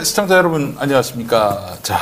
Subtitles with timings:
[0.00, 1.76] 네, 시청자 여러분 안녕하십니까?
[1.82, 1.98] 자,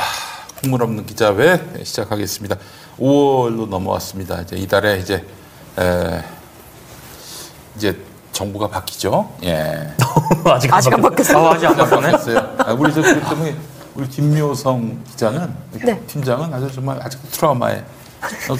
[0.61, 2.55] 국물 없는 기자회 시작하겠습니다.
[2.97, 4.39] 5월로 넘어왔습니다.
[4.39, 5.15] 이제 이달에 이제
[5.77, 6.23] 에,
[7.75, 7.97] 이제
[8.31, 9.29] 정부가 바뀌죠.
[9.43, 9.93] 예.
[10.47, 11.45] 아직, 아직 안 바뀌었어요.
[11.45, 11.75] 아, 아직 안.
[11.75, 12.55] 바뀌었어요.
[12.59, 13.57] 아, 우리 저 그것 때문에
[13.95, 15.99] 우리 김묘성 기자는 네.
[16.07, 17.83] 팀장은 아주 정말 아직 트라우마에
[18.47, 18.55] 어,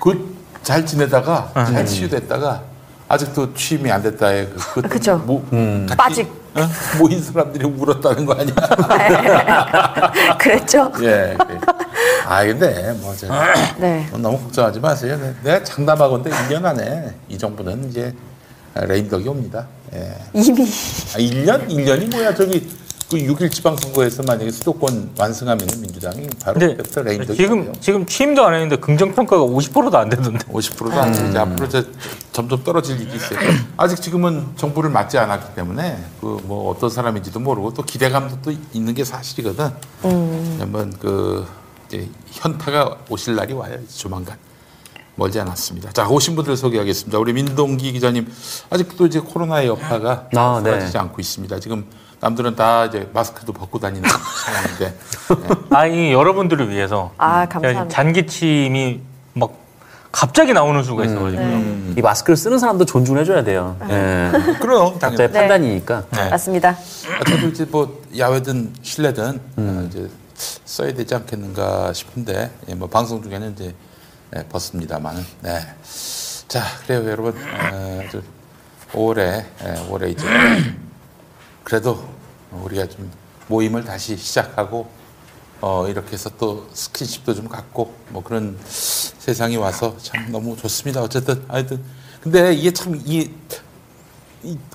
[0.00, 2.62] 그그잘 지내다가 잘 치유됐다가
[3.06, 5.18] 아직도 취임이 안 됐다에 그, 그 그쵸.
[5.18, 5.44] 모,
[5.86, 6.41] 같이, 빠직.
[6.54, 6.68] 어?
[6.98, 8.54] 모인 사람들이 울었다는 거 아니야?
[10.38, 10.92] 그랬죠?
[11.00, 11.36] 예.
[11.38, 11.60] 그래.
[12.26, 14.06] 아 근데 뭐 제가 네.
[14.12, 15.18] 너무 걱정하지 마세요.
[15.20, 18.14] 네, 내가 장담하건대 1년 안에 이 정부는 이제
[18.74, 19.66] 레임덕이 옵니다.
[19.94, 20.14] 예.
[20.34, 21.68] 이미 아, 1년?
[21.68, 22.34] 1년이 뭐야?
[22.34, 22.68] 저기
[23.12, 27.74] 그 6일 지방선거에서 만약에 수도권 완승하면 민주당이 바로 근데 그때부터 레임덕이 지금.
[27.78, 30.38] 지금 취임도 안 했는데 긍정 평가가 50%도 안 되던데.
[30.46, 31.36] 50%도 안 되지.
[31.36, 31.86] 앞으로 이제
[32.32, 33.38] 점점 떨어질 일이 있어요.
[33.76, 38.94] 아직 지금은 정부를 맡지 않았기 때문에 그 뭐 어떤 사람인지도 모르고 또 기대감도 또 있는
[38.94, 39.70] 게 사실이거든.
[40.58, 41.46] 한번 그
[41.88, 43.76] 이제 현타가 오실 날이 와요.
[43.94, 44.38] 조만간.
[45.14, 45.92] 멀지 않았습니다.
[45.92, 47.18] 자, 오신 분들 소개하겠습니다.
[47.18, 48.26] 우리 민동기 기자님,
[48.70, 50.70] 아직도 이제 코로나의 여파가 아, 네.
[50.70, 51.60] 사라지지 않고 있습니다.
[51.60, 51.84] 지금
[52.22, 54.08] 남들은 다 이제 마스크도 벗고 다니는
[54.46, 54.98] 상황인데,
[55.70, 57.88] 아, 이 여러분들을 위해서 아 감사합니다.
[57.88, 59.00] 잔기침이
[59.34, 59.52] 막
[60.12, 61.42] 갑자기 나오는 수가 있어가지고.
[61.42, 61.94] 네.
[61.96, 63.76] 이 마스크를 쓰는 사람도 존중해줘야 돼요.
[63.88, 64.30] 예.
[64.62, 65.16] 그럼 당연히.
[65.18, 66.04] 각자의 판단이니까.
[66.12, 66.30] 네.
[66.30, 66.70] 맞습니다.
[66.70, 70.08] 아, 저도 이제 뭐 야외든 실내든 어, 이제
[70.64, 73.74] 써야 되지 않겠는가 싶은데 예, 뭐 방송 중에는 이제
[74.36, 75.58] 예, 벗습니다만은 네.
[76.46, 77.34] 자 그래요 여러분
[77.72, 78.20] 어, 저
[78.92, 79.18] 5월에
[79.64, 80.24] 예, 올해 이제
[81.64, 82.02] 그래도
[82.52, 83.10] 우리가 좀
[83.48, 84.86] 모임을 다시 시작하고
[85.60, 91.00] 어, 이렇게 해서 또 스킨십도 좀 갖고 뭐 그런 세상이 와서 참 너무 좋습니다.
[91.02, 91.80] 어쨌든 하여튼
[92.20, 93.30] 근데 이게 참이 이,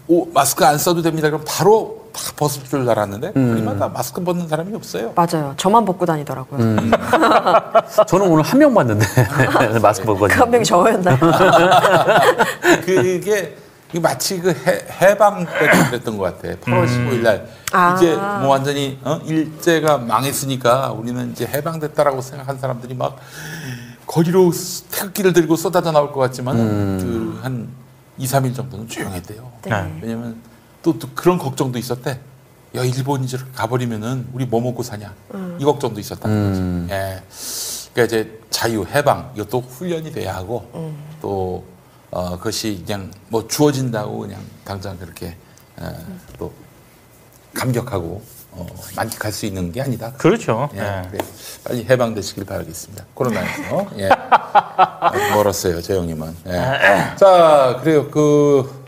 [0.08, 1.30] 오, 마스크 안 써도 됩니다.
[1.30, 5.12] 그럼 바로 다 벗을 줄 알았는데 우리마다 마스크 벗는 사람이 없어요.
[5.14, 5.54] 맞아요.
[5.58, 6.60] 저만 벗고 다니더라고요.
[6.60, 6.92] 음.
[8.08, 9.06] 저는 오늘 한 명 봤는데
[9.82, 11.18] 마스크 벗고 그 한 명이 저였나요?
[12.86, 13.58] 그게
[13.90, 16.56] 이게 마치 그 해, 해방 때 그랬던 것 같아.
[16.60, 17.96] 8월 15일 날 아.
[17.96, 19.20] 이제 뭐 완전히 어?
[19.26, 23.18] 일제가 망했으니까 우리는 이제 해방됐다라고 생각한 사람들이 막
[24.06, 24.52] 거리로
[24.92, 26.56] 태극기를 들고 쏟아져 나올 것 같지만
[27.00, 27.70] 그 한
[28.18, 29.52] 2, 3일 정도는 조용했대요.
[29.64, 30.00] 네.
[30.02, 30.42] 왜냐면
[30.82, 32.20] 또, 또 그런 걱정도 있었대.
[32.76, 35.14] 야 일본이 저렇게 가버리면은 우리 뭐 먹고 사냐
[35.60, 36.50] 이 걱정도 있었다는
[36.88, 36.94] 거지.
[36.94, 37.24] 예.
[37.94, 40.70] 그러니까 이제 자유 해방 이것도 훈련이 돼야 하고
[41.22, 41.64] 또
[42.12, 45.36] 어, 그것이 그냥 뭐 주어진다고 그냥 당장 그렇게
[45.78, 45.92] 어,
[46.38, 46.54] 또
[47.54, 50.12] 감격하고 어, 만끽할 수 있는 게 아니다.
[50.14, 50.70] 그렇죠.
[50.74, 51.10] 예, 예.
[51.12, 51.24] 그래.
[51.64, 53.06] 빨리 해방되시길 바라겠습니다.
[53.14, 53.88] 코로나에서.
[54.00, 54.10] 예.
[55.00, 56.36] 아직 멀었어요, 저 형님은.
[56.48, 57.16] 예.
[57.18, 58.10] 자, 그래요.
[58.10, 58.84] 그,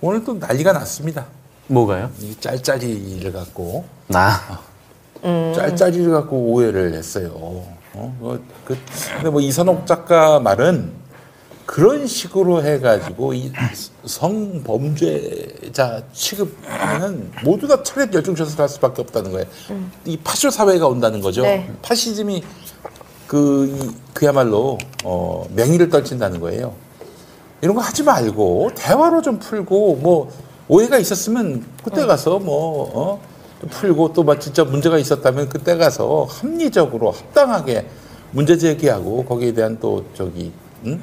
[0.00, 1.24] 오늘 또 난리가 났습니다.
[1.68, 2.10] 뭐가요?
[2.20, 4.60] 이 짤짤이를 갖고, 나.
[5.22, 7.32] 짤짤이를 갖고 오해를 했어요.
[7.34, 8.16] 어?
[8.18, 8.78] 뭐, 그,
[9.14, 10.92] 근데 뭐 이선옥 작가 말은
[11.66, 13.52] 그런 식으로 해가지고 이
[14.04, 19.46] 성범죄자 취급하면 모두 다 철회 열중처사를 할 수밖에 없다는 거예요.
[20.04, 21.42] 이 파쇼 사회가 온다는 거죠.
[21.42, 21.68] 네.
[21.82, 22.42] 파시즘이
[23.26, 26.72] 그 이, 그야말로 어, 명의를 떨친다는 거예요.
[27.60, 30.30] 이런 거 하지 말고 대화로 좀 풀고 뭐
[30.68, 33.20] 오해가 있었으면 그때 가서 뭐 어,
[33.60, 37.86] 좀 풀고 또 막 진짜 문제가 있었다면 그때 가서 합리적으로 합당하게
[38.30, 40.52] 문제 제기하고 거기에 대한 또 저기
[40.86, 41.02] 응?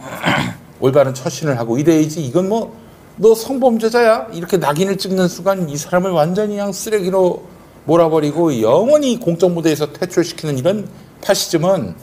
[0.80, 2.84] 올바른 처신을 하고 이래야지 이건 뭐
[3.16, 7.44] 너 성범죄자야 이렇게 낙인을 찍는 순간 이 사람을 완전히 그냥 쓰레기로
[7.86, 10.88] 몰아버리고 영원히 공적 무대에서 퇴출시키는 이런
[11.22, 11.94] 파시즘은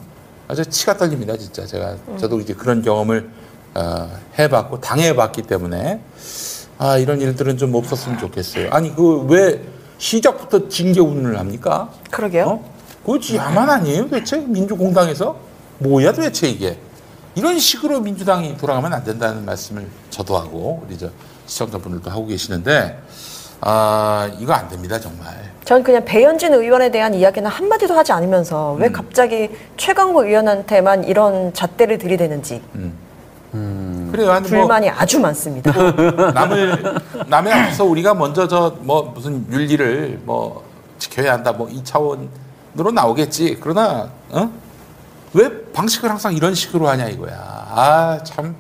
[0.47, 3.29] 아주 치가 떨립니다 진짜 제가 저도 이제 그런 경험을
[3.75, 4.09] 어,
[4.39, 6.01] 해봤고 당해봤기 때문에
[6.79, 9.61] 아 이런 일들은 좀 없었으면 좋겠어요 아니 그 왜
[9.99, 11.91] 시작부터 징계운을 합니까?
[12.11, 12.45] 그러게요.
[12.47, 12.73] 어?
[13.05, 15.37] 그거 야만 아니에요 대체 민주공당에서
[15.79, 16.79] 뭐야 도대체 이게
[17.35, 21.09] 이런 식으로 민주당이 돌아가면 안 된다는 말씀을 저도 하고 우리 저
[21.47, 22.99] 시청자분들도 하고 계시는데
[23.61, 25.51] 아 이거 안 됩니다 정말.
[25.65, 31.99] 전 그냥 배현진 의원에 대한 이야기는 한마디도 하지 않으면서 왜 갑자기 최강욱 의원한테만 이런 잣대를
[31.99, 32.63] 들이대는지.
[34.11, 34.33] 그래요.
[34.33, 35.73] 아니 뭐 불만이 아주 많습니다.
[36.33, 36.95] 남을
[37.29, 40.65] 남의 앞에서 우리가 먼저 저 뭐 무슨 윤리를 뭐
[40.99, 43.59] 지켜야 한다 뭐 이 차원으로 나오겠지.
[43.61, 44.51] 그러나 어?
[45.33, 48.55] 왜 방식을 항상 이런 식으로 하냐 이거야 아 참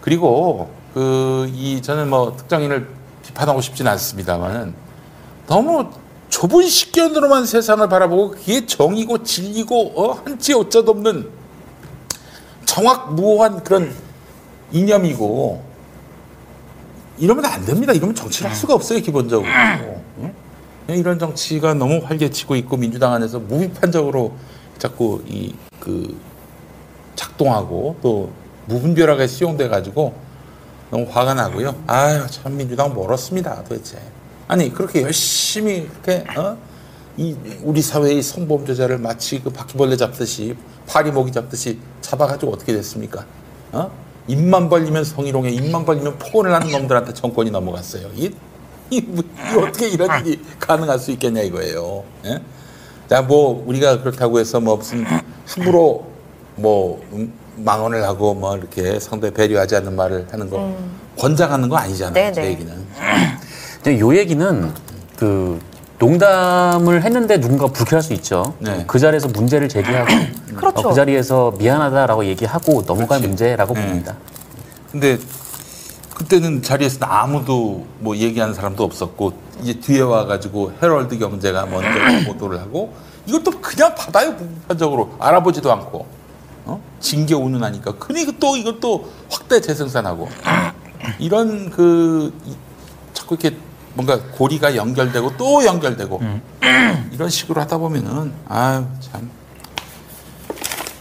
[0.00, 2.88] 그리고 그 이 저는 뭐 특정인을
[3.24, 4.74] 비판하고 싶지는 않습니다만은
[5.46, 5.90] 너무
[6.28, 11.28] 좁은 식견으로만 세상을 바라보고 그게 정이고 진리고 어 한치 어쩌도 없는
[12.64, 13.94] 정확무오한 그런
[14.72, 15.64] 이념이고
[17.18, 17.92] 이러면 안 됩니다.
[17.92, 19.48] 이러면 정치를 할 수가 없어요, 기본적으로.
[20.18, 20.34] 응?
[20.88, 24.34] 이런 정치가 너무 활개치고 있고 민주당 안에서 무비판적으로
[24.78, 26.16] 자꾸 이 그
[27.14, 28.30] 작동하고 또
[28.66, 30.14] 무분별하게 수용돼 가지고
[30.90, 31.74] 너무 화가 나고요.
[31.86, 33.98] 아유 참 민주당 멀었습니다 도대체.
[34.48, 36.56] 아니 그렇게 열심히 이렇게 어?
[37.16, 40.56] 이 우리 사회의 성범죄자를 마치 그 바퀴벌레 잡듯이
[40.86, 43.24] 파리 모기 잡듯이 잡아가지고 어떻게 됐습니까?
[43.72, 43.90] 어?
[44.28, 48.08] 입만 벌리면 성희롱에 입만 벌리면 폭언을 하는 놈들한테 정권이 넘어갔어요.
[48.14, 48.30] 이,
[48.90, 52.04] 이, 뭐- 이 어떻게 이런 일이 가능할 수 있겠냐 이거예요.
[52.26, 52.40] 예?
[53.08, 55.04] 자, 뭐 우리가 그렇다고 해서 뭐 무슨
[55.46, 56.06] 함부로
[56.56, 60.76] 뭐 음, 망언을 하고 뭐 이렇게 상대 배려하지 않는 말을 하는 거
[61.18, 62.14] 권장하는 거 아니잖아요.
[62.14, 62.32] 네네.
[62.32, 62.72] 제 얘기는.
[63.82, 64.72] 근데 요 얘기는
[65.16, 65.58] 그
[65.98, 68.54] 농담을 했는데 누군가 불쾌할 수 있죠.
[68.58, 68.84] 네.
[68.86, 70.06] 그 자리에서 문제를 제기하고
[70.56, 70.80] 그렇죠.
[70.86, 73.28] 어, 그 자리에서 미안하다라고 얘기하고 넘어갈 그렇지.
[73.28, 73.86] 문제라고 네.
[73.86, 74.16] 봅니다.
[74.92, 75.18] 근데
[76.20, 81.88] 그때는 자리에서 아무도 뭐 얘기하는 사람도 없었고 이제 뒤에 와가지고 헤럴드 경제가 먼저
[82.32, 82.94] 보도를 하고
[83.26, 85.14] 이것도 그냥 받아요 부분적으로.
[85.20, 86.06] 알아보지도 않고.
[86.64, 86.80] 어?
[87.00, 87.92] 징계 운운하니까.
[87.98, 90.30] 그니 또 이것도 확대 재생산하고.
[91.18, 92.56] 이런 그 이-
[93.12, 93.54] 자꾸 이렇게
[93.92, 96.18] 뭔가 고리가 연결되고 또 연결되고.
[97.12, 99.28] 이런 식으로 하다 보면은 아유 참.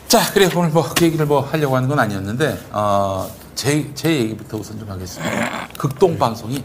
[0.10, 0.50] 자, 그래.
[0.54, 4.90] 오늘 뭐 그 얘기를 뭐 하려고 하는 건 아니었는데 어, 제, 제 얘기부터 우선 좀
[4.90, 5.68] 하겠습니다.
[5.78, 6.63] 극동 방송이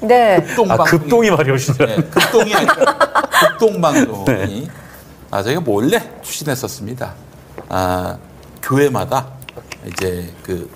[0.00, 0.42] 네.
[0.42, 1.96] 극동 아, 방송이 급동이 말이 줄 네.
[1.96, 2.74] 극동이 아니라
[3.58, 4.68] 극동 방송이
[5.30, 7.14] 아 저희가 몰래 추진했었습니다.
[7.68, 8.18] 아
[8.62, 9.28] 교회마다
[9.86, 10.68] 이제 그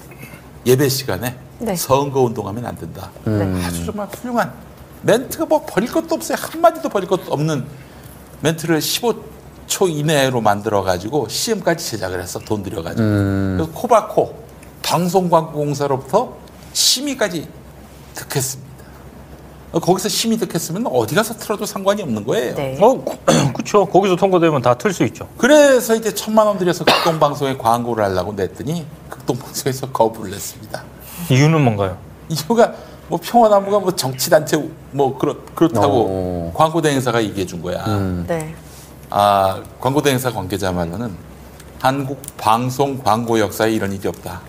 [0.67, 1.75] 예배 시간에 네.
[1.75, 3.11] 선거 운동하면 안 된다.
[3.25, 3.65] 네.
[3.65, 4.53] 아주 정말 훌륭한
[5.03, 6.37] 멘트가 뭐 버릴 것도 없어요.
[6.39, 7.65] 한 마디도 버릴 것도 없는
[8.43, 14.46] 멘트를 15초 이내로 만들어 가지고 CM까지 제작을 했어 돈 들여 가지고 그래서 코바코
[14.87, 16.33] 방송광고공사로부터
[16.73, 17.49] 심의까지
[18.15, 18.67] 득했습니다.
[19.73, 22.55] 어, 거기서 심의 득했으면 어디 가서 틀어도 상관이 없는 거예요.
[22.55, 22.79] 네.
[22.81, 23.05] 어,
[23.53, 23.85] 그렇죠.
[23.87, 25.29] 거기서 통과되면 다 틀 수 있죠.
[25.37, 30.85] 그래서 이제 천만 원 들여서 극동방송에 광고를 하려고 냈더니 극동방송에서 거부를 냈습니다.
[31.31, 31.99] 이유는 뭔가요?
[32.29, 32.73] 이유가
[33.09, 36.53] 뭐 평화나무가 뭐 정치단체 뭐 그렇, 그렇다고 어.
[36.55, 37.85] 광고 대행사가 얘기해 준 거야.
[38.29, 38.55] 네.
[39.11, 41.13] 아 광고 대행사 관계자 말로는
[41.81, 44.41] 한국 방송 광고 역사에 이런 일이 없다.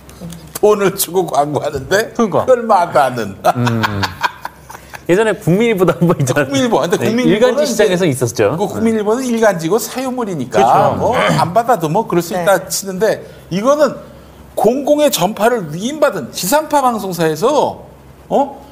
[0.59, 2.45] 돈을 주고 광고하는데 그러니까.
[2.45, 3.37] 그걸 마다하는
[5.09, 6.45] 예전에 국민일보도 한 번 있잖아요.
[6.45, 6.79] 국민일보.
[6.81, 8.57] 근데 네, 국민일보는 일간지 시장에서 있었죠.
[8.57, 10.95] 그 국민일보는 일간지고 사유물이니까 그렇죠.
[10.99, 12.43] 뭐안 받아도 뭐 그럴 수 네.
[12.43, 13.95] 있다 치는데 이거는
[14.55, 17.83] 공공의 전파를 위임받은 지상파 방송사에서
[18.27, 18.67] 어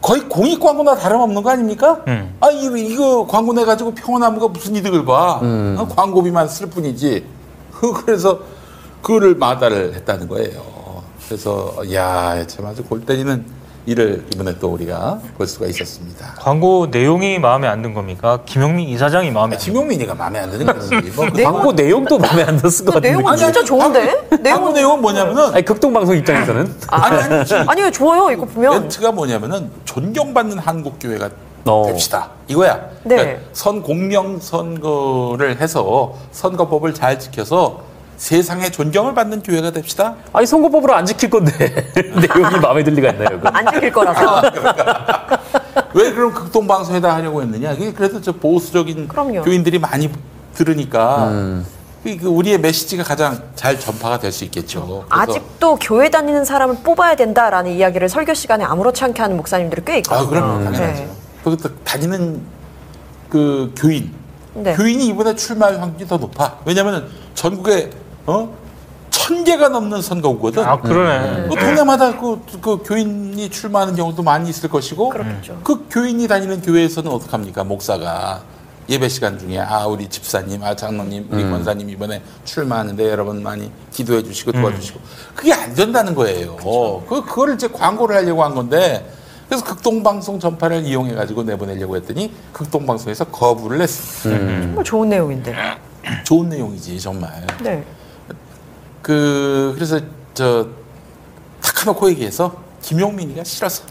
[0.00, 2.00] 거의 공익 광고나 다름없는 거 아닙니까?
[2.06, 2.34] 음.
[2.40, 5.40] 아 이거, 이거 광고 내 가지고 평화나무가 무슨 이득을 봐?
[5.42, 7.24] 어, 광고비만 쓸 뿐이지.
[7.72, 8.40] 그- 그래서
[9.00, 10.60] 그거를 마다를 했다는 거예요.
[11.36, 13.42] 그래서 야참 아주 골 때리는
[13.86, 16.34] 일을 이번에 또 우리가 볼 수가 있었습니다.
[16.38, 18.40] 광고 내용이 마음에 안 든 겁니까?
[18.44, 19.64] 김영민 이사장이 마음에 안 든.
[19.72, 20.94] 김용민이가 마음에 안 드는 거지.
[21.16, 23.16] 뭐 그- 광고 내용도 마음에 안 들었을 것 같은데.
[23.16, 24.12] 내용은 진짜 좋은데?
[24.28, 29.10] 광고 내용은 내용은 뭐냐면은 아니 극동 방송 입장에서는 아니 아니 아니요 좋아요 이거 보면 멘트가
[29.10, 31.30] 뭐냐면은 존경받는 한국 교회가
[31.64, 31.84] 어.
[31.86, 32.74] 됩시다 이거야.
[33.04, 33.16] 네.
[33.16, 37.80] 그러니까 선 공명 선거를 해서 선거법을 잘 지켜서
[38.26, 40.14] 세상에 존경을 받는 교회가 됩시다.
[40.32, 43.30] 아니 선거법으로 안 지킬 건데 내용이 마음에 들 리가 있나요?
[43.30, 43.48] 그거?
[43.52, 44.42] 안 지킬 거라서
[45.92, 47.72] 왜 그럼 극동 방송에다 하려고 했느냐?
[47.72, 49.42] 이게 그래도 저 보수적인 그럼요.
[49.42, 50.08] 교인들이 많이
[50.54, 51.66] 들으니까 음.
[52.04, 54.86] 이- 그 우리의 메시지가 가장 잘 전파가 될 수 있겠죠.
[54.86, 59.96] 그래서 아직도 교회 다니는 사람을 뽑아야 된다라는 이야기를 설교 시간에 아무렇지 않게 하는 목사님들이 꽤
[59.98, 60.24] 있거든요.
[60.24, 60.80] 아, 그럼 당연하죠.
[61.02, 61.08] 네.
[61.42, 62.40] 그것도 다니는
[63.28, 64.12] 그 교인,
[64.54, 64.76] 네.
[64.76, 66.58] 교인이 이번에 출마할 확률이 더 높아.
[66.64, 67.90] 왜냐면은 전국에
[68.26, 68.56] 어?
[69.10, 70.64] 천 개가 넘는 선거구거든.
[70.64, 71.48] 아 그러네.
[71.48, 75.60] 그 동네마다 그, 그 교인이 출마하는 경우도 많이 있을 것이고, 그렇겠죠.
[75.62, 77.62] 그 교인이 다니는 교회에서는 어떡합니까?
[77.64, 78.42] 목사가
[78.88, 84.22] 예배 시간 중에 아 우리 집사님, 아 장로님, 우리 권사님 이번에 출마하는데 여러분 많이 기도해
[84.24, 85.00] 주시고 도와주시고
[85.36, 86.56] 그게 안 된다는 거예요.
[87.08, 89.08] 그 그거를 이제 광고를 하려고 한 건데
[89.48, 94.62] 그래서 극동방송 전파를 이용해 가지고 내보내려고 했더니 극동방송에서 거부를 했습니다.
[94.62, 95.54] 정말 좋은 내용인데.
[96.24, 97.46] 좋은 내용이지 정말.
[97.62, 97.84] 네.
[99.02, 100.00] 그 그래서
[100.34, 100.68] 저
[101.60, 103.84] 탁해놓고 얘기해서 김용민이가 싫어서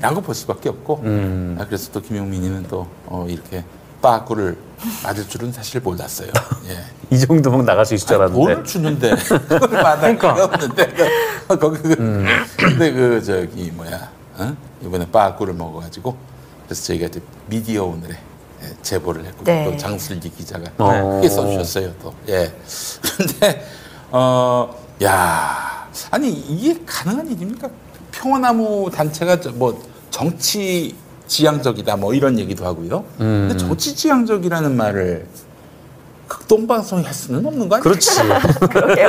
[0.00, 1.56] 라고 볼 수밖에 없고 음.
[1.60, 3.64] 아, 그래서 또 김용민이는 또 어, 이렇게
[4.00, 4.56] 빠꾸를
[5.04, 6.28] 맞을 줄은 사실 몰랐어요.
[6.68, 6.82] 예.
[7.14, 8.62] 이 정도면 나갈 수 있을 줄 돈을 알았는데.
[8.68, 10.34] 주는데 그걸 받을 그러니까.
[10.34, 10.86] 가 없는데
[11.46, 12.24] 그- 거기 그
[12.56, 14.56] 근데 그 저기 뭐야 어?
[14.82, 16.16] 이번에 빠꾸를 먹어가지고
[16.66, 18.18] 그래서 저희가 이제 미디어 오늘에
[18.62, 19.64] 예, 제보를 했고 네.
[19.64, 21.16] 또 장슬기 기자가 어.
[21.16, 22.52] 크게 써주셨어요 또 예.
[23.02, 23.66] 그런데
[24.12, 27.68] 어 야 아니 이게 가능한 일입니까?
[28.12, 30.94] 평화나무 단체가 저뭐 정치
[31.26, 33.04] 지향적이다 뭐 이런 얘기도 하고요.
[33.20, 33.48] 음.
[33.48, 35.26] 근데 정치 지향적이라는 말을
[36.28, 37.82] 극동방송이 할 수는 없는 거 아니에요?
[37.82, 38.10] 그렇지.
[38.70, 39.08] 그러게요.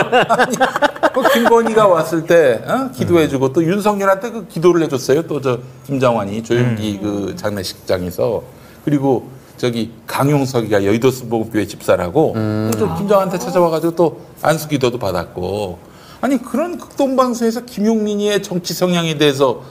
[1.13, 2.89] 그 김건희가 왔을 때 어?
[2.91, 5.23] 기도해주고 또 윤석열한테 그 기도를 해줬어요.
[5.27, 8.41] 또 저 김장환이 조용기 그 장례식장에서
[8.85, 12.33] 그리고 저기 강용석이가 여의도 수목교회 집사라고
[12.77, 15.79] 또 김장환한테 찾아와가지고 또 안수 기도도 받았고
[16.21, 19.61] 아니 그런 극동방송에서 김용민이의 정치 성향에 대해서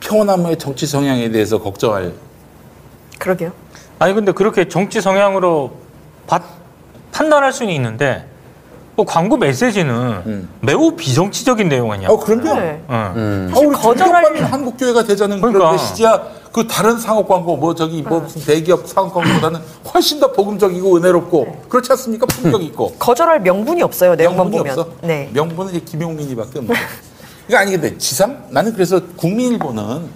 [0.00, 2.12] 평화나무의 정치 성향에 대해서 걱정할
[3.18, 3.50] 그러게요.
[3.98, 5.72] 아니 근데 그렇게 정치 성향으로
[6.28, 6.40] 바-
[7.10, 8.26] 판단할 수는 있는데
[8.94, 9.92] 뭐 광고 메시지는
[10.26, 10.48] 음.
[10.60, 12.08] 매우 비정치적인 내용 아니야.
[12.08, 12.54] 어 그럼요.
[12.60, 12.82] 네.
[12.90, 13.12] 응.
[13.16, 13.52] 음.
[13.54, 15.72] 아, 우리 거절할 거절하면 한국 교회가 되자는 그런 그러니까.
[15.72, 16.22] 메시지야.
[16.58, 19.60] 그 다른 상업 광고 뭐 저기 뭐 무슨 대기업 상업 광고보다는
[19.94, 22.26] 훨씬 더 복음적이고 은혜롭고 그렇지 않습니까?
[22.26, 22.94] 품격 있고.
[22.98, 24.16] 거절할 명분이 없어요.
[24.16, 24.78] 내용만 명분이 보면.
[24.80, 24.92] 없어.
[25.02, 25.30] 네.
[25.32, 26.74] 명분은 이제 김용민이밖에 없는.
[27.46, 30.06] 그러니까 아니 근데 지상 나는 그래서 국민일보는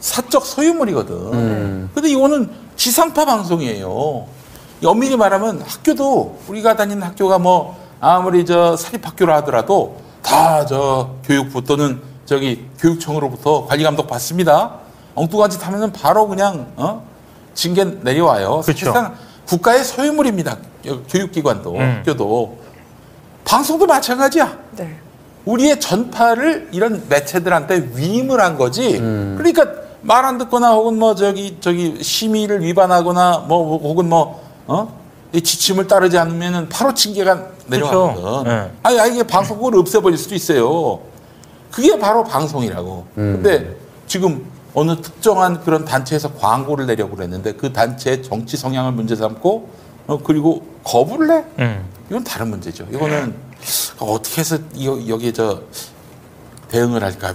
[0.00, 1.14] 사적 소유물이거든.
[1.34, 1.90] 음.
[1.92, 4.24] 근데 이거는 지상파 방송이에요.
[4.82, 12.00] 엄밀히 말하면 학교도 우리가 다니는 학교가 뭐 아무리 저 사립학교라 하더라도 다 저 교육부 또는
[12.24, 14.80] 저기 교육청으로부터 관리 감독 받습니다.
[15.14, 17.02] 엉뚱한 짓 하면은 바로 그냥 어
[17.54, 18.60] 징계 내려와요.
[18.64, 18.86] 그쵸.
[18.86, 19.14] 사실상
[19.46, 20.56] 국가의 소유물입니다.
[21.08, 21.96] 교육기관도 음.
[21.98, 22.58] 학교도
[23.44, 24.58] 방송도 마찬가지야.
[24.76, 24.96] 네.
[25.44, 28.98] 우리의 전파를 이런 매체들한테 위임을 한 거지.
[28.98, 29.66] 그러니까
[30.02, 34.98] 말 안 듣거나 혹은 뭐 저기 저기 심의를 위반하거나 뭐 혹은 뭐 어?
[35.32, 38.22] 이 지침을 따르지 않으면은 바로 징계가 내려가거든.
[38.22, 38.42] 그렇죠.
[38.44, 38.70] 네.
[38.82, 41.00] 아니, 아니 이게 방송국을 없애버릴 수도 있어요.
[41.70, 43.06] 그게 바로 방송이라고.
[43.14, 43.76] 근데
[44.06, 49.68] 지금 어느 특정한 그런 단체에서 광고를 내려고 그랬는데 그 단체의 정치 성향을 문제 삼고
[50.06, 51.44] 어, 그리고 거부를 해?
[51.58, 51.84] 응.
[52.08, 52.86] 이건 다른 문제죠.
[52.92, 53.34] 이거는
[53.98, 55.60] 어떻게 해서 이- 여기에 저
[56.68, 57.34] 대응을 할까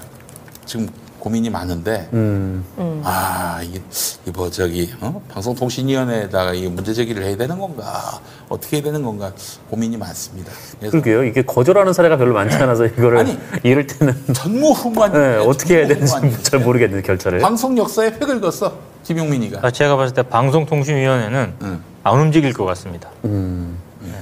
[0.65, 0.89] 지금
[1.25, 2.63] 고민이 많은데 음.
[3.03, 3.81] 아 이게
[4.27, 5.19] 이뭐 저기 어?
[5.29, 9.31] 방송통신위원회에다가 이 문제 제기를 해야 되는 건가 어떻게 해야 되는 건가
[9.71, 10.51] 고민이 많습니다.
[10.81, 11.23] 그러게요.
[11.23, 15.37] 이게 거절하는 사례가 별로 많지 않아서 이거를 아니, 이럴 때는 전무후무한 네.
[15.37, 17.39] 어떻게 해야 되는지 잘 모르겠는데 결차를.
[17.39, 19.61] 방송 역사에 획을 그었어 김용민이가.
[19.63, 21.81] 아, 제가 봤을 때 방송통신위원회는 응.
[22.03, 23.09] 안 움직일 것 같습니다.
[23.23, 23.79] 음.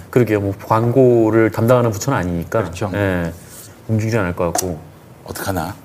[0.10, 0.40] 그러게요.
[0.40, 2.62] 뭐 광고를 담당하는 부처는 아니니까.
[2.62, 2.90] 그렇죠.
[2.94, 3.34] 예.
[3.90, 4.80] 움직이지 않을 것 같고.
[5.26, 5.76] 어떡하나?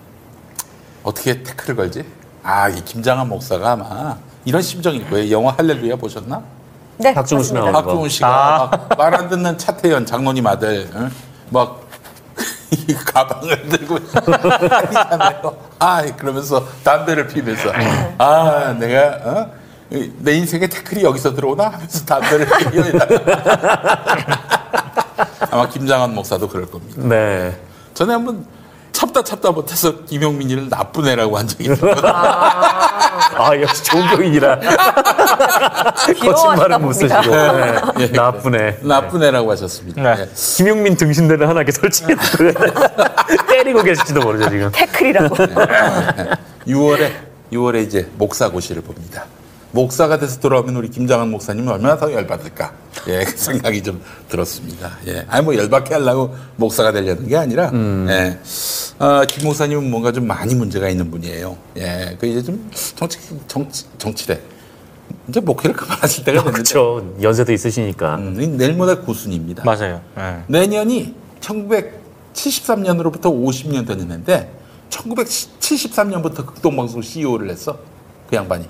[1.03, 2.05] 어떻게 태클을 걸지?
[2.43, 5.31] 아, 이 김장한 목사가 아마 이런 심정일 거예요.
[5.37, 6.43] 영화 할렐루야 보셨나?
[6.99, 7.15] 네.
[7.15, 7.53] 박정우 씨.
[7.55, 7.81] 나오는 거.
[7.83, 11.11] 박종훈 씨가 말안 듣는 차태현 장로님 아들 응?
[11.51, 11.83] 막
[12.71, 13.99] 이 가방을 들고.
[15.79, 17.71] 아 그러면서 담배를 피면서
[18.19, 19.51] 아 내가 어?
[19.91, 23.07] 이내 인생에 태클이 여기서 들어오나 하면서 담배를 피우다
[25.51, 27.01] 아마 김장한 목사도 그럴 겁니다.
[27.03, 27.59] 네.
[27.95, 28.45] 전에 한번
[28.99, 31.95] 참다 참다 못해서 김용민이를 나쁜 애라고 한 적이 있어요.
[32.03, 34.59] 아, 역시 좋은 병인이라.
[36.21, 37.23] 거짓말은 못 쓰시고.
[37.23, 37.93] 봅니다.
[37.97, 38.09] 네.
[38.09, 38.79] 나쁘네.
[38.83, 40.03] 나쁜 애라고 하셨습니다.
[40.03, 40.23] 네.
[40.23, 40.29] 예.
[40.35, 44.73] 김용민 등신대를 하나 이렇게 설치해놓고 때리고 계실지도 모르죠, 지금.
[44.73, 45.37] 태클이라고.
[46.67, 47.13] 6월에
[47.53, 49.27] 6월에 이제 목사고시를 봅니다.
[49.73, 52.73] 목사가 돼서 돌아오면 우리 김장한 목사님은 얼마나 더 열받을까?
[53.09, 54.99] 예, 그 생각이 좀 들었습니다.
[55.07, 57.71] 예, 아니 뭐 열받게 하려고 목사가 되려는 게 아니라,
[58.09, 58.39] 예,
[58.99, 61.57] 아, 김 목사님은 뭔가 좀 많이 문제가 있는 분이에요.
[61.77, 64.41] 예, 그 이제 좀 정치 정치 정치래.
[65.29, 67.15] 이제 목회를 그만하실 때가 됐는데, 그렇죠.
[67.21, 68.17] 연세도 있으시니까.
[68.17, 69.65] 음, 내일 모레 구순입니다.
[69.65, 70.01] 맞아요.
[70.19, 70.43] 예.
[70.47, 74.51] 내년이 1973년으로부터 50년 되는 해인데
[74.91, 77.79] 1973년부터 극동방송 CEO를 했어
[78.29, 78.67] 그 양반이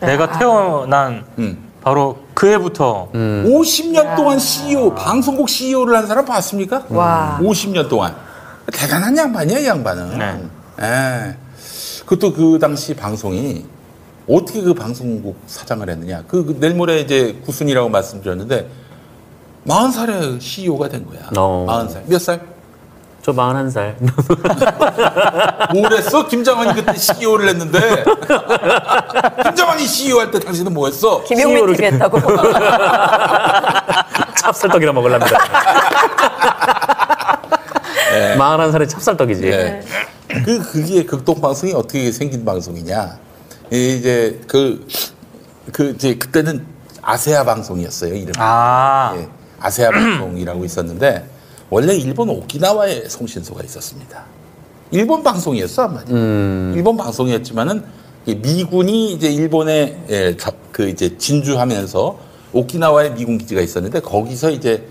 [0.00, 1.66] 내가 태어난 음.
[1.82, 6.84] 바로 그 해부터 50년 동안 CEO 방송국 CEO를 한 사람 봤습니까?
[6.88, 7.38] 와.
[7.40, 8.14] 50년 동안
[8.72, 10.42] 대단한 양반이야 이 양반은 네.
[10.82, 11.36] 예.
[12.04, 13.64] 그것도 그 당시 방송이
[14.28, 18.68] 어떻게 그 방송국 사장을 했느냐 그, 그 내일 모레 이제 구순이라고 말씀드렸는데
[19.66, 21.66] 40살에 CEO가 된 거야 어.
[21.68, 22.55] 40살 몇 살?
[23.26, 23.96] 저 41살.
[25.74, 26.28] 뭘 했어?
[26.28, 28.04] 김장환이 그때 CEO를 했는데
[29.42, 31.24] 김장환이 CEO 할 때 당신은 뭐 했어?
[31.24, 32.20] 김용민 CEO를 TV 했다고.
[34.42, 35.38] 찹쌀떡이나 먹으랍니다.
[38.12, 38.36] 네.
[38.38, 39.44] 41살에 찹쌀떡이지.
[39.48, 39.82] 예.
[40.44, 43.18] 그 그게 극동 방송이 어떻게 생긴 방송이냐?
[43.72, 44.86] 이제 그
[45.72, 46.64] 그 이제 그때는
[47.02, 48.34] 아세아 방송이었어요 이름이.
[48.38, 49.26] 아 예,
[49.60, 51.28] 아세아 방송이라고 있었는데
[51.70, 54.24] 원래 일본 오키나와에 송신소가 있었습니다.
[54.92, 56.12] 일본 방송이었어 한마디.
[56.12, 56.72] 음.
[56.76, 57.84] 일본 방송이었지만은
[58.26, 62.18] 이 미군이 이제 일본에 예, 저- 그 이제 진주하면서
[62.52, 64.86] 오키나와에 미군 기지가 있었는데 거기서 이제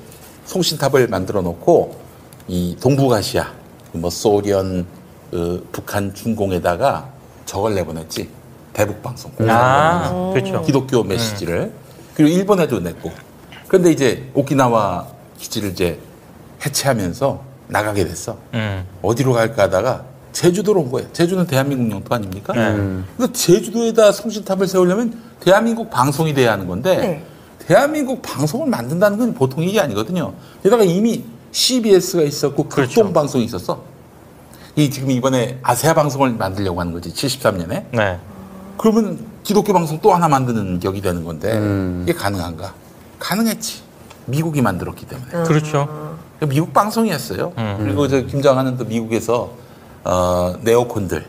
[0.45, 1.95] 송신탑을 만들어 놓고
[2.47, 3.51] 이 동북아시아
[3.93, 4.85] 뭐 소련,
[5.31, 7.09] 그 북한 중공에다가
[7.45, 8.29] 저걸 내보냈지
[8.73, 10.61] 대북 방송 아, 그렇죠.
[10.63, 11.71] 기독교 메시지를
[12.13, 13.11] 그리고 일본에도 냈고
[13.67, 15.07] 그런데 이제 오키나와
[15.39, 15.99] 기지를 이제
[16.65, 18.85] 해체하면서 나가게 됐어 음.
[19.01, 20.03] 어디로 갈까 하다가
[20.33, 22.53] 제주도로 온 거예요 제주는 대한민국 영토 아닙니까?
[22.53, 22.75] 네.
[23.17, 27.25] 근데 제주도에다 송신탑을 세우려면 대한민국 방송이 돼야 하는 건데 네.
[27.67, 30.33] 대한민국 방송을 만든다는 건 보통 일이 아니거든요.
[30.61, 32.95] 게다가 이미 CBS가 있었고 그렇죠.
[32.95, 33.81] 극동 방송이 있었어.
[34.75, 37.85] 이 지금 이번에 아세아 방송을 만들려고 하는 거지 73년에.
[37.91, 38.19] 네.
[38.77, 42.01] 그러면 기독교 방송 또 하나 만드는 격이 되는 건데 음.
[42.03, 42.73] 이게 가능한가?
[43.19, 43.81] 가능했지.
[44.25, 45.47] 미국이 만들었기 때문에.
[45.47, 46.14] 그렇죠.
[46.41, 47.53] 미국 방송이었어요.
[47.57, 47.77] 음.
[47.79, 49.51] 그리고 저 김장하는 또 미국에서
[50.03, 51.25] 어, 네오콘들,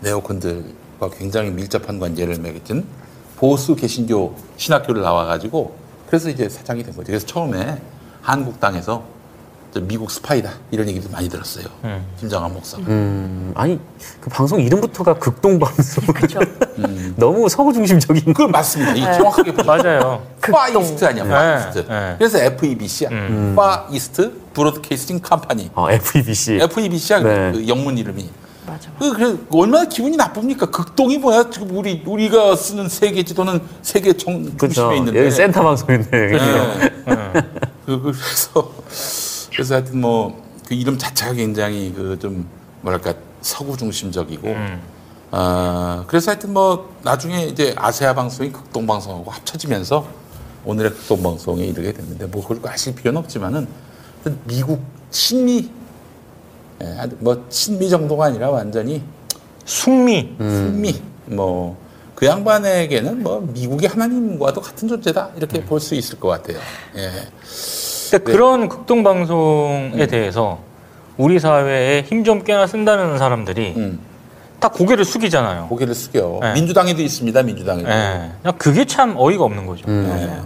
[0.00, 2.84] 네오콘들과 굉장히 밀접한 관계를 맺은
[3.36, 5.74] 보수 개신교 신학교를 나와가지고
[6.06, 7.06] 그래서 이제 사장이 된 거죠.
[7.06, 7.80] 그래서 처음에
[8.20, 9.19] 한국 땅에서 저
[9.78, 11.66] 미국 스파이다 이런 얘기도 많이 들었어요.
[11.84, 12.04] 음.
[12.18, 12.78] 김장한 목사.
[12.78, 13.78] 음, 아니
[14.20, 16.04] 그 방송 이름부터가 극동 방송.
[16.12, 16.40] 그렇죠.
[17.16, 18.24] 너무 서구 중심적인.
[18.24, 18.94] 그건 맞습니다.
[18.94, 19.52] 이 정확하게.
[19.62, 20.22] 맞아요.
[20.40, 21.86] Far East 아니야, 네, Far East.
[21.88, 22.14] 네.
[22.18, 23.10] 그래서 FEBC야.
[23.54, 25.70] Far East Broadcasting Company.
[25.74, 26.58] 어, FEBC.
[26.62, 27.52] FEBC야 네.
[27.52, 28.28] 그 영문 이름이.
[28.66, 28.90] 맞아.
[28.98, 30.66] 그, 그래, 얼마나 기분이 나쁩니까?
[30.66, 31.50] 극동이 뭐야?
[31.50, 34.56] 지금 우리, 우리가 쓰는 세계 지도는 세계 정.
[34.58, 35.20] 중심에 있는데.
[35.20, 36.10] 여기 센터 방송인데.
[36.10, 36.38] 네.
[37.86, 38.72] 그, 그래서,
[39.52, 42.48] 그래서 하여튼 뭐, 그 이름 자체가 굉장히 그 좀,
[42.82, 44.80] 뭐랄까, 서구 중심적이고, 음.
[45.32, 50.06] 어, 그래서 하여튼 뭐, 나중에 이제 아세아 방송이 극동 방송하고 합쳐지면서
[50.64, 53.66] 오늘의 극동 방송에 이르게 됐는데, 뭐, 그걸 아실 필요는 없지만은,
[54.44, 55.70] 미국 친미,
[56.82, 59.02] 예, 뭐, 친미 정도가 아니라 완전히
[59.64, 60.34] 숙미.
[60.38, 66.58] 승미 뭐그 양반에게는 뭐 미국의 하나님과도 같은 존재다 이렇게 볼수 있을 것 같아요.
[66.96, 67.10] 예.
[68.10, 70.58] 근데 그런 극동 방송에 대해서
[71.16, 73.98] 우리 사회에 힘 좀 꽤나 쓴다는 사람들이 음,
[74.58, 75.66] 다 고개를 숙이잖아요.
[75.68, 76.38] 고개를 숙여.
[76.42, 76.52] 네.
[76.54, 77.42] 민주당에도 있습니다.
[77.42, 77.88] 민주당에도.
[77.88, 78.30] 예.
[78.42, 79.84] 그냥 그게 참 어이가 없는 거죠.
[79.88, 80.40] 예.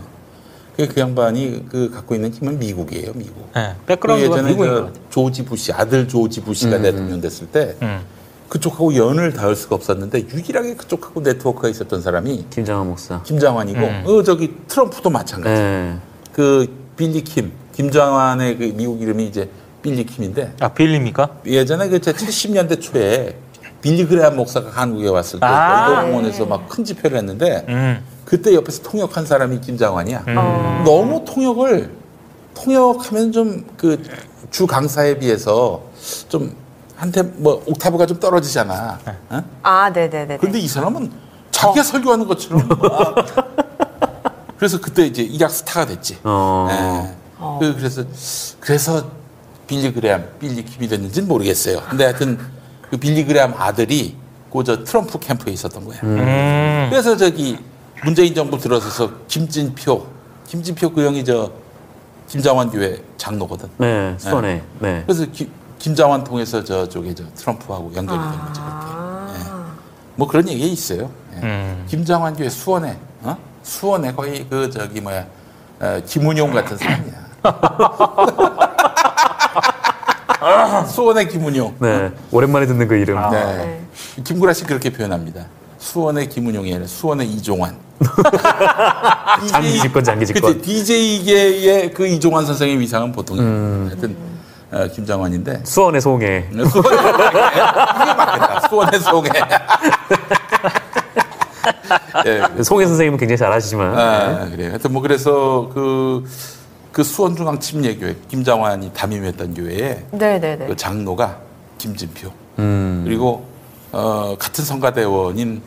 [0.77, 3.12] 그, 그 양반이 그 갖고 있는 힘은 미국이에요.
[3.14, 3.48] 미국.
[3.57, 3.74] 예.
[3.81, 4.92] 그 백그라운드가 예전에 미국인 같아요.
[5.11, 8.00] 조지 부시 아들 조지 부시가 대통령 됐을 때 음.
[8.48, 13.22] 그쪽하고 연을 닿을 수가 없었는데 유일하게 그쪽하고 네트워크가 있었던 사람이 김장한 목사.
[13.22, 14.03] 김장환이고 음.
[14.07, 15.61] 어 저기 트럼프도 마찬가지.
[15.61, 15.94] 네.
[16.33, 19.48] 그 빌리 킴 김장환의 그 미국 이름이 이제
[19.83, 21.28] 빌리 킴인데 아, 빌립니까?
[21.46, 23.37] 예전에 그 70년대 초에
[23.83, 25.88] 빌리 그레한 목사가 한국에 왔을 때 아.
[25.90, 28.02] 여의도공원에서 막 큰 집회를 했는데 음.
[28.24, 30.24] 그때 옆에서 통역한 사람이 김장환이야.
[30.28, 30.83] 음.
[30.85, 31.90] 너무 통역을
[32.54, 33.98] 통역하면 좀 그
[34.50, 35.83] 주 강사에 비해서
[36.28, 36.54] 좀
[36.94, 39.00] 한테 뭐 옥타브가 좀 떨어지잖아.
[39.30, 39.42] 어?
[39.64, 40.37] 아, 네네네.
[40.37, 41.11] 근데 이 사람은
[41.50, 42.78] 자기가 설교하는 것처럼 막
[44.64, 46.16] 그래서 그때 이제 이락 스타가 됐지.
[46.24, 46.66] 어.
[46.70, 47.14] 예.
[47.61, 48.03] 그, 그래서
[48.61, 49.11] 그래서
[49.66, 51.83] 빌리 그레암, 빌리 킴이 됐는지는 모르겠어요.
[51.90, 52.38] 근데 하여튼
[52.88, 54.16] 그 빌리 그레암 아들이
[54.50, 55.98] 그저 트럼프 캠프에 있었던 거야.
[56.05, 56.87] 음.
[56.88, 57.59] 그래서 저기
[58.05, 60.07] 문재인 정부 들어서서 김진표,
[60.46, 61.53] 김진표 그 형이 저
[62.29, 63.68] 김장환 교회 장로거든.
[63.77, 64.14] 네.
[64.18, 64.62] 수원에.
[64.79, 65.03] 네.
[65.07, 69.40] 그래서 기- 김장환 통해서 저쪽에 저 트럼프하고 연결이 된 거지 그렇게.
[69.40, 69.53] 예.
[70.16, 71.11] 뭐 그런 얘기 있어요.
[71.35, 71.40] 예.
[71.42, 71.85] 음.
[71.87, 73.37] 김장환 교회 수원에, 어?
[73.68, 75.24] 수원에 거의 그 저기 뭐야
[75.81, 77.24] 어, 김은용 같은 사람이야.
[80.87, 81.74] 수원의 김은용.
[81.81, 82.11] 네.
[82.31, 83.18] 오랜만에 듣는 그 이름.
[83.31, 83.81] 네.
[84.22, 85.46] 김구라 씨 그렇게 표현합니다.
[85.79, 87.77] 수원의 김은용이 아니라 수원의 이종환.
[89.50, 90.59] 장기 집권, 장기 집권.
[90.59, 93.38] 그치, DJ계의 그 이종환 선생의 위상은 보통
[93.88, 94.16] 하여튼
[94.70, 96.48] 어, 김장환인데 수원의 송해.
[96.53, 96.96] 수원의 송해.
[98.03, 98.68] 이게 맞겠다.
[98.68, 99.31] 수원의 송해.
[102.26, 103.98] 예, 송해 선생님은 굉장히 잘하시지만.
[103.98, 104.70] 아, 그래요.
[104.70, 106.24] 하여튼 뭐 그래서 그,
[106.92, 110.66] 그 수원중앙 침례교회 김장환이 담임했던 교회에 네네네.
[110.66, 111.38] 그 장로가
[111.78, 112.30] 김진표
[112.61, 113.02] 음.
[113.04, 113.46] 그리고
[113.92, 115.62] 어, 같은 성가대원인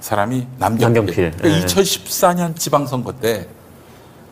[0.00, 0.84] 사람이 남경필.
[0.86, 1.30] 남경필.
[1.36, 1.66] 그러니까 네.
[1.66, 3.46] 2014년 지방선거 때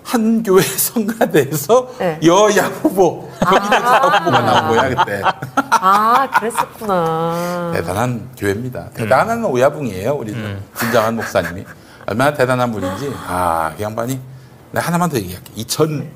[0.04, 2.20] 한 교회 성가대에서 네.
[2.24, 5.22] 여야 후보, 여기다 후보가 나온 거야 그때.
[5.70, 7.72] 아, 그랬었구나.
[7.74, 8.90] 대단한 교회입니다.
[8.94, 10.34] 대단한 오야붕이에요, 우리
[10.78, 11.64] 김장한 목사님이.
[12.06, 13.12] 얼마나 대단한 분인지.
[13.26, 14.20] 아, 그 양반이.
[14.72, 15.50] 내가 하나만 더 얘기할게.
[15.56, 16.06] 2000,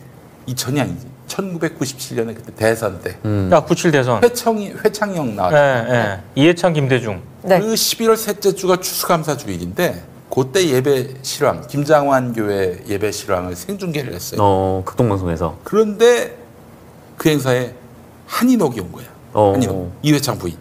[0.48, 1.06] 2000이 아니지.
[1.28, 3.16] 1997년에 그때 대선 때.
[3.52, 4.22] 야, 97 대선.
[4.22, 5.56] 회청이, 회창형 예, 나왔죠.
[5.56, 6.20] 예.
[6.34, 7.22] 이해창, 김대중.
[7.42, 7.58] 네.
[7.60, 14.40] 그 11월 셋째 주가 추수감사 주일인데, 그때 예배 실황, 김장환 교회 예배 실황을 생중계를 했어요.
[14.42, 15.58] 어, 극동방송에서.
[15.64, 16.36] 그런데
[17.16, 17.72] 그 행사에
[18.26, 19.06] 한인옥이 온 거야.
[19.32, 19.52] 어.
[19.54, 19.92] 한인옥.
[20.02, 20.56] 이회창 부인.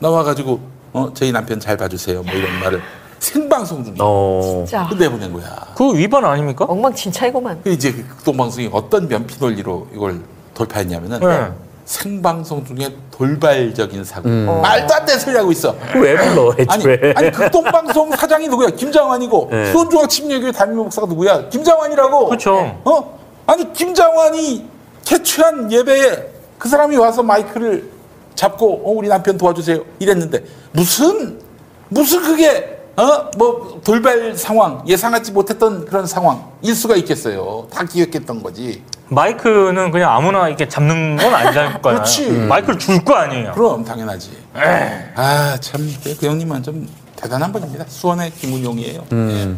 [0.00, 0.60] 나와가지고,
[0.92, 2.22] 어, 저희 남편 잘 봐주세요.
[2.22, 2.82] 뭐 이런 말을
[3.18, 4.40] 생방송 중에 어.
[4.66, 4.86] 진짜.
[4.88, 5.68] 그 내보낸 거야.
[5.74, 6.64] 그거 위반 아닙니까?
[6.66, 7.60] 엉망진창이구만.
[7.62, 10.20] 그 이제 그 극동방송이 어떤 면피 논리로 이걸
[10.54, 11.52] 돌파했냐면은 네.
[11.86, 14.28] 생방송 중에 돌발적인 사고.
[14.28, 14.60] 음.
[14.60, 15.74] 말도 안 되는 소리 하고 있어.
[15.94, 17.14] 왜 불러 아니, 애초에?
[17.16, 18.70] 아니 극동방송 사장이 누구야?
[18.70, 19.72] 김장환이고 네.
[19.72, 21.48] 수원중앙 침례교회 담임 목사가 누구야?
[21.48, 22.26] 김장환이라고.
[22.26, 22.80] 그렇죠.
[22.84, 23.18] 어?
[23.46, 24.66] 아니 김장환이
[25.04, 27.88] 개최한 예배에 그 사람이 와서 마이크를
[28.34, 31.38] 잡고 어, 우리 남편 도와주세요 이랬는데 무슨
[31.88, 37.68] 무슨 그게 어 뭐 돌발 상황 예상하지 못했던 그런 상황일 수가 있겠어요.
[37.70, 38.82] 다 기획했던 거지.
[39.08, 41.80] 마이크는 그냥 아무나 이렇게 잡는 건 아니잖아요.
[41.82, 42.26] 그렇지.
[42.30, 42.48] 음.
[42.48, 43.52] 마이크를 줄 거 아니에요.
[43.52, 44.30] 그럼 당연하지.
[45.14, 47.84] 아 참 그 형님은 좀 대단한 분입니다.
[47.88, 49.04] 수원의 김은용이에요.
[49.12, 49.54] 예.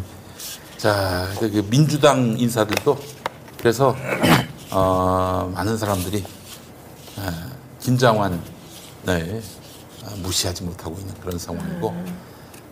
[0.77, 2.97] 자, 그, 그 민주당 인사들도
[3.57, 3.95] 그래서
[4.71, 6.23] 어, 많은 사람들이
[7.17, 7.31] 아,
[7.81, 8.39] 김장환
[9.05, 9.41] 네,
[10.05, 11.93] 아, 무시하지 못하고 있는 그런 상황이고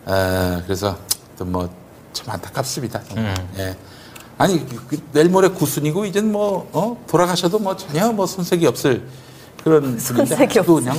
[0.08, 0.96] 아, 그래서
[1.44, 1.68] 뭐
[2.12, 3.00] 참 안타깝습니다.
[3.08, 3.34] 정말.
[3.58, 3.76] 예.
[4.38, 6.96] 아니 그, 그 내일 모레 구순이고 이젠 뭐 어?
[7.06, 9.02] 돌아가셔도 뭐 전혀 뭐 손색이 없을
[9.62, 10.96] 그런 분인데 손색이 아직도 그냥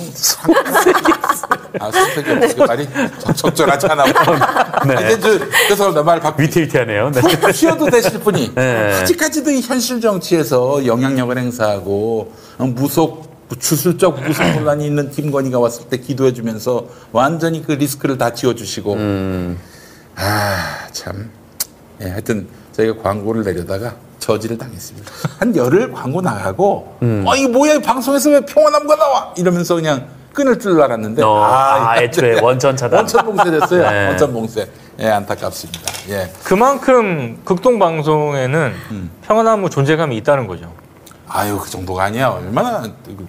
[1.79, 2.87] 아 손색이 없을 그 말이
[3.19, 4.05] 적- 적절하지 않아.
[4.85, 4.95] 네.
[4.95, 6.41] 아, 이제 저 죄송합니다 말 바꾸.
[6.41, 7.11] 위태위태하네요.
[7.11, 7.21] 네.
[7.21, 9.01] 푹 쉬어도 되실 분이 네.
[9.01, 14.19] 아직까지도 이 현실 정치에서 영향력을 행사하고 어, 무속 주술적
[14.55, 18.95] 논란이 있는 김건희가 왔을 때 기도해 주면서 완전히 그 리스크를 다 지워주시고
[20.15, 21.31] 아참
[22.01, 25.11] 예, 하여튼 저희가 광고를 내려다가 저지를 당했습니다.
[25.39, 30.59] 한 열흘 광고 나가고 어 이거 뭐야 이 방송에서 왜 평화나무가 나와 이러면서 그냥 끊을
[30.59, 32.99] 줄 알았는데 어, 아, 이거 애초에 완전- 원천 차단.
[32.99, 33.89] 원천 봉쇄됐어요.
[33.89, 34.07] 네.
[34.09, 34.69] 원천 봉쇄.
[34.99, 35.79] 예, 안타깝습니다.
[36.09, 36.31] 예.
[36.43, 39.09] 그만큼 극동 방송에는 음.
[39.25, 40.71] 평화나무 존재감이 있다는 거죠.
[41.27, 42.29] 아유 그 정도가 아니야.
[42.29, 43.27] 얼마나 그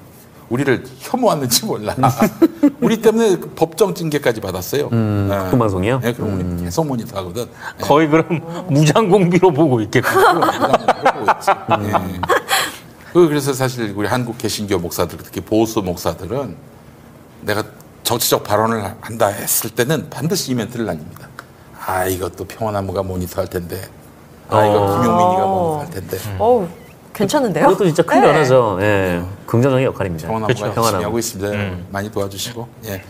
[0.51, 1.95] 우리를 혐오하는지 몰라.
[2.83, 4.89] 우리 때문에 그 법정 징계까지 받았어요.
[4.93, 5.39] 음, 예.
[5.45, 6.01] 극동방송이요?
[6.01, 7.43] 네, 그럼 우리 계속 모니터하거든.
[7.43, 7.83] 예.
[7.83, 10.09] 거의 그럼 무장공비로 보고 있겠고.
[10.09, 11.93] 예.
[13.13, 16.57] 그 그래서 사실 우리 한국 개신교 목사들 특히 보수 목사들은
[17.43, 17.65] 내가
[18.03, 21.29] 정치적 발언을 한다 했을 때는 반드시 이멘트를 날립니다.
[21.87, 23.89] 아 이것도 평화나무가 모니터할 텐데.
[24.49, 25.01] 아 이거 어.
[25.01, 26.19] 김용민이가 모니터할 텐데.
[26.39, 26.69] 어우,
[27.25, 27.67] 괜찮은데요?
[27.69, 28.27] 그것도 진짜 큰 네.
[28.27, 28.79] 변화죠.
[28.81, 29.23] 예.
[29.47, 30.29] 긍정적인 역할입니다.
[30.29, 30.47] 그렇죠.
[30.49, 31.05] 열심히 평화나무.
[31.05, 31.51] 하고 있습니다.
[31.53, 31.87] 음.
[31.91, 32.69] 많이 도와주시고.
[32.87, 33.03] 예.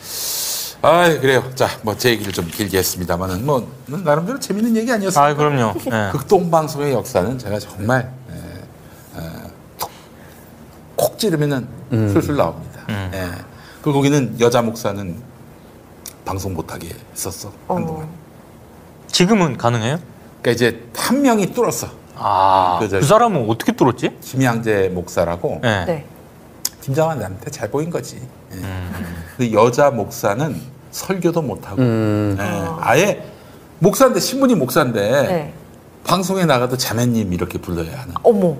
[0.82, 1.44] 아 그래요.
[1.54, 5.24] 자, 뭐 제 얘기를 좀 길게 했습니다만은 뭐 나름대로 재밌는 얘기 아니었어요.
[5.24, 5.74] 아, 그럼요.
[5.86, 6.10] 예.
[6.12, 9.22] 극동 방송의 역사는 제가 정말 에, 에,
[9.78, 9.90] 톡,
[10.96, 12.80] 콕 찌르면은 술술 나옵니다.
[12.88, 13.10] 음.
[13.14, 13.28] 예.
[13.82, 15.16] 그 거기는 여자 목사는
[16.24, 18.08] 방송 못하게 했었어 한동안.
[19.08, 19.98] 지금은 가능해요?
[20.40, 21.88] 그러니까 이제 한 명이 뚫었어.
[22.22, 24.16] 아, 그 저- 그 사람은 어떻게 뚫었지?
[24.20, 25.84] 김양재 목사라고 예.
[25.86, 26.04] 네.
[26.82, 28.16] 김장환한테 잘 보인 거지.
[28.52, 28.56] 예.
[28.56, 29.24] 음.
[29.38, 30.54] 그 여자 목사는
[30.90, 32.36] 설교도 못하고 음.
[32.38, 32.44] 예.
[32.80, 33.24] 아예
[33.78, 35.52] 목사인데 신분이 목사인데 네.
[36.04, 38.54] 방송에 나가도 자매님 이렇게 불러야 하는 어머.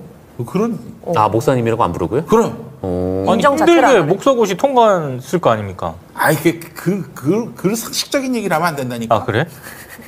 [0.47, 0.79] 그런
[1.17, 2.25] 아, 목사님이라고 안 부르고요?
[2.25, 3.27] 그런 어.
[3.29, 4.01] 아니, 힘들게.
[4.01, 5.95] 목사고시 통과했을 거 아닙니까?
[6.15, 9.15] 아 이게 그, 그, 그 상식적인 얘기를 하면 안 된다니까.
[9.15, 9.47] 아, 그래?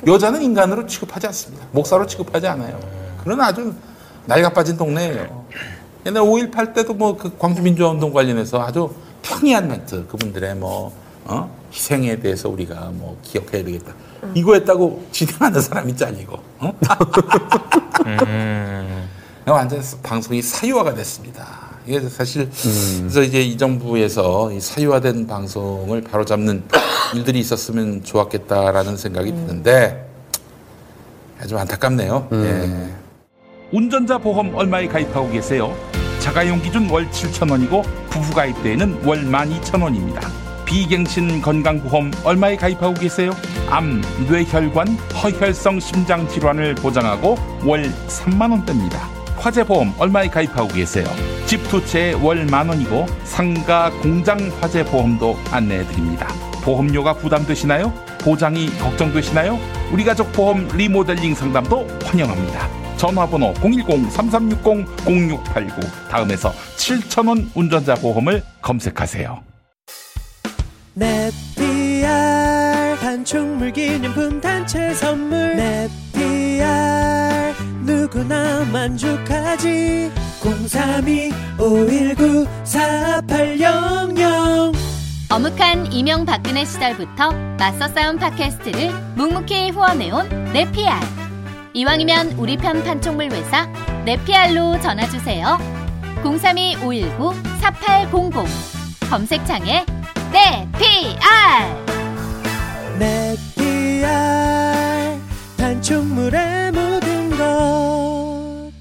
[0.07, 1.67] 여자는 인간으로 취급하지 않습니다.
[1.71, 2.79] 목사로 취급하지 않아요.
[3.23, 3.73] 그런 아주
[4.25, 5.45] 날가 빠진 동네예요.
[6.05, 10.93] 옛날 5.18 때도 뭐 그 광주민주화운동 관련해서 아주 평이한 멘트, 그분들의 뭐,
[11.25, 11.49] 어?
[11.71, 13.93] 희생에 대해서 우리가 뭐 기억해야 되겠다.
[14.33, 16.73] 이거 했다고 진행하는 사람이 잘리고, 어?
[18.05, 19.09] 음.
[19.47, 21.73] 완전 방송이 사유화가 됐습니다.
[21.85, 22.49] 이게 사실
[22.99, 26.63] 그래서 이제 이 정부에서 이 사유화된 방송을 바로잡는
[27.13, 30.09] 일들이 있었으면 좋았겠다라는 생각이 드는데
[31.41, 32.27] 아주 안타깝네요.
[32.31, 32.93] 예.
[33.73, 35.75] 운전자 보험 얼마에 가입하고 계세요?
[36.19, 40.21] 자가용 기준 월 7,000원이고 부부 가입대에는 월 12,000원입니다.
[40.63, 43.31] 비갱신 건강보험 얼마에 가입하고 계세요?
[43.71, 44.89] 암, 뇌혈관,
[45.23, 49.09] 허혈성 심장 질환을 보장하고 월 3만 원대입니다.
[49.37, 51.07] 화재보험 얼마에 가입하고 계세요?
[51.47, 56.27] 집 두 채에 월만 원이고 상가 공장 화재 보험도 안내해 드립니다.
[56.63, 57.91] 보험료가 부담되시나요?
[58.21, 59.59] 보장이 걱정되시나요?
[59.91, 62.82] 우리 가족 보험 리모델링 상담도 환영합니다.
[63.03, 69.43] 전화번호 010-3360-0689 다음에서 7,000원 운전자 보험을 검색하세요.
[70.93, 84.73] 넷피알 단축물 기념품 단체 선물 넷피알 누구나 만족하지 032 519 4800
[85.29, 91.22] 어묵한 이명박근혜 시절부터 맞서 싸운 팟캐스트를 묵묵히 후원해온 네피알.
[91.75, 93.65] 이왕이면 우리 편 판촉물 회사
[94.05, 95.57] 네피알로 전화 주세요.
[96.23, 98.45] 032-519-4800
[99.09, 99.83] 검색창에
[100.31, 101.83] 네피알!
[102.99, 105.19] 넷피알
[105.57, 108.71] 단축물의 모든 것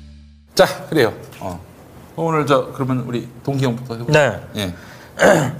[0.55, 1.15] 자, 그래요.
[1.41, 1.59] 어.
[2.15, 4.39] 오늘 저 그러면 우리 동기 형부터 해볼까요?
[4.55, 4.61] 네.
[4.61, 4.75] 예.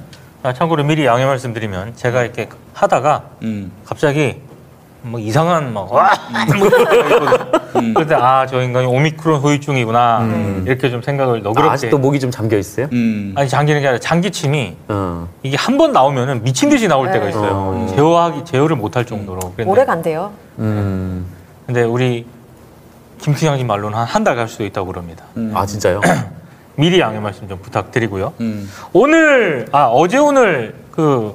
[0.45, 3.73] 아, 참고로 미리 양해 말씀드리면 제가 이렇게 하다가 음.
[3.87, 4.43] 갑자기
[5.03, 6.11] 뭐 이상한 막 와!
[6.57, 7.95] 뭐 이러거든요.
[7.95, 10.29] 그때 아 저 인간이 오미크론 후유증이구나
[10.67, 12.89] 이렇게 좀 생각을 아, 너그럽게 아직도 목이 좀 잠겨 있어요?
[12.93, 13.33] 음.
[13.37, 15.29] 아니 장기는 게 아니라 장기침이 어.
[15.43, 17.31] 이게 한 번 나오면은 미친 듯이 나올 때가 네.
[17.31, 17.51] 있어요.
[17.53, 17.87] 어.
[17.97, 19.41] 제어하기 제어를 못할 정도로.
[19.57, 20.31] 그런데, 오래 간대요.
[20.59, 21.27] 음.
[21.67, 22.27] 근데 우리
[23.21, 25.25] 김수영님 말로는 한 한 달 갈 수도 있다고 그럽니다.
[25.55, 26.01] 아 진짜요?
[26.77, 28.33] 미리 양해 말씀 좀 부탁드리고요.
[28.41, 28.71] 음.
[28.93, 31.35] 오늘 아 어제 오늘 그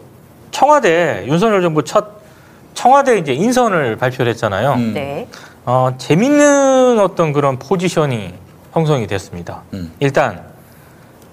[0.52, 2.17] 청와대 윤석열 정부 첫
[2.78, 4.74] 청와대 이제 인선을 발표를 했잖아요.
[4.74, 4.94] 음.
[4.94, 5.28] 네.
[5.66, 8.36] 어, 재밌는 어떤 그런 포지션이
[8.72, 9.64] 형성이 됐습니다.
[9.74, 9.92] 음.
[10.00, 10.44] 일단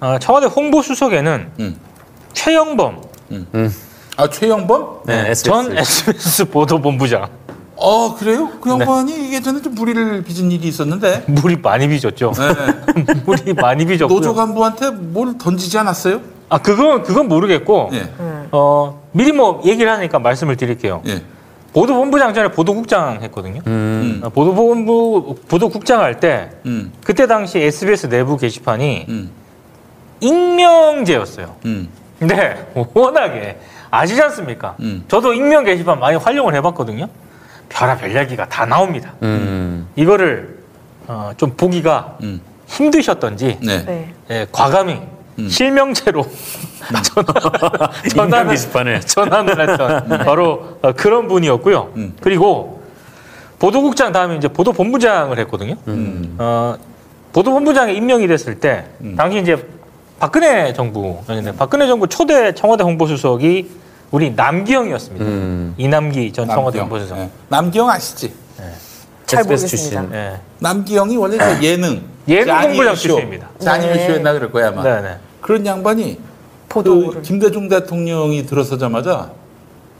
[0.00, 1.76] 어, 청와대 홍보수석에는 음.
[2.32, 3.02] 최영범
[4.16, 5.02] 아 최영범?
[5.04, 5.44] 네, SBS.
[5.44, 7.28] 전 SBS 보도본부장
[7.76, 8.48] 어 그래요?
[8.60, 12.32] 그 양반이 예전에 좀 무리를 빚은 일이 있었는데 물이 많이 빚었죠.
[12.32, 13.04] 네.
[13.26, 14.18] 물이 많이 빚었고요.
[14.18, 16.20] 노조 간부한테 뭘 던지지 않았어요?
[16.48, 18.08] 아 그건 그건 모르겠고 예.
[18.52, 21.02] 어, 미리 뭐 얘기를 하니까 말씀을 드릴게요.
[21.06, 21.22] 예.
[21.74, 23.60] 보도본부장 전에 보도국장 했거든요.
[23.66, 24.20] 음.
[24.24, 26.92] 어, 보도본부 보도국장 할때 음.
[27.04, 29.30] 그때 당시 SBS 내부 게시판이 음.
[30.20, 31.56] 익명제였어요.
[31.66, 31.88] 음.
[32.18, 33.58] 근데 워낙에
[33.90, 34.76] 아시지 않습니까?
[34.80, 35.04] 음.
[35.08, 37.08] 저도 익명 게시판 많이 활용을 해봤거든요.
[37.68, 39.12] 별의별 얘기가 다 나옵니다.
[39.22, 39.88] 음.
[39.96, 40.60] 이거를
[41.08, 42.40] 어, 좀 보기가 음.
[42.66, 43.84] 힘드셨던지 네.
[43.84, 44.14] 네.
[44.30, 45.02] 예, 과감히
[45.38, 45.48] 음.
[45.48, 46.24] 실명제로
[48.14, 49.00] 전화를, 게시판을.
[49.06, 51.92] 전환을 했던 바로 어, 그런 분이었고요.
[51.96, 52.14] 음.
[52.20, 52.82] 그리고
[53.58, 55.76] 보도국장 다음에 이제 보도본부장을 했거든요.
[55.88, 56.36] 음.
[56.38, 56.76] 어,
[57.32, 59.14] 보도본부장에 임명이 됐을 때 음.
[59.16, 59.66] 당시 이제
[60.18, 63.70] 박근혜 정부였는데 박근혜 정부 초대 청와대 홍보수석이
[64.10, 65.24] 우리 남기영이었습니다.
[65.24, 65.74] 음.
[65.76, 66.84] 이남기 전 청와대 남기영.
[66.84, 67.18] 홍보수석.
[67.18, 67.30] 예.
[67.48, 68.32] 남기영 아시지?
[69.26, 70.00] 잘 SBS 모르겠습니다.
[70.00, 70.10] 출신.
[70.12, 70.40] 네.
[70.60, 73.48] 남기영이 원래 그 예능 예능 공부장 출신입니다.
[73.66, 74.14] 아니메이션 네.
[74.14, 74.82] 했나 그럴 거야 아마.
[74.82, 75.16] 네, 네.
[75.44, 76.18] 그런 양반이.
[76.68, 79.30] 그 김대중 대통령이 들어서자마자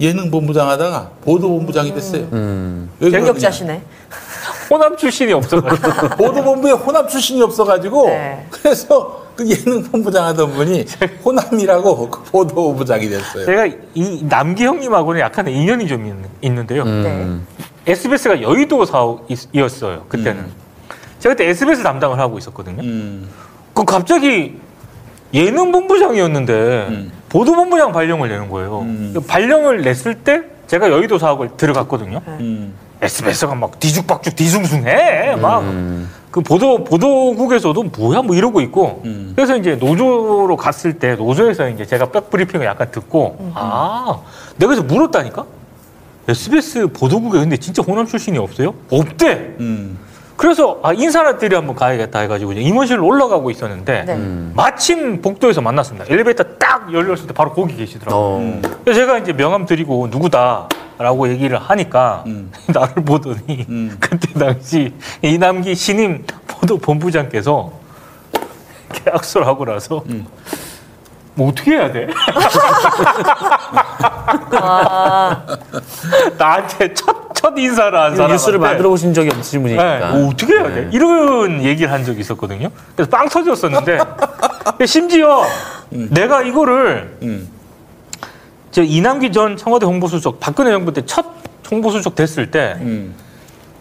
[0.00, 2.26] 예능 본부장 하다가 보도 본부장이 됐어요.
[2.33, 2.88] 음.
[2.98, 3.26] 왜 그러느냐?
[3.26, 3.83] 경력자시네.
[4.70, 8.46] 호남 출신이 없어가지고 보도 본부에 호남 출신이 없어가지고 네.
[8.50, 10.87] 그래서 그 예능 본부장 하던 분이
[11.24, 13.44] 호남이라고 그 보도부장이 됐어요.
[13.44, 16.85] 제가 이 남기 형님하고는 약간 인연이 좀 있는, 있는데요.
[16.85, 17.46] 음.
[17.87, 20.07] SBS가 여의도 사옥이었어요.
[20.09, 20.40] 그때는.
[20.44, 20.52] 음.
[21.20, 22.83] 제가 그때 SBS 담당을 하고 있었거든요.
[22.83, 23.28] 음,
[23.74, 24.59] 그 갑자기
[25.34, 26.52] 예능 본부장이었는데
[26.88, 27.12] 음.
[27.28, 28.80] 보도 본부장 발령을 내는 거예요.
[28.80, 29.10] 음.
[29.14, 32.20] 그 발령을 냈을 때 제가 여의도 사옥을 들어갔거든요.
[32.26, 35.36] 음, SBS가 막 뒤죽박죽 뒤숭숭해.
[35.36, 36.08] 막그 음.
[36.46, 39.02] 보도 보도국에서도 뭐야 뭐 이러고 있고.
[39.04, 39.32] 음.
[39.34, 44.20] 그래서 이제 노조로 갔을 때 노조에서 이제 제가 백 브리핑을 약간 듣고 아
[44.56, 45.44] 내가 그래서 물었다니까.
[46.26, 48.72] SBS 보도국에 근데 진짜 호남 출신이 없어요?
[48.90, 49.56] 없대.
[49.60, 49.98] 음,
[50.36, 54.14] 그래서 아 인사들이 한번 가야겠다 해가지고 이제 임원실로 올라가고 있었는데 네.
[54.14, 54.52] 음.
[54.54, 56.06] 마침 복도에서 만났습니다.
[56.08, 58.20] 엘리베이터 딱 열렸을 때 바로 거기 계시더라고요.
[58.20, 58.38] 어.
[58.38, 58.62] 음.
[58.84, 62.50] 그래서 제가 이제 명함 드리고 누구다라고 얘기를 하니까 음.
[62.66, 63.96] 나를 보더니 음.
[64.00, 64.92] 그때 당시
[65.22, 67.72] 이남기 신임 보도 본부장께서
[68.92, 70.26] 계약서를 하고 나서 음.
[71.34, 72.06] 뭐 어떻게 해야 돼?
[74.56, 75.44] 아,
[76.38, 79.98] 나한테 첫, 첫 인사를 한 사람 뉴스를 만들어 보신 적이 없으신 분이니까.
[79.98, 80.80] 네, 뭐 어떻게 해야 돼?
[80.85, 80.88] 네.
[80.92, 82.70] 이런 얘기를 한 적이 있었거든요.
[82.96, 83.98] 그래서 빵 터졌었는데
[84.87, 85.42] 심지어
[85.90, 87.46] 내가 이거를 음,
[88.70, 91.26] 저 이남기 전 청와대 홍보수석 박근혜 정부 때 첫
[91.70, 93.14] 홍보수석 됐을 때 음,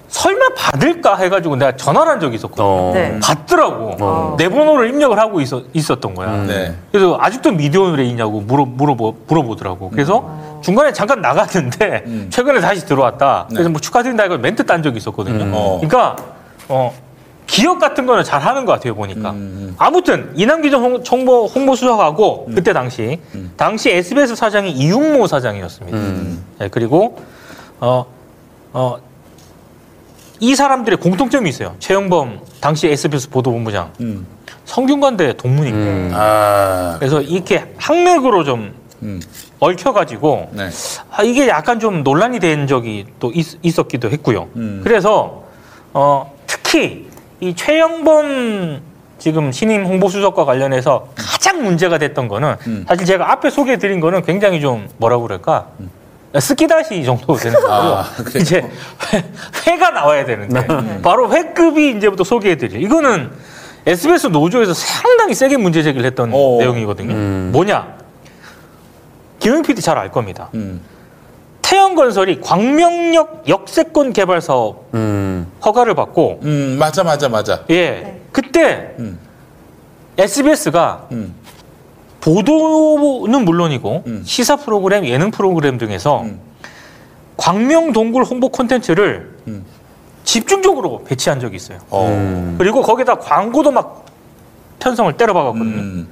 [0.10, 2.65] 설마 받을까 해가지고 내가 전화를 한 적이 있었거든요.
[2.67, 2.91] 어.
[2.93, 3.17] 네.
[3.23, 3.95] 받더라고.
[4.02, 4.36] 어.
[4.38, 6.28] 내 번호를 입력을 하고 있었, 있었던 거야.
[6.34, 6.47] 음.
[6.47, 6.76] 네.
[6.91, 9.89] 그래서 아직도 미디어에 있냐고 물어, 물어보, 물어보더라고.
[9.89, 12.28] 그래서 중간에 잠깐 나갔는데 음.
[12.32, 13.45] 최근에 다시 들어왔다.
[13.49, 13.69] 그래서 네.
[13.69, 15.43] 뭐 축하드린다 이거 멘트 딴 적이 있었거든요.
[15.43, 15.52] 음.
[15.54, 15.80] 어.
[15.82, 16.15] 그러니까
[16.69, 16.93] 어,
[17.45, 19.32] 기억 같은 거는 잘 하는 것 같아요 보니까.
[19.32, 19.76] 음.
[19.78, 23.19] 아무튼 이남기 전 홍- 정보 홍보 수석하고 그때 당시
[23.58, 25.97] 당시 SBS 사장이 이윤모 사장이었습니다.
[25.97, 26.43] 음.
[26.60, 27.19] 네, 그리고
[27.82, 28.06] 어,
[28.71, 28.97] 어,
[30.39, 31.76] 이 사람들의 공통점이 있어요.
[31.80, 34.26] 최영범 당시 SBS 보도본부장 음,
[34.65, 35.91] 성균관대 동문입니다.
[35.91, 36.12] 음.
[36.13, 38.73] 아, 그래서 이렇게 학맥으로 좀
[39.04, 39.21] 음,
[39.63, 40.69] 얽혀가지고 네.
[41.12, 44.47] 아, 이게 약간 좀 논란이 된 적이 또 있, 었기도 했고요.
[44.56, 44.82] 음.
[44.84, 45.43] 그래서
[45.93, 47.08] 어, 특히
[47.39, 48.82] 이 최영범
[49.19, 52.86] 지금 신임 홍보수석과 관련해서 가장 문제가 됐던 거는 음.
[52.88, 55.67] 사실 제가 앞에 소개해드린 거는 굉장히 좀 뭐라고 그럴까
[56.38, 57.73] 스키다시 정도 되는 거고요.
[57.73, 58.06] 아?
[58.36, 58.69] 이제
[59.67, 60.65] 회, 가 나와야 되는데
[61.02, 63.32] 바로 회급이 이제부터 소개해드릴 이거는
[63.86, 66.58] SBS 노조에서 상당히 세게 문제 제기를 했던 오.
[66.60, 67.13] 내용이거든요.
[67.13, 67.49] 음.
[67.54, 68.02] 뭐냐?
[69.43, 70.49] 김영 PD 잘 알 겁니다.
[70.53, 70.79] 음,
[71.62, 75.51] 태영건설이 광명역 역세권 개발 사업 음.
[75.65, 77.65] 허가를 받고 음, 맞아, 맞아, 맞아.
[77.69, 79.19] 예 그때 음,
[80.17, 81.34] SBS가 음.
[82.21, 84.23] 보도는 물론이고 음.
[84.25, 86.39] 시사 프로그램, 예능 프로그램 등에서 음.
[87.36, 89.65] 광명 동굴 홍보 콘텐츠를 음.
[90.23, 91.79] 집중적으로 배치한 적이 있어요.
[91.89, 92.56] 어.
[92.58, 94.06] 그리고 거기다 광고도 막
[94.79, 96.06] 편성을 때려 박았거든요.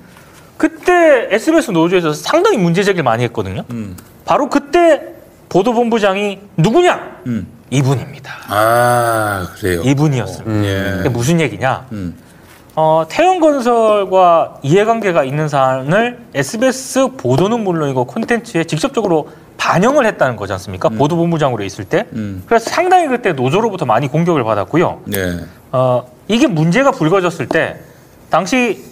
[0.61, 0.69] 음.
[0.81, 3.63] 그때 SBS 노조에서 상당히 문제 제기를 많이 했거든요.
[3.71, 3.97] 음.
[4.25, 5.01] 바로 그때
[5.49, 7.21] 보도본부장이 누구냐?
[7.25, 7.47] 음.
[7.71, 8.31] 이분입니다.
[8.47, 9.81] 아 그래요.
[9.81, 10.65] 이분이었습니다.
[10.65, 10.97] 예.
[10.97, 11.87] 그게 무슨 얘기냐?
[11.93, 12.15] 음.
[12.75, 20.89] 어, 태영건설과 이해관계가 있는 사안을 SBS 보도는 물론이고 콘텐츠에 직접적으로 반영을 했다는 거지 않습니까?
[20.89, 22.05] 보도본부장으로 있을 때.
[22.13, 22.43] 음.
[22.45, 25.01] 그래서 상당히 그때 노조로부터 많이 공격을 받았고요.
[25.05, 25.39] 네.
[25.71, 27.79] 어, 이게 문제가 불거졌을 때
[28.29, 28.83] 당시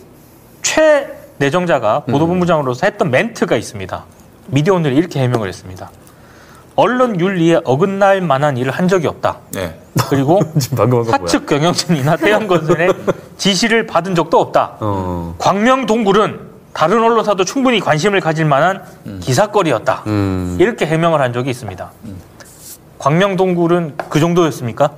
[0.62, 4.04] 최 내정자가 보도본부장으로서 했던 멘트가 있습니다.
[4.48, 5.90] 미디어원들이 이렇게 해명을 했습니다.
[6.76, 9.40] 언론 윤리에 어긋날 만한 일을 한 적이 없다.
[9.52, 9.80] 네.
[10.10, 10.40] 그리고?
[11.10, 12.94] 사측 경영진이나 태양건설의
[13.38, 14.78] 지시를 받은 적도 없다.
[14.80, 15.36] 어.
[15.38, 18.84] 광명 동굴은 다른 언론사도 충분히 관심을 가질 만한
[19.22, 20.04] 기사거리였다.
[20.08, 20.58] 음.
[20.60, 21.92] 이렇게 해명을 한 적이 있습니다.
[22.98, 24.92] 광명 동굴은 그 정도였습니까?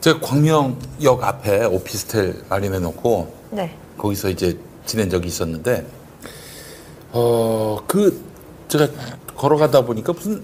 [0.00, 3.74] 제가 광명역 앞에 오피스텔 마련해 놓고 네.
[3.96, 5.86] 거기서 이제 지낸 적이 있었는데
[7.12, 8.20] 어 그
[8.68, 8.88] 제가
[9.36, 10.42] 걸어가다 보니까 무슨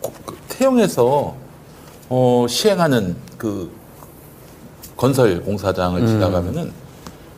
[0.00, 1.34] 고- 그 태영에서
[2.08, 3.70] 어 시행하는 그
[4.96, 6.72] 건설 공사장을 지나가면은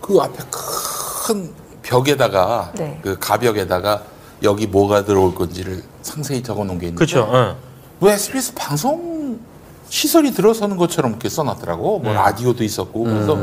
[0.00, 2.98] 그 앞에 큰 벽에다가 네.
[3.02, 4.02] 그 가벽에다가
[4.42, 7.28] 여기 뭐가 들어올 건지를 상세히 적어 놓은 게 있는데 그렇죠.
[7.32, 7.54] 응.
[7.98, 9.38] 뭐 SBS 방송
[9.88, 12.00] 시설이 들어서는 것처럼 이렇게 써놨더라고.
[12.00, 13.38] 뭐 라디오도 있었고 그래서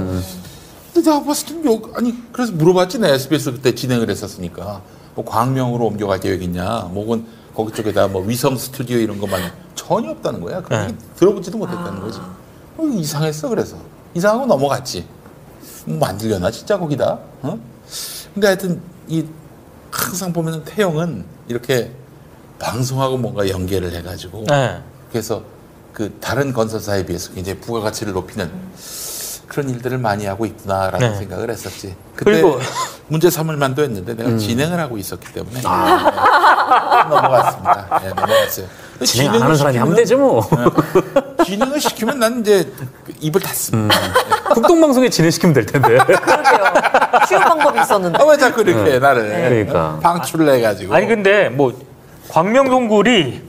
[0.93, 4.81] 근데 내가 봤을 때 요, 아니 그래서 물어봤지 내 SBS 그때 진행을 했었으니까
[5.15, 6.89] 뭐 광명으로 옮겨갈 계획 있냐?
[6.91, 7.25] 뭐 혹은
[7.55, 10.61] 거기 쪽에다 뭐 위성 스튜디오 이런 것만 전혀 없다는 거야.
[10.61, 12.19] 그런 게 들어보지도 못했다는 거지.
[12.19, 13.77] 어, 이상했어 그래서
[14.13, 15.05] 이상하고 넘어갔지.
[15.85, 17.19] 뭐 만들려나 진짜 거기다.
[17.41, 17.59] 어?
[18.33, 19.25] 근데 하여튼 이
[19.91, 21.91] 항상 보면은 태영은 이렇게
[22.59, 24.81] 방송하고 뭔가 연계를 해가지고 네.
[25.11, 25.43] 그래서
[25.91, 28.49] 그 다른 건설사에 비해서 굉장히 부가가치를 높이는
[29.53, 31.15] 그런 일들을 많이 하고 있구나라는 네.
[31.17, 31.95] 생각을 했었지.
[32.15, 32.59] 그때 그리고-
[33.07, 37.99] 문제 삼을 만도 했는데 내가 진행을 하고 있었기 때문에 네, 넘어갔습니다.
[38.01, 38.65] 네, 넘어갔어요.
[39.05, 40.41] 진행 안 하는 사람이 하면 되죠 뭐.
[41.45, 42.71] 진행을 시키면 난 이제
[43.19, 43.95] 입을 닫습니다.
[44.53, 45.97] 국동방송에 진행시키면 될 텐데.
[45.97, 46.73] 그러게요.
[47.27, 48.17] 쉬운 방법이 있었는데.
[48.19, 49.99] 아, 왜 자꾸 이렇게 나를 그러니까.
[50.01, 50.95] 방출을 해가지고.
[50.95, 51.79] 아니 근데 뭐
[52.29, 53.41] 광명 동굴이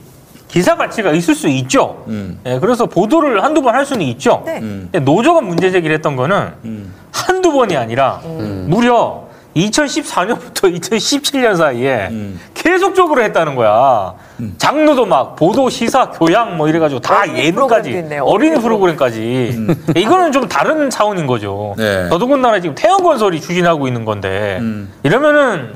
[0.47, 2.03] 기사 가치가 있을 수 있죠.
[2.07, 2.39] 음.
[2.45, 4.43] 예, 그래서 보도를 한두 번 할 수는 있죠.
[4.45, 4.59] 네.
[4.59, 6.93] 근데 노조가 문제 제기를 했던 거는 음.
[7.11, 8.21] 한두 번이 아니라
[8.67, 12.39] 무려 2014년부터 2017년 사이에 음.
[12.53, 14.13] 계속적으로 했다는 거야.
[14.57, 18.05] 장르도 막 보도, 시사, 교양 뭐 이래가지고 다 예능까지.
[18.21, 21.73] 어린이 프로그램까지 이거는 좀 다른 차원인 거죠.
[21.77, 22.09] 네.
[22.09, 24.91] 더더군다나 지금 태양건설이 추진하고 있는 건데 음.
[25.03, 25.73] 이러면은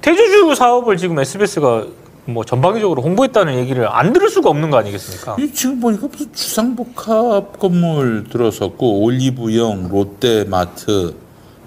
[0.00, 1.84] 대주주 사업을 지금 SBS가
[2.26, 5.36] 뭐 전방위적으로 홍보했다는 얘기를 안 들을 수가 없는 거 아니겠습니까?
[5.38, 11.14] 이 지금 보니까 무슨 주상복합 건물 들어섰고 올리브영, 롯데마트,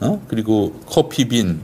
[0.02, 0.22] 어?
[0.28, 1.60] 그리고 커피빈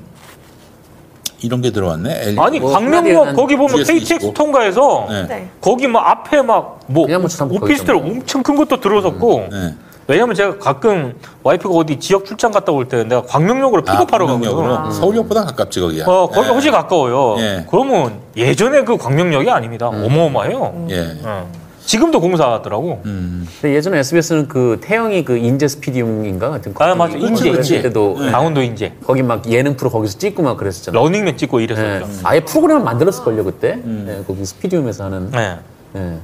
[1.42, 2.36] 이런 게 들어왔네.
[2.38, 4.34] 아니 뭐 광명역 플라디아는 거기 보면 GS KTX 25.
[4.34, 5.28] 통과해서 네.
[5.28, 5.50] 네.
[5.62, 8.14] 거기 막 앞에 막뭐 그냥 뭐 주상복합 오피스텔 있잖아요.
[8.18, 9.76] 엄청 큰 것도 들어섰고 네.
[10.10, 14.92] 왜냐면 제가 가끔 와이프가 어디 지역 출장 갔다 올 때 내가 광명역으로 픽업하러 광명역으로 가거든요.
[14.92, 16.06] 서울역보다 가깝지 거기야.
[16.08, 16.54] 어, 거기가 예.
[16.54, 17.36] 훨씬 가까워요.
[17.38, 17.66] 예.
[17.70, 19.88] 그러면 예전에 그 광명역이 아닙니다.
[19.88, 20.88] 어마어마해요.
[20.90, 21.18] 예.
[21.24, 21.48] 어.
[21.86, 23.02] 지금도 공사하더라고.
[23.06, 23.48] 음.
[23.62, 27.14] 근데 예전에 SBS는 그 태영이 그 인제 스피디움인가 같은 아, 맞아.
[27.14, 27.82] 거기 인제, 인제.
[27.84, 31.00] 때도 강원도 인제 거기 막 예능 프로 거기서 찍고 막 그랬었잖아.
[31.00, 31.64] 러닝맨 찍고 예.
[31.66, 32.08] 이랬었죠.
[32.24, 33.78] 아예 프로그램을 만들었을 걸요 그때.
[34.08, 35.30] 예, 거기 스피디움에서 하는.
[35.32, 35.56] 네.
[35.96, 36.18] 예.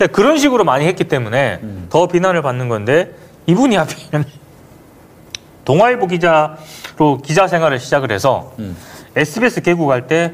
[0.00, 3.14] 그러니까 그런 식으로 많이 했기 때문에 더 비난을 받는 건데
[3.46, 3.96] 이분이 하필
[5.66, 8.74] 동아일보 기자로 기자 생활을 시작을 해서 음.
[9.14, 10.32] SBS 개국할 때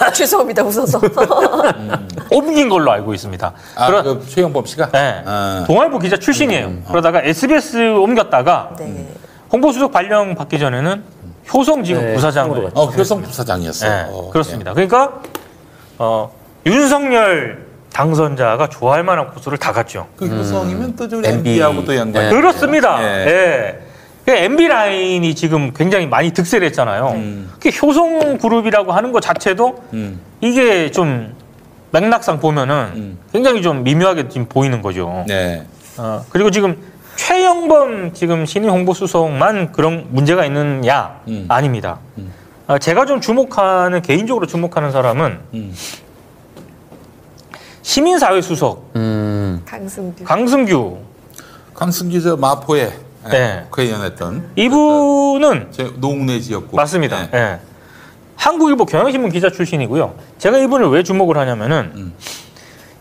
[0.00, 0.62] 아, 죄송합니다.
[0.62, 1.00] 웃어서.
[2.30, 3.52] 옮긴 걸로 알고 있습니다.
[3.76, 4.90] 아, 그러- 그 최영범 씨가?
[4.92, 5.22] 네.
[5.26, 5.64] 아.
[5.66, 6.82] 동아일보 기자 출신이에요.
[6.86, 9.08] 그러다가 SBS 옮겼다가 네.
[9.52, 11.02] 홍보수석 발령 받기 전에는
[11.52, 13.88] 효성 지금 네, 부사장을 효성으로 어, 효성 부사장이었어.
[13.88, 14.72] 네, 어, 그렇습니다.
[14.72, 15.20] 그러니까
[15.98, 16.32] 어,
[16.66, 20.08] 윤석열 당선자가 좋아할 만한 코스를 다 갔죠.
[20.16, 21.50] 그 효성이면 또 좀 MB.
[21.50, 22.34] MB하고도 연관이 네.
[22.34, 23.02] 그렇습니다.
[23.02, 23.26] 예.
[23.28, 23.78] 예.
[24.24, 27.08] 그 MB 라인이 지금 굉장히 많이 득세를 했잖아요.
[27.14, 27.52] 음.
[27.60, 30.18] 그 효성 그룹이라고 하는 것 자체도 음.
[30.40, 31.34] 이게 좀
[31.92, 33.18] 맥락상 보면은 음.
[33.32, 35.24] 굉장히 좀 미묘하게 지금 보이는 거죠.
[35.28, 35.64] 네.
[35.98, 36.76] 어, 그리고 지금
[37.16, 41.44] 최영범 지금 신임 홍보수석만 그런 문제가 있느냐 음.
[41.48, 41.98] 아닙니다.
[42.18, 42.32] 음.
[42.66, 45.74] 어, 제가 좀 주목하는 개인적으로 주목하는 사람은 음.
[47.82, 49.60] 시민사회 수석 음.
[49.66, 50.24] 강승규.
[50.24, 50.98] 강승규
[51.74, 52.90] 강승기 저 마포에
[53.26, 53.66] 예, 네.
[53.70, 57.30] 국회의원했던 이분은 제 노웅래 지역구 맞습니다.
[57.30, 57.38] 네.
[57.38, 57.58] 예.
[58.36, 60.14] 한국일보 경향신문 기자 출신이고요.
[60.38, 62.14] 제가 이분을 왜 주목을 하냐면은 음.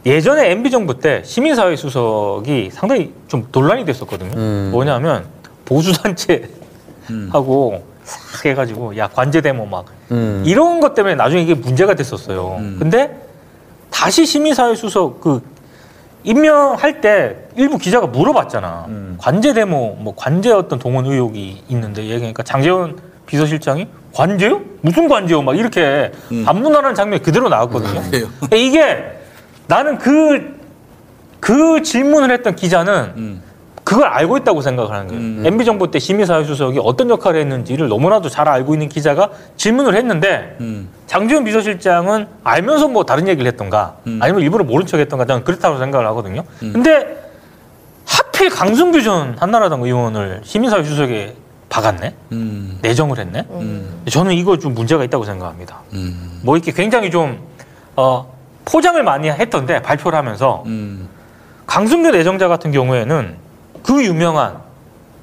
[0.05, 4.33] 예전에 MB 정부 때 시민사회 수석이 상당히 좀 논란이 됐었거든요.
[4.35, 4.69] 음.
[4.71, 5.25] 뭐냐면
[5.63, 6.49] 보수단체
[7.09, 7.29] 음.
[7.31, 10.43] 하고 싹 해가지고 야 관제 데모 막 음.
[10.45, 12.57] 이런 것 때문에 나중에 이게 문제가 됐었어요.
[12.59, 12.77] 음.
[12.79, 13.17] 근데
[13.89, 15.41] 다시 시민사회 수석 그
[16.23, 18.85] 임명할 때 일부 기자가 물어봤잖아.
[18.87, 19.15] 음.
[19.19, 24.61] 관제 데모 뭐 관제 어떤 동원 의혹이 있는데 얘기하니까 장재원 비서실장이 관제요?
[24.81, 25.41] 무슨 관제요?
[25.41, 26.43] 막 이렇게 음.
[26.45, 28.01] 반문하는 장면이 그대로 나왔거든요.
[28.39, 29.19] 근데 이게
[29.67, 30.59] 나는 그,
[31.39, 33.41] 그 질문을 했던 기자는 음.
[33.83, 35.21] 그걸 알고 있다고 생각을 하는 거예요.
[35.21, 35.43] 음.
[35.45, 40.55] MB 정부 때 시민사회 수석이 어떤 역할을 했는지를 너무나도 잘 알고 있는 기자가 질문을 했는데
[40.61, 40.89] 음.
[41.07, 44.19] 장지원 비서실장은 알면서 뭐 다른 얘기를 했던가 음.
[44.21, 46.43] 아니면 일부러 모른 척 했던가 저는 그렇다고 생각을 하거든요.
[46.59, 47.23] 근데
[48.05, 51.35] 하필 강승규 전 한나라당 의원을 시민사회 수석에
[51.69, 52.13] 박았네?
[52.33, 52.77] 음.
[52.81, 53.45] 내정을 했네?
[53.49, 54.03] 음.
[54.09, 55.81] 저는 이거 좀 문제가 있다고 생각합니다.
[55.93, 56.39] 음.
[56.43, 57.39] 뭐 이렇게 굉장히 좀,
[57.95, 58.31] 어,
[58.65, 61.09] 포장을 많이 했던데 발표를 하면서 음.
[61.65, 63.35] 강승규 내정자 같은 경우에는
[63.83, 64.57] 그 유명한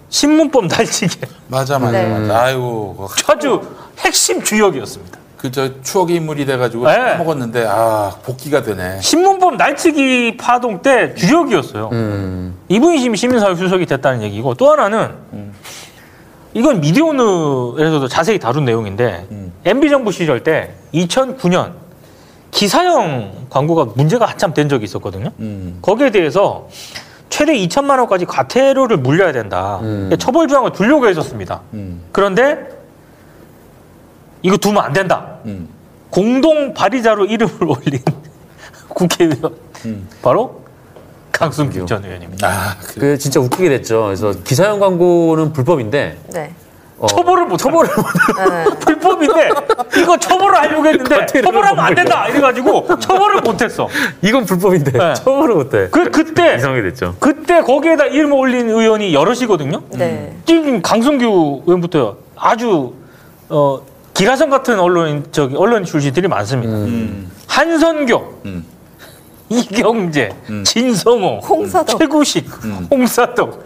[0.09, 2.07] 신문법 날치기 맞아 맞아 네.
[2.07, 2.43] 맞아.
[2.43, 3.61] 아이고 아주
[3.99, 5.19] 핵심 주역이었습니다.
[5.37, 7.17] 그저 추억의 인물이 돼가지고 네.
[7.17, 9.01] 먹었는데 아 복귀가 되네.
[9.01, 11.89] 신문법 날치기 파동 때 주역이었어요.
[11.93, 12.59] 음.
[12.69, 15.15] 이분이 지금 시민사회 수석이 됐다는 얘기고 또 하나는
[16.53, 19.53] 이건 미디어오늘에서도 자세히 다룬 내용인데 음.
[19.65, 21.73] MB 정부 시절 때 2009년
[22.51, 25.31] 기사형 광고가 문제가 한참 된 적이 있었거든요.
[25.39, 25.79] 음.
[25.81, 26.69] 거기에 대해서
[27.31, 29.79] 최대 2천만 원까지 과태료를 물려야 된다.
[29.83, 30.11] 음.
[30.19, 31.63] 처벌 조항을 두려고 했었습니다.
[31.73, 32.03] 음.
[32.13, 32.69] 그런데
[34.43, 35.37] 이거 두면 안 된다.
[35.47, 35.69] 음.
[36.11, 38.01] 공동 발의자로 이름을 올린
[38.89, 39.55] 국회의원
[39.87, 40.09] 음.
[40.21, 40.61] 바로
[41.33, 42.49] 강승규 전 의원입니다.
[42.49, 43.01] 아 그.
[43.01, 44.05] 그 진짜 웃기게 됐죠.
[44.07, 46.53] 그래서 기사형 광고는 불법인데 네.
[47.01, 47.89] 어, 처벌을 못 처벌을
[48.37, 48.65] 네.
[48.81, 49.51] 불법인데
[49.99, 53.89] 이거 처벌을 하려고 했는데 처벌하면 안못 된다 이래가지고 처벌을 못했어.
[54.21, 55.15] 이건 불법인데 네.
[55.15, 55.89] 처벌을 못해.
[55.91, 57.17] 그 그때 이상하게 됐죠.
[57.19, 59.83] 그때 거기에다 이름 올린 의원이 여럿이거든요.
[59.93, 60.37] 네.
[60.45, 62.93] 지금 강승규 의원부터 아주
[63.49, 63.81] 어
[64.13, 66.73] 기라성 같은 언론 저기 언론 출신들이 많습니다.
[66.75, 67.31] 음.
[67.47, 68.65] 한선교, 음.
[69.53, 70.65] 이경재, 음.
[70.65, 71.99] 진성호, 홍사덕.
[71.99, 72.87] 최구식, 음.
[72.89, 73.65] 홍사덕.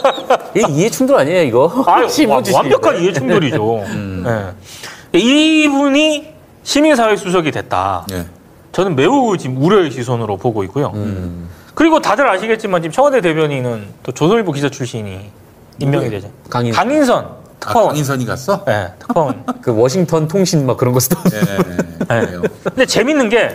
[0.56, 1.84] 이게 이해 충돌 아니에요 이거?
[1.86, 3.84] 아, 신문지 완벽한 이해 충돌이죠.
[4.26, 5.18] 예.
[5.18, 8.06] 이분이 시민사회 수석이 됐다.
[8.12, 8.24] 예.
[8.72, 10.92] 저는 매우 지금 우려의 시선으로 보고 있고요.
[10.94, 11.48] 음.
[11.74, 15.30] 그리고 다들 아시겠지만 지금 청와대 대변인은 또 조선일보 기자 출신이
[15.78, 16.08] 임명이?
[16.10, 16.30] 되죠.
[16.48, 17.88] 강인 강인선 아, 특파원.
[17.90, 18.64] 강인선이 갔어?
[18.64, 19.44] 네, 특파원.
[19.60, 21.22] 그 워싱턴 통신 막 그런 거 쓰던.
[21.32, 21.38] 예.
[21.38, 22.22] 예.
[22.26, 22.42] 그래요.
[22.64, 23.52] 근데 재밌는 게,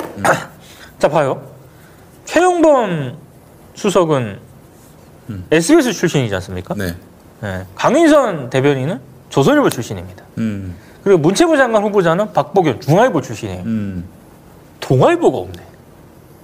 [1.00, 1.53] 자 봐요.
[2.38, 3.16] 최용범
[3.76, 4.40] 수석은
[5.52, 6.74] SBS 출신이지 않습니까?
[6.74, 6.96] 네.
[7.42, 7.64] 네.
[7.76, 10.24] 강인선 대변인은 조선일보 출신입니다.
[10.40, 10.76] 음.
[11.04, 13.62] 그리고 문체부 장관 후보자는 박복현 중앙일보 출신이에요.
[13.66, 14.06] 음.
[14.80, 15.64] 동아일보가 없네.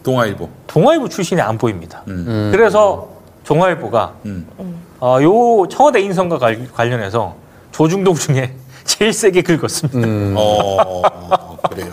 [0.04, 0.48] 동아일보.
[0.68, 2.04] 동아일보 출신이 안 보입니다.
[2.08, 2.26] 음.
[2.28, 2.50] 음.
[2.52, 3.10] 그래서
[3.46, 4.46] 동아일보가 음.
[5.00, 7.36] 어, 요 청와대 인선과 관- 관련해서
[7.72, 8.54] 조중동 중에
[8.86, 10.08] 제일 세게 긁었습니다.
[10.08, 10.36] 음.
[10.38, 11.90] 어 그래요.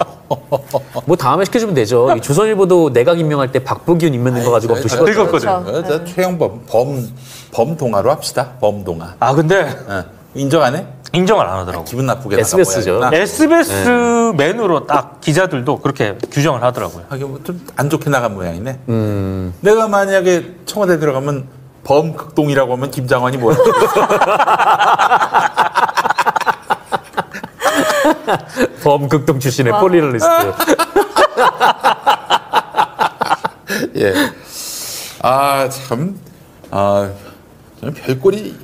[1.06, 2.12] 뭐 다음에 시켜주면 되죠.
[2.16, 5.04] 이 조선일보도 내각 임명할 때 박보기훈 임명된 거 가지고 저- 씹었죠.
[5.04, 5.64] 긁었거든.
[5.64, 5.78] 그렇죠.
[5.78, 7.08] 어, 저 최영범 범
[7.52, 8.50] 범동아로 합시다.
[8.60, 9.14] 범동아.
[9.20, 10.04] 아 근데 어.
[10.34, 10.86] 인정 안 해?
[11.12, 11.84] 인정을 안 하더라고.
[11.84, 12.94] 기분 나쁘게 SBS 죠.
[12.98, 13.22] 나가봐야겠다.
[13.22, 17.04] SBS 맨으로 딱 기자들도 그렇게 규정을 하더라고요.
[17.08, 18.80] 하긴 뭐 좀 안 좋게 나간 모양이네.
[18.88, 19.54] 음.
[19.60, 21.46] 내가 만약에 청와대 들어가면
[21.84, 23.56] 범극동이라고 하면 김장환이 뭐야?
[28.82, 30.28] 범극동 출신의 폴리널리스트.
[33.96, 34.14] 예.
[35.22, 36.18] 아, 참.
[36.70, 37.10] 아,
[37.80, 38.56] 저는 별꼴이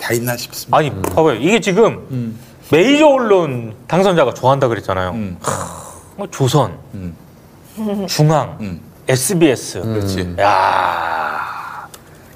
[0.00, 0.76] 다 있나 싶습니다.
[0.76, 1.34] 아니 봐봐요.
[1.34, 2.36] 이게 지금
[2.70, 5.10] 메이저 언론 당선자가 좋아한다 그랬잖아요.
[5.10, 5.38] 음,
[6.16, 7.14] 뭐 조선, 음,
[8.08, 8.80] 중앙, 음.
[9.08, 9.82] SBS.
[9.82, 10.36] 그렇지.
[10.40, 11.88] 야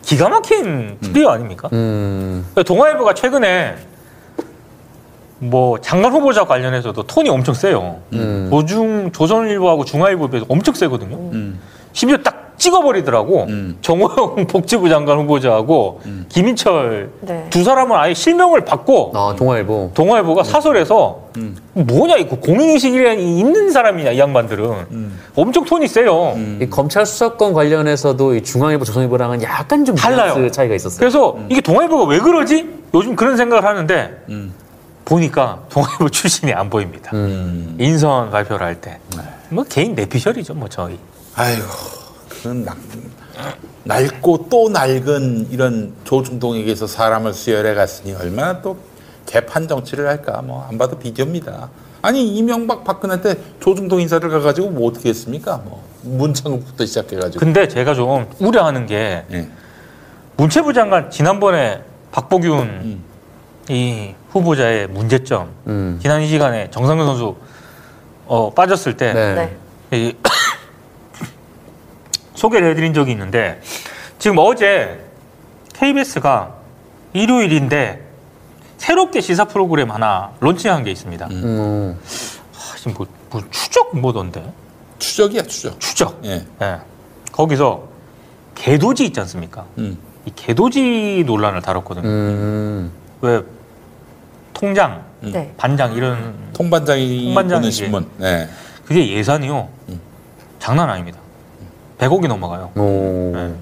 [0.03, 1.69] 기가 막힌 트리오 아닙니까?
[1.73, 2.47] 음.
[2.53, 3.77] 그러니까 동아일보가 최근에
[5.39, 7.97] 뭐 장관 후보자 관련해서도 톤이 엄청 세요.
[8.13, 8.49] 음.
[8.51, 11.17] 조중 조선일보하고 중앙일보에 비해서 엄청 세거든요.
[11.17, 11.61] 음,
[11.93, 13.45] 심지어 딱 찍어버리더라고.
[13.51, 13.77] 음.
[13.83, 17.47] 정호영 복지부 장관 후보자하고 김인철 네.
[17.51, 19.91] 두 사람은 아예 실명을 받고 아 동아일보.
[19.93, 21.55] 동아일보가 사설에서 음.
[21.75, 25.19] 뭐냐 이거 공인인식이 있는 사람이냐 이 양반들은 음.
[25.35, 26.35] 엄청 톤이 세요.
[26.63, 30.51] 이 검찰 수사권 관련해서도 이 중앙일보, 조선일보랑은 약간 좀 달라요.
[30.51, 30.99] 차이가 있었어요.
[30.99, 32.75] 그래서 이게 동아일보가 왜 그러지?
[32.95, 34.55] 요즘 그런 생각을 하는데 음,
[35.17, 37.13] 보니까 동아일보 출신이 안 보입니다.
[37.15, 37.77] 음.
[37.81, 38.99] 인선 발표를 할 때.
[39.49, 40.99] 뭐 개인 내피셜이죠, 뭐 저희.
[41.37, 41.65] 아이고,
[42.29, 42.77] 그건 막
[43.85, 48.77] 낡고 또 낡은 이런 조중동에게서 사람을 수혈해 갔으니 얼마나 또
[49.27, 51.71] 개판 정치를 할까 뭐 안 봐도 비디오입니다.
[52.03, 55.59] 아니 이명박 박근혜 때 조중동 인사를 가가지고 뭐 어떻게 했습니까?
[55.65, 57.39] 뭐 문창국부터 시작해가지고.
[57.39, 59.49] 근데 제가 좀 우려하는 게 예.
[60.37, 61.83] 문체부 장관 지난번에
[62.13, 63.05] 박보균 음.
[63.69, 65.99] 이 후보자의 문제점 음.
[66.01, 67.37] 지난 이 시간에 정상근 선수
[68.27, 69.57] 어, 빠졌을 때 네.
[69.91, 69.99] 네.
[69.99, 70.17] 이
[72.35, 73.61] 소개를 해드린 적이 있는데
[74.19, 75.05] 지금 어제
[75.75, 76.55] KBS가
[77.13, 78.05] 일요일인데
[78.79, 81.27] 새롭게 시사 프로그램 하나 론칭한 게 있습니다.
[81.31, 81.99] 음.
[82.55, 84.53] 아, 지금 뭐, 뭐 추적 뭐던데?
[84.99, 85.79] 추적이야 추적.
[85.81, 86.21] 추적.
[86.25, 86.45] 예.
[86.63, 86.79] 예.
[87.33, 87.85] 거기서
[88.55, 89.65] 개도지 있지 않습니까?
[89.79, 89.99] 음.
[90.25, 92.09] 이 개도지 논란을 다뤘거든요.
[92.09, 92.93] 음.
[93.21, 93.43] 왜
[94.57, 95.53] 통장, 네.
[95.59, 98.07] 반장 이런 통반장이 통반장이 보는 신문.
[98.17, 98.49] 네.
[98.87, 99.69] 그게 예산이요.
[99.91, 100.01] 음.
[100.59, 101.19] 장난 아닙니다.
[101.99, 102.71] 100억이 넘어가요.
[102.75, 103.33] 오.
[103.35, 103.55] 네.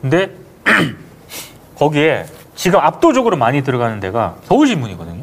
[0.00, 0.34] 근데
[1.76, 2.24] 거기에
[2.56, 5.22] 지금 압도적으로 많이 들어가는 데가 서울신문이거든요.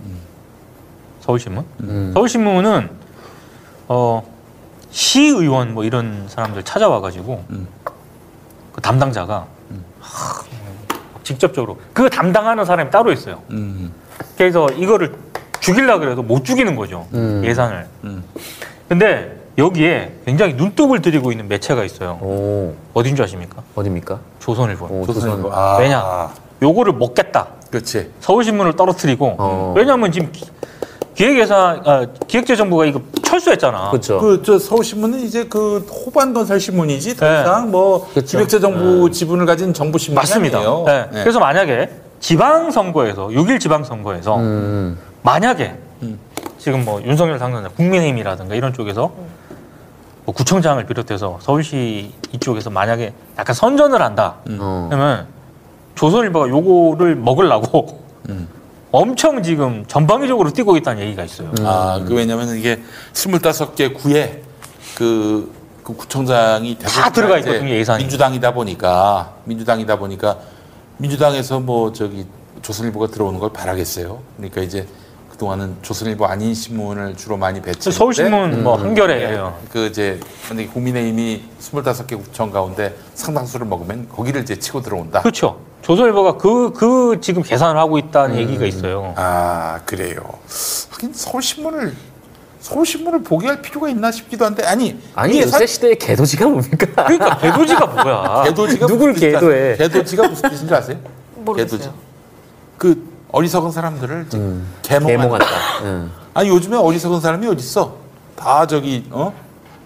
[1.21, 1.65] 서울신문.
[1.79, 2.11] 음.
[2.13, 2.89] 서울신문은
[3.87, 4.23] 어,
[4.91, 7.67] 시의원 뭐 이런 사람들 찾아와가지고 음.
[8.73, 9.47] 그 담당자가
[9.99, 10.43] 하,
[11.23, 13.41] 직접적으로 그 담당하는 사람이 따로 있어요.
[13.49, 13.91] 음.
[14.37, 15.13] 그래서 이거를
[15.59, 17.41] 죽이려 그래도 못 죽이는 거죠 음.
[17.45, 17.85] 예산을.
[18.03, 18.23] 음.
[18.87, 22.19] 근데 여기에 굉장히 눈독을 들이고 있는 매체가 있어요.
[22.21, 22.73] 오.
[22.93, 23.63] 어딘 줄 아십니까?
[23.75, 24.19] 어딥니까?
[24.39, 24.85] 조선일보.
[24.85, 25.41] 오, 조선일보.
[25.43, 25.51] 조선.
[25.53, 25.77] 아.
[25.79, 26.29] 왜냐?
[26.61, 27.47] 요거를 먹겠다.
[27.71, 28.11] 그렇지.
[28.21, 29.73] 서울신문을 떨어뜨리고 어.
[29.75, 30.45] 왜냐하면 지금 기-
[31.15, 33.89] 기획예산 아, 기획재정부가 이거 철수했잖아.
[33.89, 34.19] 그렇죠.
[34.19, 37.41] 그저 서울신문은 이제 그 호반 건설 신문이지 더 네.
[37.41, 38.37] 이상 뭐 그쵸.
[38.37, 40.59] 기획재정부 지분을 가진 정부 신문이 맞습니다.
[40.59, 40.83] 아니에요.
[40.85, 41.05] 네.
[41.11, 41.21] 네.
[41.23, 41.89] 그래서 만약에
[42.19, 44.97] 지방선거에서 6일 지방선거에서 음.
[45.23, 46.19] 만약에 음.
[46.57, 49.11] 지금 뭐 윤석열 당선자 국민의힘이라든가 이런 쪽에서
[50.25, 54.35] 뭐 구청장을 비롯해서 서울시 이쪽에서 만약에 약간 선전을 한다.
[54.59, 54.87] 어.
[54.89, 55.27] 그러면
[55.95, 58.47] 조선일보가 요거를 먹으려고 음.
[58.91, 61.51] 엄청 지금 전방위적으로 뛰고 있다는 얘기가 있어요.
[61.59, 62.81] 아, 그 왜냐면 이게
[63.13, 64.41] 25개 구에
[64.95, 65.53] 그,
[65.83, 68.03] 그 구청장이 대부분 들어가 있거든요, 예산이.
[68.03, 70.37] 민주당이다 보니까 민주당이다 보니까
[70.97, 72.25] 민주당에서 뭐 저기
[72.61, 74.19] 조선일보가 들어오는 걸 바라겠어요.
[74.37, 74.87] 그러니까 이제
[75.31, 77.91] 그동안은 조선일보 아닌 신문을 주로 많이 배치.
[77.91, 79.57] 서울신문 뭐 한겨레예요.
[79.71, 85.21] 그 이제 근데 국민의힘이 25개 구청 가운데 상당수를 먹으면 거기를 이제 치고 들어온다.
[85.21, 85.59] 그렇죠.
[85.83, 89.13] 조선일보가 그, 그 지금 계산을 하고 있다는 얘기가 있어요.
[89.15, 90.17] 아 그래요.
[90.89, 91.95] 하긴 서울신문을
[92.67, 97.05] 서울신문을 보게 할 필요가 있나 싶기도 한데 아니 아니 요새 시대의 개도지가 뭡니까?
[97.05, 98.43] 그러니까 개도지가 뭐야?
[98.51, 99.73] 개도지가 누굴 무슨 뜻인지 개도해?
[99.73, 99.77] 아세요?
[99.77, 100.97] 개도지가 무슨 뜻인 줄 아세요?
[101.35, 101.79] 모르겠어요.
[101.79, 101.97] 개도지.
[102.77, 104.67] 그 어리석은 사람들을 음.
[104.81, 105.45] 개몽한다.
[105.83, 106.11] 응.
[106.33, 107.95] 아니 요즘에 어리석은 사람이 어디 있어?
[108.35, 109.33] 다 저기 어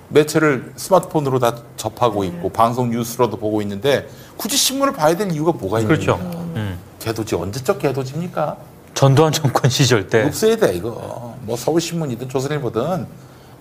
[0.09, 5.79] 매체를 스마트폰으로 다 접하고 있고 방송 뉴스로도 보고 있는데 굳이 신문을 봐야 될 이유가 뭐가
[5.82, 6.17] 있는 그렇죠.
[6.17, 6.32] 거야?
[6.55, 6.79] 음.
[6.99, 8.57] 개도지 언제적 개도지입니까?
[8.95, 11.30] 전두환 정권 시절 때 없애야 돼 이거.
[11.41, 13.05] 뭐 서울신문이든 조선일보든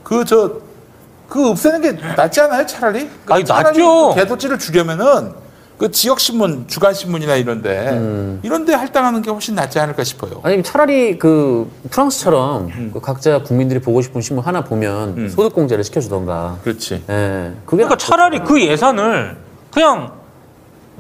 [0.03, 3.09] 그 저그 없애는 게 낫지 않아요 차라리?
[3.24, 4.09] 그러니까 아니, 차라리 낫죠.
[4.11, 5.33] 그 개도지를 주려면은
[5.78, 8.41] 그 지역 신문, 주간 신문이나 이런데 음.
[8.43, 10.41] 이런데 할당하는 게 훨씬 낫지 않을까 싶어요.
[10.43, 12.91] 아니 차라리 그 프랑스처럼 음.
[12.93, 16.59] 그 각자 국민들이 보고 싶은 신문 하나 보면 소득 공제를 시켜주던가.
[16.62, 17.03] 그렇지.
[17.09, 17.53] 예.
[17.64, 19.39] 그게 그러니까 차라리 그 예산을
[19.72, 20.20] 그냥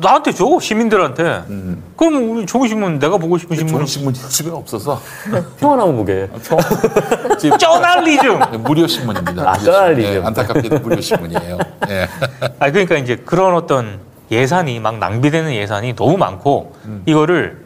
[0.00, 1.22] 나한테 줘 시민들한테.
[1.48, 1.82] 음.
[1.96, 5.00] 그럼 우리 좋은 신문 내가 보고 싶은 좋은 신문은 신문이 집에 없어서
[5.58, 6.28] 평화나무 보게.
[7.38, 8.40] 지금 저널리즘.
[8.62, 9.42] 무료 신문입니다.
[9.48, 10.02] 아, 무료 저널리즘.
[10.12, 10.22] 신문.
[10.22, 11.58] 예, 안타깝게도 무료 신문이에요.
[11.90, 12.08] 예.
[12.58, 17.02] 아 그러니까 이제 그런 어떤 예산이 막 낭비되는 예산이 너무 많고 음.
[17.06, 17.64] 이거를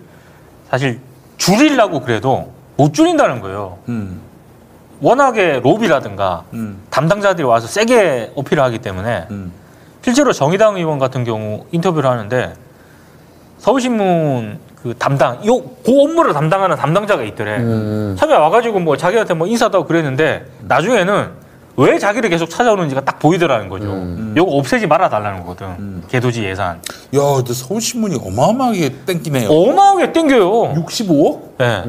[0.70, 0.98] 사실
[1.36, 3.78] 줄이려고 그래도 못 줄인다는 거예요.
[3.88, 4.20] 음,
[5.00, 9.52] 워낙에 로비라든가 음, 담당자들이 와서 세게 어필을 하기 때문에 음.
[10.04, 12.52] 실제로 정의당 의원 같은 경우 인터뷰를 하는데
[13.58, 17.56] 서울신문 그 담당 요, 그 업무를 담당하는 담당자가 있더래.
[17.56, 18.14] 음.
[18.18, 21.30] 처음에 와가지고 뭐 자기한테 뭐 인사도 하고 그랬는데 나중에는
[21.78, 23.86] 왜 자기를 계속 찾아오는지가 딱 보이더라는 거죠.
[23.86, 24.34] 음.
[24.36, 26.02] 요거 없애지 말아 달라는 거거든.
[26.08, 26.76] 개도지 예산.
[27.14, 29.48] 야, 근데 서울신문이 어마어마하게 땡기네요.
[29.48, 30.74] 어마하게 땡겨요.
[30.74, 31.40] 65억?
[31.62, 31.82] 예.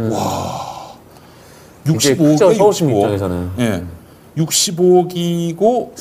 [1.86, 2.98] 65억에 크죠, 서울신문 65억.
[3.02, 3.52] 입장에서는.
[3.60, 3.84] 예.
[4.38, 5.92] 65억이고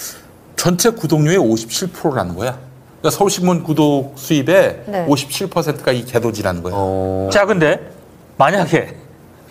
[0.65, 2.59] 전체 구독료의 57%라는 거야.
[3.01, 5.07] 그러니까 서울신문 구독 수입의 네.
[5.07, 6.73] 57%가 이 개도지라는 거야.
[6.75, 7.29] 어.
[7.31, 7.93] 자, 근데
[8.39, 8.97] 만약에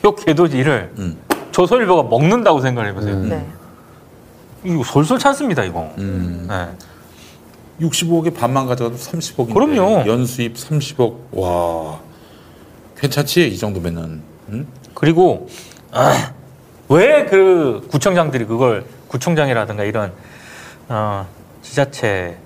[0.05, 1.18] 요 개도지를 음.
[1.51, 3.14] 조선일보가 먹는다고 생각을 해보세요.
[3.14, 3.30] 음.
[3.30, 3.45] 네.
[4.64, 5.88] 이거 솔솔 찬습니다, 이거.
[5.99, 6.47] 음.
[6.49, 7.86] 네.
[7.86, 10.07] 65억에 반만 가져가도 30억인데 그럼요.
[10.07, 11.16] 연수입 30억.
[11.34, 11.99] 와.
[12.97, 13.49] 괜찮지?
[13.49, 14.24] 이 정도면은.
[14.49, 14.68] 음?
[14.95, 15.47] 그리고
[15.91, 16.32] 아,
[16.89, 20.11] 왜 그 구청장들이 그걸 구청장이라든가 이런
[20.94, 21.26] 어,
[21.64, 22.38] 지자체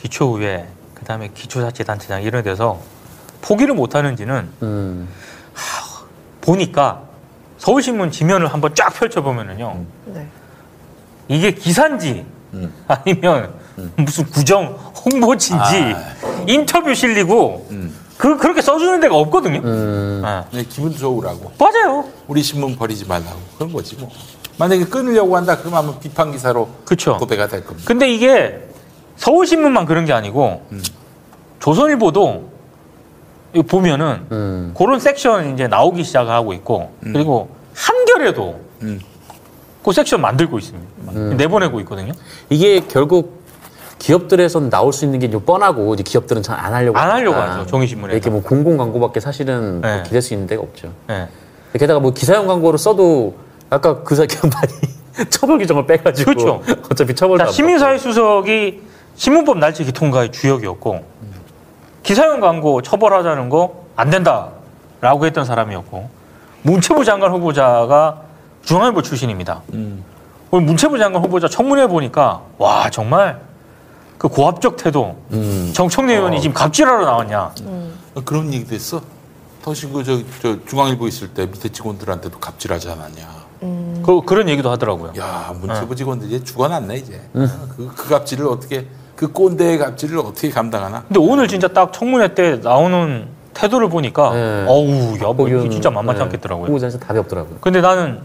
[0.00, 2.80] 기초의회 그 그다음에 기초자치단체장 이런 데서
[3.42, 5.08] 포기를 못 하는지는 음.
[6.40, 7.02] 보니까
[7.58, 9.84] 서울신문 지면을 한번 쫙 펼쳐보면은요.
[10.06, 10.28] 네.
[11.26, 12.72] 이게 기사인지 음.
[12.86, 13.52] 아니면
[13.96, 14.66] 무슨 구정
[15.04, 15.96] 홍보지인지
[16.46, 17.92] 인터뷰 실리고 음.
[18.16, 19.60] 그 그렇게 써주는 데가 없거든요.
[19.64, 20.22] 음.
[20.24, 20.58] 예.
[20.58, 21.52] 네, 기분 좋으라고.
[21.58, 22.04] 맞아요.
[22.28, 23.40] 우리 신문 버리지 말라고.
[23.58, 24.08] 그런 거지 뭐.
[24.58, 27.16] 만약에 끊으려고 한다 그러면 아마 비판 기사로 그렇죠.
[27.18, 27.86] 도배가 될 겁니다.
[27.86, 28.66] 근데 이게
[29.16, 30.82] 서울신문만 그런 게 아니고 음.
[31.60, 32.50] 조선일보도
[33.68, 34.74] 보면은 음.
[34.76, 37.12] 그런 섹션 이제 나오기 시작하고 있고 음.
[37.12, 39.00] 그리고 한겨레도 음.
[39.84, 41.12] 그 섹션 만들고 있습니다.
[41.12, 41.36] 음.
[41.36, 42.12] 내보내고 있거든요.
[42.50, 43.44] 이게 결국
[43.98, 47.36] 기업들에선 나올 수 있는 게좀 뻔하고 이제 기업들은 잘 안 하려고 안 하려고.
[47.38, 48.14] 하죠, 종이신문에서.
[48.14, 50.02] 이렇게 뭐 공공 광고밖에 사실은 뭐 네.
[50.04, 50.92] 기댈 수 있는 데가 없죠.
[51.10, 51.28] 예.
[51.78, 53.36] 게다가 뭐 기사용 광고를 써도
[53.70, 56.62] 아까 그 사기 많이 처벌 규정을 빼가지고 그렇죠.
[56.90, 58.82] 어차피 자, 안 시민사회 수석이
[59.16, 61.04] 신문법 날치기 통과의 주역이었고
[62.02, 66.08] 기사용 광고 처벌하자는 거 안 된다라고 했던 사람이었고
[66.62, 68.20] 문체부 장관 후보자가
[68.64, 69.62] 중앙일보 출신입니다.
[69.72, 70.04] 음.
[70.50, 73.40] 오늘 문체부 장관 후보자 청문회 보니까 와 정말
[74.18, 75.72] 그 고압적 태도 음.
[75.74, 77.52] 정청래 의원이 지금 갑질하러 나왔냐
[78.14, 79.00] 어, 그런 얘기도 했어.
[79.64, 83.45] 당신 그저 저 중앙일보 있을 때 밑에 직원들한테도 갑질하지 않았냐.
[84.06, 85.12] 그, 그런 얘기도 하더라고요.
[85.18, 87.20] 야 문체부 직원들이 이제 죽어났네 이제.
[87.32, 88.86] 그, 그 갑질을 어떻게
[89.16, 91.02] 그 꼰대의 갑질을 어떻게 감당하나?
[91.08, 94.64] 근데 오늘 진짜 딱 청문회 때 나오는 태도를 보니까 네.
[94.68, 96.66] 어우 야 뭐 이게 거기는, 진짜 만만치 네, 않겠더라고요.
[96.68, 97.56] 후보자에서 답이 없더라고요.
[97.60, 98.20] 근데 나는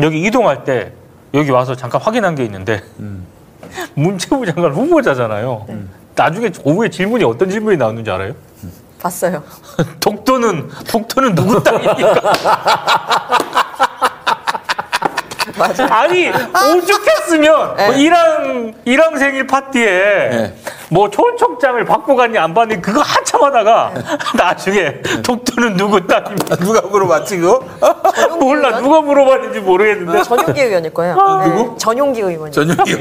[0.00, 0.92] 여기 이동할 때
[1.34, 2.82] 여기 와서 잠깐 확인한 게 있는데
[3.94, 5.66] 문체부 장관 후보자잖아요.
[6.14, 8.34] 나중에 오후에 질문이 어떤 질문이 나왔는지 알아요?
[9.00, 9.42] 봤어요.
[10.00, 12.32] 독도는 독도는 누구 땅입니까?
[15.58, 15.86] 맞아.
[15.90, 17.86] 아니 오죽했으면 네.
[17.86, 20.54] 뭐 일왕 일왕 생일 파티에 네.
[20.90, 23.92] 뭐 초청장을 받고 갔니 안 받니 그거 한참 하다가
[24.36, 26.56] 나중에 독도는 누구 땅입니까?
[26.56, 27.62] 누가 물어봤지 그거?
[28.38, 28.82] 몰라 의원?
[28.82, 31.16] 누가 물어봤는지 모르겠는데 전용기 의원일 거예요.
[31.18, 31.70] 아, 네.
[31.78, 32.52] 전용기 의원이.
[32.52, 32.98] 전용기.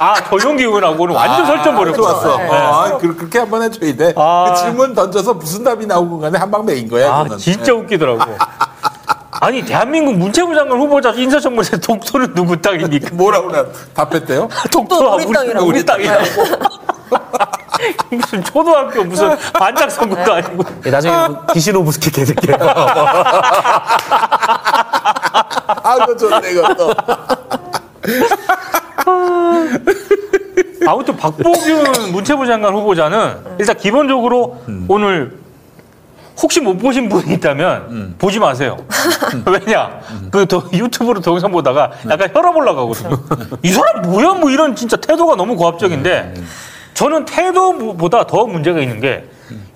[0.00, 1.96] 아 조용기 의원하고는 완전 설정 버렸어.
[1.96, 2.36] 좋았어.
[2.38, 2.48] 네.
[2.48, 4.12] 어, 아, 그- 그렇게 한번 해줘야 돼.
[4.16, 4.46] 아.
[4.54, 7.12] 그 질문 던져서 무슨 답이 나오고 간에 한방 매인 거야.
[7.12, 7.38] 아 그거는.
[7.38, 8.18] 진짜 웃기더라고.
[9.44, 13.10] 아니 대한민국 문체부 장관 후보자 인사청문회 독도는 누구 땅입니까?
[13.12, 14.48] 뭐라고 나 답했대요?
[14.72, 15.66] 독도가 우리 땅이라고.
[15.66, 16.24] 우리 땅이라고.
[18.10, 20.64] 무슨 초등학교 무슨 반짝 선거도 아니고.
[20.86, 21.14] 예, 나중에
[21.52, 22.52] 기시노브스키 개새끼.
[25.82, 26.94] 아, 그거 좋네, 이것도.
[30.86, 35.43] 아무튼 박보균 문체부 장관 후보자는 일단 기본적으로 오늘
[36.42, 38.76] 혹시 못 보신 분이 있다면 보지 마세요.
[39.46, 40.00] 왜냐?
[40.30, 43.16] 그 더- 유튜브로 동영상 보다가 약간 혈압 올라가거든요.
[43.62, 44.34] 이 사람 뭐야?
[44.34, 46.34] 뭐 이런 진짜 태도가 너무 고압적인데
[46.94, 49.24] 저는 태도보다 더 문제가 있는 게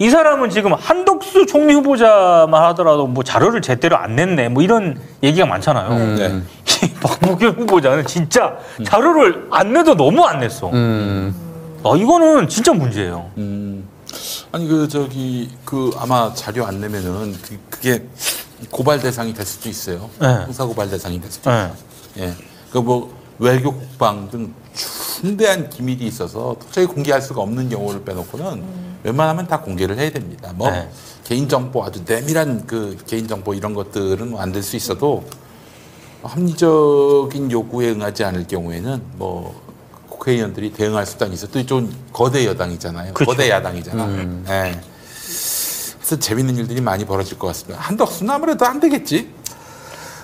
[0.00, 5.44] 이 사람은 지금 한덕수 총리 후보자만 하더라도 뭐 자료를 제대로 안 냈네 뭐 이런 얘기가
[5.44, 5.88] 많잖아요.
[6.16, 6.40] 네.
[6.84, 8.54] 이 박보균 후보자는 진짜
[8.84, 10.70] 자료를 안 내도 너무 안 냈어.
[10.70, 11.34] 음.
[11.84, 13.26] 아, 이거는 진짜 문제예요.
[14.18, 14.48] 음.
[14.52, 18.06] 아니, 그, 저기, 그, 아마 자료 안 내면은 그, 그게
[18.70, 20.10] 고발 대상이 될 수도 있어요.
[20.20, 20.26] 네.
[20.26, 21.56] 형사 고발 대상이 될 수도 네.
[21.56, 21.76] 있어요.
[22.18, 22.34] 예.
[22.72, 24.52] 그 뭐, 외교 국방 등
[25.20, 28.62] 중대한 기밀이 있어서 도저히 공개할 수가 없는 경우를 빼놓고는
[29.04, 30.52] 웬만하면 다 공개를 해야 됩니다.
[30.54, 30.88] 뭐 네.
[31.24, 35.24] 개인정보 아주 내밀한 그 개인정보 이런 것들은 안될수 있어도
[36.22, 39.67] 합리적인 요구에 응하지 않을 경우에는 뭐
[40.32, 41.46] 국회의원들이 대응할 수단이 있어.
[41.46, 43.14] 또좀 거대 여당이잖아요.
[43.14, 43.30] 그렇죠.
[43.32, 44.08] 거대 야당이잖아.
[44.50, 44.80] 예.
[45.96, 47.80] 그래서 재밌는 일들이 많이 벌어질 것 같습니다.
[47.80, 49.32] 한덕수는 아무래도 안 되겠지.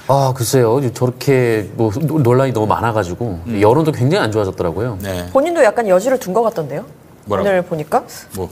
[0.06, 4.98] 아 글쎄요 저렇게 뭐 노- 논란이 너무 많아가지고 여론도 굉장히 안 좋아졌더라고요.
[5.00, 5.30] 네.
[5.32, 6.84] 본인도 약간 여지를 둔 것 같던데요.
[7.24, 7.48] 뭐라고?
[7.48, 8.04] 오늘 보니까
[8.36, 8.50] 뭐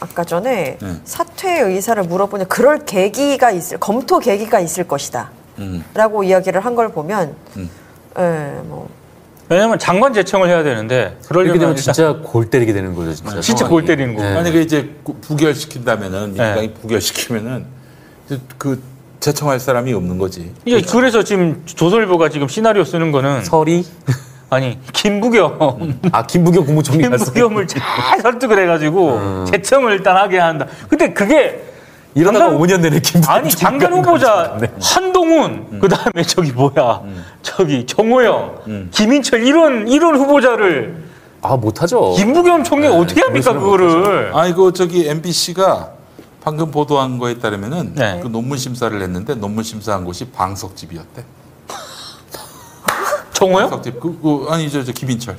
[0.00, 0.96] 아까 전에 네.
[1.04, 5.30] 사퇴 의사를 물어보니 그럴 계기가 있을 검토 계기가 있을 것이다.
[5.58, 5.84] 음.
[5.92, 7.68] 라고 이야기를 한 걸 보면 음.
[8.18, 8.22] 예,
[8.64, 8.88] 뭐
[9.50, 13.40] 왜냐면 장관 제청을 해야 되는데 그러려면 이렇게 되면 일단 진짜 골 때리게 되는 거죠 진짜.
[13.40, 13.70] 진짜 상황이.
[13.72, 14.26] 골 때리는 거고.
[14.28, 14.34] 네.
[14.34, 16.44] 만약에 이제 구- 부결시킨다면은 네.
[16.44, 17.64] 민주당이 부결시키면은
[18.28, 18.82] 그- 그
[19.18, 20.52] 제청할 사람이 없는 거지.
[20.64, 23.84] 이게 그래서 지금 조선일보가 지금 시나리오 쓰는 거는 설이
[24.50, 27.02] 아니 김부겸 아 김부겸 국무총리.
[27.02, 27.82] 김부겸을 잘
[28.22, 30.66] 설득을 해가지고 제청을 일단 하게 한다.
[30.88, 31.60] 근데 그게
[32.14, 37.02] 이러다가 장관- 5년 내내 김부겸 아니 장관 후보자 한동훈 그다음에 저기 뭐야
[37.42, 41.04] 저기 정호영 김인철 이런 이런 후보자를
[41.42, 42.14] 아 못하죠.
[42.16, 45.92] 김부겸 총리가 어떻게 합니까 그거를 아 이거 저기 MBC가
[46.42, 48.20] 방금 보도한 거에 따르면은 네.
[48.22, 51.24] 그 논문 심사를 했는데 논문 심사한 곳이 방석집이었대.
[53.32, 55.36] 정호영 방석집 그, 그 아니 저, 저 김인철.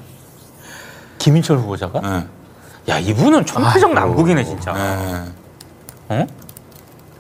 [1.20, 2.02] 김인철 후보자가
[2.88, 2.92] 예.
[2.94, 4.74] 야 이분은 총체적 난국이네 진짜.
[4.74, 5.24] 네.
[6.10, 6.28] 어?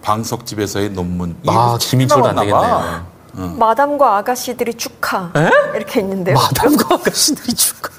[0.01, 1.35] 방석집에서의 논문.
[1.47, 3.01] 아, 김인철도 안 나왔나 봐.
[3.35, 3.55] 되겠네.
[3.57, 5.31] 마담과 아가씨들이 축하
[5.75, 6.35] 이렇게 있는데요.
[6.35, 7.91] 마담과 아가씨들이 축하.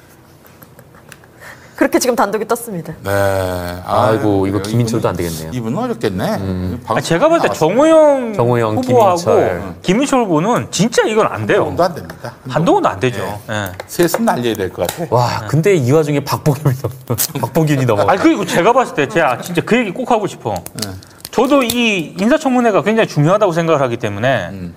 [1.75, 2.93] 그렇게 지금 단독이 떴습니다.
[3.03, 3.81] 네.
[3.85, 4.61] 아이고, 이거.
[4.61, 5.51] 김인철도 안 되겠네요.
[5.53, 6.79] 이분은 어렵겠네.
[6.85, 9.75] 아, 제가 볼 때 정호영, 정호영, 후보하고 김인철.
[9.81, 11.65] 김인철 후보는 진짜 이건 안 돼요.
[11.65, 12.33] 한동훈도 안 됩니다.
[12.47, 13.23] 한동훈도 안 되죠.
[13.47, 13.53] 네.
[13.55, 13.71] 예.
[13.87, 15.07] 셋은 날려야 될 것 같아.
[15.09, 17.15] 와, 근데 이 와중에 박봉균이 넘어.
[17.41, 18.03] 박봉균이 넘어.
[18.03, 20.53] 아니 그리고 제가 봤을 때 제가 진짜 그 얘기 꼭 하고 싶어.
[20.75, 20.91] 네.
[21.33, 24.73] 저도 이 인사청문회가 굉장히 중요하다고 생각을 하기 때문에 음.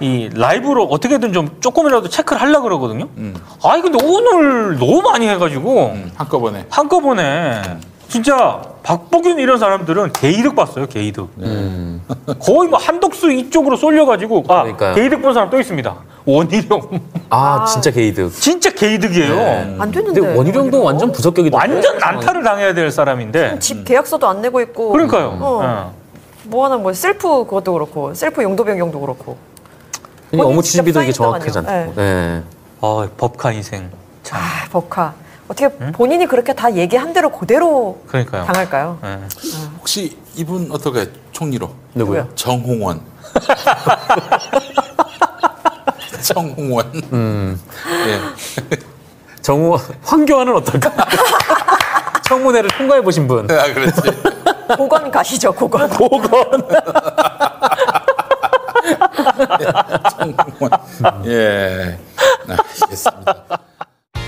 [0.00, 3.06] 이 라이브로 어떻게든 좀 조금이라도 체크를 하려 그러거든요.
[3.16, 3.34] 음.
[3.62, 6.66] 아니 근데 오늘 너무 많이 해가지고 음, 한꺼번에.
[6.68, 7.62] 한꺼번에
[8.08, 10.86] 진짜 박보균 이런 사람들은 개이득 봤어요.
[10.86, 11.28] 개이득.
[11.38, 12.02] 음.
[12.40, 14.94] 거의 뭐 한덕수 이쪽으로 쏠려가지고 아 그러니까요.
[14.96, 15.94] 개이득 본 사람 또 있습니다.
[16.24, 18.32] 원희룡 아, 진짜 개이득.
[18.32, 19.34] 진짜 개이득이에요.
[19.36, 19.76] 네.
[19.78, 20.20] 안 되는데.
[20.20, 24.90] 근데 원희룡도 완전 부적격이 완전 난타를 당해야 될 사람인데 집 계약서도 안 내고 있고.
[24.90, 25.36] 그러니까요.
[25.40, 25.99] 어.
[26.50, 29.36] 뭐 하나 뭐 셀프 그것도 그렇고 셀프 용도 변경도 그렇고.
[30.62, 31.92] 추진비도 이게 사인도 않고.
[31.96, 32.42] 네.
[32.80, 33.90] 아, 법카 인생
[34.22, 35.14] 참 아 법카.
[35.48, 38.44] 어떻게 본인이 그렇게 다 얘기한 대로 그대로 그러니까요.
[38.44, 38.98] 당할까요?
[39.04, 39.18] 예.
[39.78, 41.70] 혹시 이분 어떻게 총리로?
[41.94, 42.28] 누구요?
[42.36, 43.00] 정홍원.
[46.22, 46.92] 정홍원.
[47.12, 47.60] 음.
[48.06, 48.20] 예.
[49.42, 50.92] 정우 황교안은 어떨까?
[52.28, 53.50] 청문회를 통과해 보신 분.
[53.50, 54.00] 아, 그렇지.
[54.76, 55.88] 고건 가시죠, 고건.
[60.18, 60.70] 정홍원.
[61.26, 61.98] 예.
[62.48, 63.44] 아, 알겠습니다.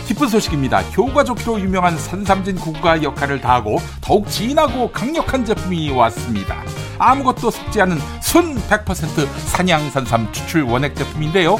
[0.07, 0.80] 기쁜 소식입니다.
[0.97, 6.62] 효과 좋기로 유명한 산삼진 구가 역할을 다하고 더욱 진하고 강력한 제품이 왔습니다.
[6.99, 11.59] 아무것도 섞지 않은 순 100% 산양 산삼 추출 원액 제품인데요.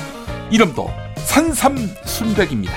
[0.51, 2.74] 이름도 산삼 순백입니다.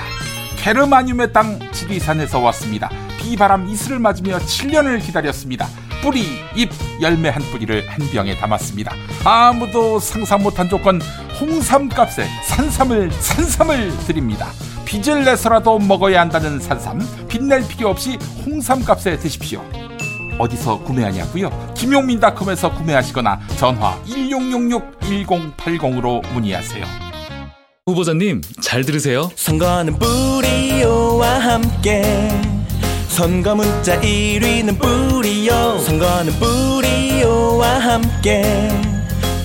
[0.56, 2.88] 게르마늄의 땅 지리산에서 왔습니다.
[3.26, 5.66] 비바람 이슬을 맞으며 7년을 기다렸습니다.
[6.00, 6.22] 뿌리,
[6.54, 6.70] 잎,
[7.02, 8.92] 열매 한 뿌리를 한 병에 담았습니다.
[9.24, 11.00] 아무도 상상 못한 조건
[11.40, 14.46] 홍삼 값에 산삼을 산삼을 드립니다.
[14.84, 19.60] 빚을 내서라도 먹어야 한다는 산삼 빚낼 필요 없이 홍삼 값에 드십시오.
[20.38, 21.72] 어디서 구매하냐고요?
[21.74, 26.84] 김용민닷컴에서 구매하시거나 전화 1666-1080으로 문의하세요.
[27.86, 29.32] 후보자님 잘 들으세요.
[29.34, 32.30] 선거는 뿌리오와 함께
[33.16, 38.68] 선거 문자 1위는 뿌리오 선거는 뿌리오와 함께.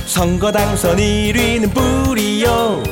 [0.06, 2.84] 선거 당선 1위는 뿌리오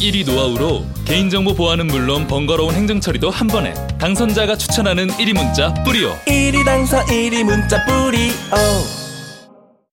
[0.00, 3.74] 1위 노하우로 개인정보 보안은 물론 번거로운 행정 처리도 한 번에.
[3.98, 6.12] 당선자가 추천하는 1위 문자 뿌리오.
[6.26, 8.22] 1위 당선 1위 문자 뿌리오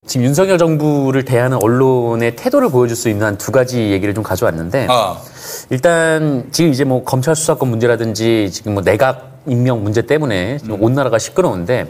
[0.05, 4.87] 지금 윤석열 정부를 대하는 언론의 태도를 보여줄 수 있는 한 두 가지 얘기를 좀 가져왔는데
[4.89, 5.17] 아,
[5.71, 10.93] 일단 지금 이제 뭐 검찰 수사권 문제라든지 지금 뭐 내각 임명 문제 때문에 지금 온
[10.93, 11.87] 나라가 시끄러운데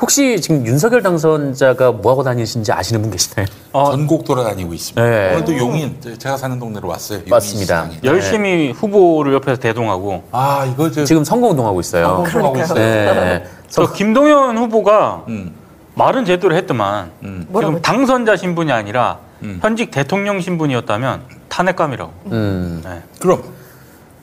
[0.00, 3.46] 혹시 지금 윤석열 당선자가 뭐 하고 다니시는지 아시는 분 계시나요?
[3.72, 5.02] 전국 돌아다니고 있습니다.
[5.02, 5.32] 네.
[5.34, 7.18] 오늘도 용인 제가 사는 동네로 왔어요.
[7.20, 7.84] 용인 맞습니다.
[7.90, 8.00] 시장에.
[8.04, 12.24] 열심히 후보를 옆에서 대동하고 아 이거 저 지금 선거운동하고 있어요.
[12.26, 12.74] 하고 있어요.
[12.74, 13.44] 네.
[13.68, 15.54] 저 김동연 후보가 음,
[15.94, 17.46] 말은 제대로 했더만 음.
[17.54, 19.58] 지금 당선자 신분이 아니라 음.
[19.62, 22.12] 현직 대통령 신분이었다면 탄핵감이라고.
[22.32, 23.02] 음, 네.
[23.20, 23.42] 그럼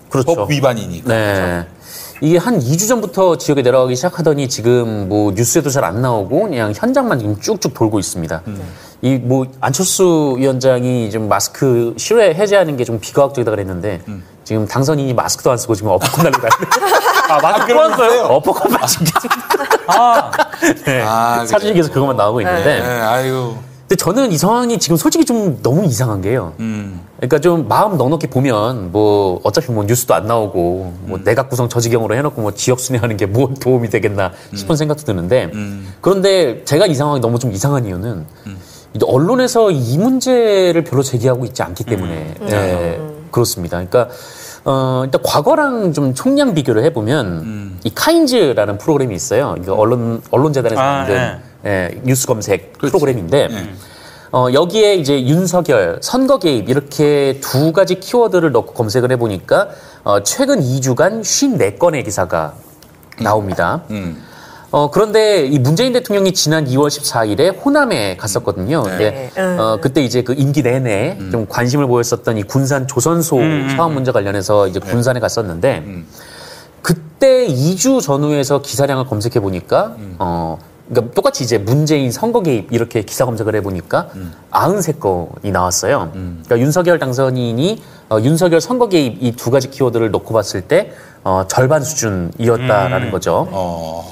[0.10, 0.36] 그렇죠.
[0.36, 1.08] 법 위반이니까.
[1.08, 1.68] 네.
[2.22, 7.20] 이게 한 2주 전부터 지역에 내려가기 시작하더니 지금 뭐 뉴스에도 잘 안 나오고 그냥 현장만
[7.20, 8.42] 지금 쭉쭉 돌고 있습니다.
[9.02, 14.02] 이뭐 안철수 위원장이 좀 마스크 실외 해제하는 게 좀 비과학적이다 그랬는데
[14.44, 16.78] 지금 당선인이 마스크도 안 쓰고 지금 어퍼컷 날리고 다니는데
[17.30, 17.66] 아, 맞아.
[17.66, 18.22] 뽑았어요?
[18.24, 19.38] 어퍼컷 맞은 게 지금
[19.88, 20.32] 아,
[20.86, 21.02] 네.
[21.06, 21.74] 아, 사진이?
[21.74, 23.58] 계속 그것만 나오고 있는데 네, 아이고.
[23.82, 26.54] 근데 저는 이 상황이 지금 솔직히 좀 너무 이상한 게요.
[26.60, 27.02] 음.
[27.18, 31.10] 그러니까 좀 마음 넉넉히 보면 뭐 어차피 뭐 뉴스도 안 나오고 음.
[31.10, 34.56] 뭐 내각 구성 저지경으로 해놓고 뭐 지역 순회하는 게 뭐 도움이 되겠나 음.
[34.56, 35.50] 싶은 생각도 드는데
[36.02, 38.58] 그런데 제가 이 상황이 너무 좀 이상한 이유는 음.
[38.94, 42.48] 이 언론에서 이 문제를 별로 제기하고 있지 않기 때문에 음.
[42.50, 43.02] 예,
[43.32, 43.78] 그렇습니다.
[43.78, 44.10] 그러니까
[44.64, 47.80] 어, 일단 과거랑 좀 총량 비교를 해보면 음.
[47.84, 49.56] 이 카인즈라는 프로그램이 있어요.
[49.62, 52.92] 이거 언론 언론재단에서 아, 만든 예, 뉴스 검색 그렇지.
[52.92, 53.74] 프로그램인데 네.
[54.36, 59.70] 어, 여기에 이제 윤석열, 선거 개입 이렇게 두 가지 키워드를 넣고 검색을 해보니까
[60.04, 62.54] 어, 최근 2주간 54건의 기사가
[63.22, 63.84] 나옵니다.
[63.92, 64.22] 음.
[64.72, 68.84] 어, 그런데 이 문재인 대통령이 지난 2월 14일에 호남에 갔었거든요.
[68.84, 69.42] 근데 네.
[69.58, 73.40] 어, 그때 이제 그 임기 내내 좀 관심을 보였었던 이 군산 조선소
[73.78, 75.86] 사업 문제 관련해서 이제 군산에 갔었는데
[76.82, 80.60] 그때 2주 전후에서 기사량을 검색해 보니까 어,
[80.90, 84.10] 그러니까 똑같이 이제 문재인 선거 개입 이렇게 기사 검색을 해보니까
[84.52, 86.12] 93건이 나왔어요.
[86.14, 90.92] 그러니까 윤석열 당선인이 어, 윤석열 선거 개입 이 두 가지 키워드를 놓고 봤을 때
[91.24, 93.48] 어, 절반 수준이었다라는 거죠.
[93.52, 94.06] 어,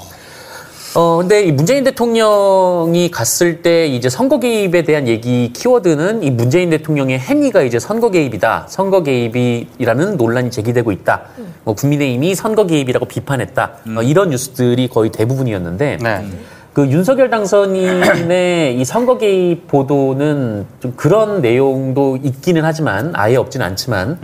[0.96, 6.70] 어, 근데 이 문재인 대통령이 갔을 때 이제 선거 개입에 대한 얘기 키워드는 이 문재인
[6.70, 8.66] 대통령의 행위가 이제 선거 개입이다.
[8.68, 11.22] 선거 개입이라는 논란이 제기되고 있다.
[11.64, 13.72] 뭐 국민의힘이 선거 개입이라고 비판했다.
[13.96, 16.28] 어, 이런 뉴스들이 거의 대부분이었는데 네.
[16.74, 24.18] 그 윤석열 당선인의 이 선거 개입 보도는 좀 그런 내용도 있기는 하지만 아예 없지는 않지만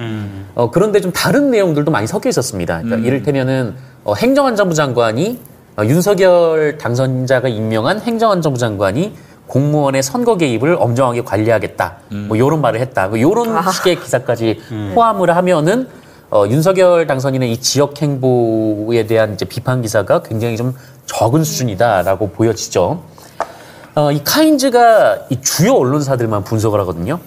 [0.57, 2.83] 어, 그런데 좀 다른 내용들도 많이 섞여 있었습니다.
[2.83, 5.39] 그러니까 이를테면은 어, 행정안전부 장관이
[5.77, 9.13] 어, 윤석열 당선자가 임명한 행정안전부 장관이
[9.47, 11.99] 공무원의 선거 개입을 엄정하게 관리하겠다.
[12.27, 13.09] 뭐 이런 말을 했다.
[13.09, 14.61] 뭐 이런 식의 기사까지
[14.95, 15.87] 포함을 하면은
[16.31, 20.75] 어, 윤석열 당선인의 이 지역 행보에 대한 이제 비판 기사가 굉장히 좀
[21.11, 23.03] 적은 수준이다라고 보여지죠.
[23.97, 27.19] 어, 이 카인즈가 이 주요 언론사들만 분석을 하거든요.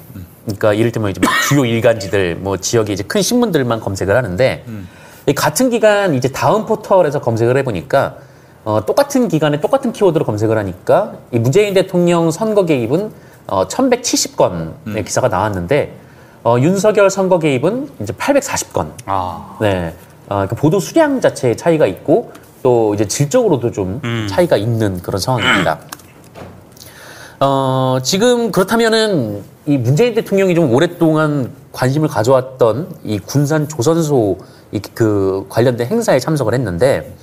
[0.46, 4.66] 그러니까 이를테면 이제 뭐 주요 일간지들, 뭐 지역의 이제 큰 신문들만 검색을 하는데
[5.28, 8.16] 이 같은 기간 이제 다음 포털에서 검색을 해보니까
[8.66, 13.12] 어, 똑같은 기간에 똑같은 키워드로 검색을 하니까 이 문재인 대통령 선거 개입은
[13.48, 15.98] 어, 1,170건의 기사가 나왔는데
[16.46, 18.92] 어, 윤석열 선거 개입은 이제 840건.
[19.06, 19.58] 아.
[19.60, 19.94] 네.
[20.30, 22.32] 어, 그 보도 수량 자체의 차이가 있고
[22.64, 25.80] 또 이제 질적으로도 좀 차이가 있는 그런 상황입니다.
[27.40, 34.38] 어, 지금 그렇다면은 이 문재인 대통령이 좀 오랫동안 관심을 가져왔던 이 군산 조선소
[34.72, 37.14] 이 그 관련된 행사에 참석을 했는데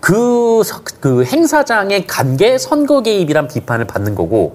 [0.00, 4.54] 그, 서- 그 행사장의 관계 선거 개입이란 비판을 받는 거고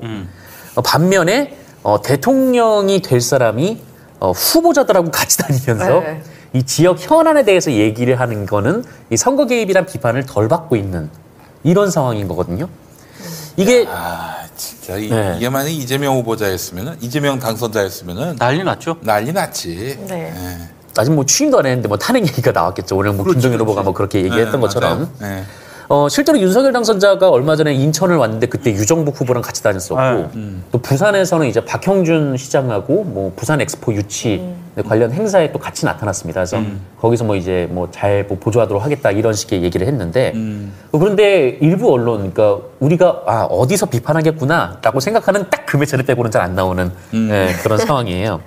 [0.75, 3.79] 어, 반면에 어, 대통령이 될 사람이
[4.19, 6.23] 어, 후보자들하고 같이 다니면서 네.
[6.53, 11.09] 이 지역 현안에 대해서 얘기를 하는 거는 이 선거 개입이란 비판을 덜 받고 있는
[11.63, 12.67] 이런 상황인 거거든요.
[13.57, 15.37] 이게 아, 진짜 이, 네.
[15.39, 18.97] 게 만약 이재명 후보자였으면은 이재명 당선자였으면은 난리 났죠.
[19.01, 19.99] 난리 났지.
[20.07, 20.33] 네.
[20.35, 20.69] 예.
[20.97, 22.97] 아직 뭐 취임도 안 했는데 뭐 탄핵 얘기가 나왔겠죠.
[22.97, 25.09] 오늘 뭐 김종인 후보가 뭐 그렇게 얘기했던 네, 것처럼.
[25.91, 25.97] 네.
[25.97, 30.53] 어, 실제로 윤석열 당선자가 얼마 전에 인천을 왔는데 그때 유정복 후보랑 같이 다녔었고 네.
[30.71, 34.41] 또 부산에서는 이제 박형준 시장하고 뭐 부산 엑스포 유치
[34.87, 36.39] 관련 행사에 또 같이 나타났습니다.
[36.39, 36.61] 그래서
[37.01, 40.31] 거기서 뭐 이제 뭐잘 보조하도록 하겠다 이런 식의 얘기를 했는데
[40.93, 46.41] 어, 그런데 일부 언론 그러니까 우리가 아 어디서 비판하겠구나라고 생각하는 딱 그 매체를 빼고는 잘
[46.41, 48.41] 안 나오는 예, 그런 상황이에요.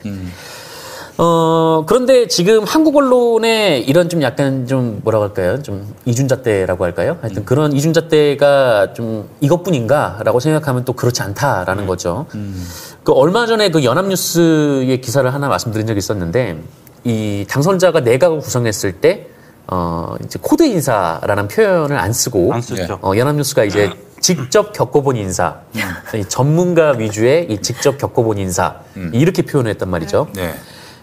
[1.16, 5.62] 어, 그런데 지금 한국 언론에 이런 좀 약간 좀 뭐라고 할까요?
[5.62, 7.18] 좀 이중잣대라고 할까요?
[7.22, 12.26] 하여튼 그런 이중잣대가 좀 이것뿐인가라고 생각하면 또 그렇지 않다라는 거죠.
[13.04, 16.58] 그 얼마 전에 그 연합뉴스의 기사를 하나 말씀드린 적이 있었는데
[17.04, 19.28] 이 당선자가 내각을 구성했을 때
[19.68, 22.98] 어, 이제 코드 인사라는 표현을 안 쓰고 안 쓰죠.
[23.02, 23.90] 어, 연합뉴스가 이제
[24.20, 25.56] 직접 겪어본 인사,
[26.14, 28.76] 이 전문가 위주의 이 직접 겪어본 인사
[29.12, 30.28] 이렇게 표현을 했단 말이죠.
[30.34, 30.54] 네.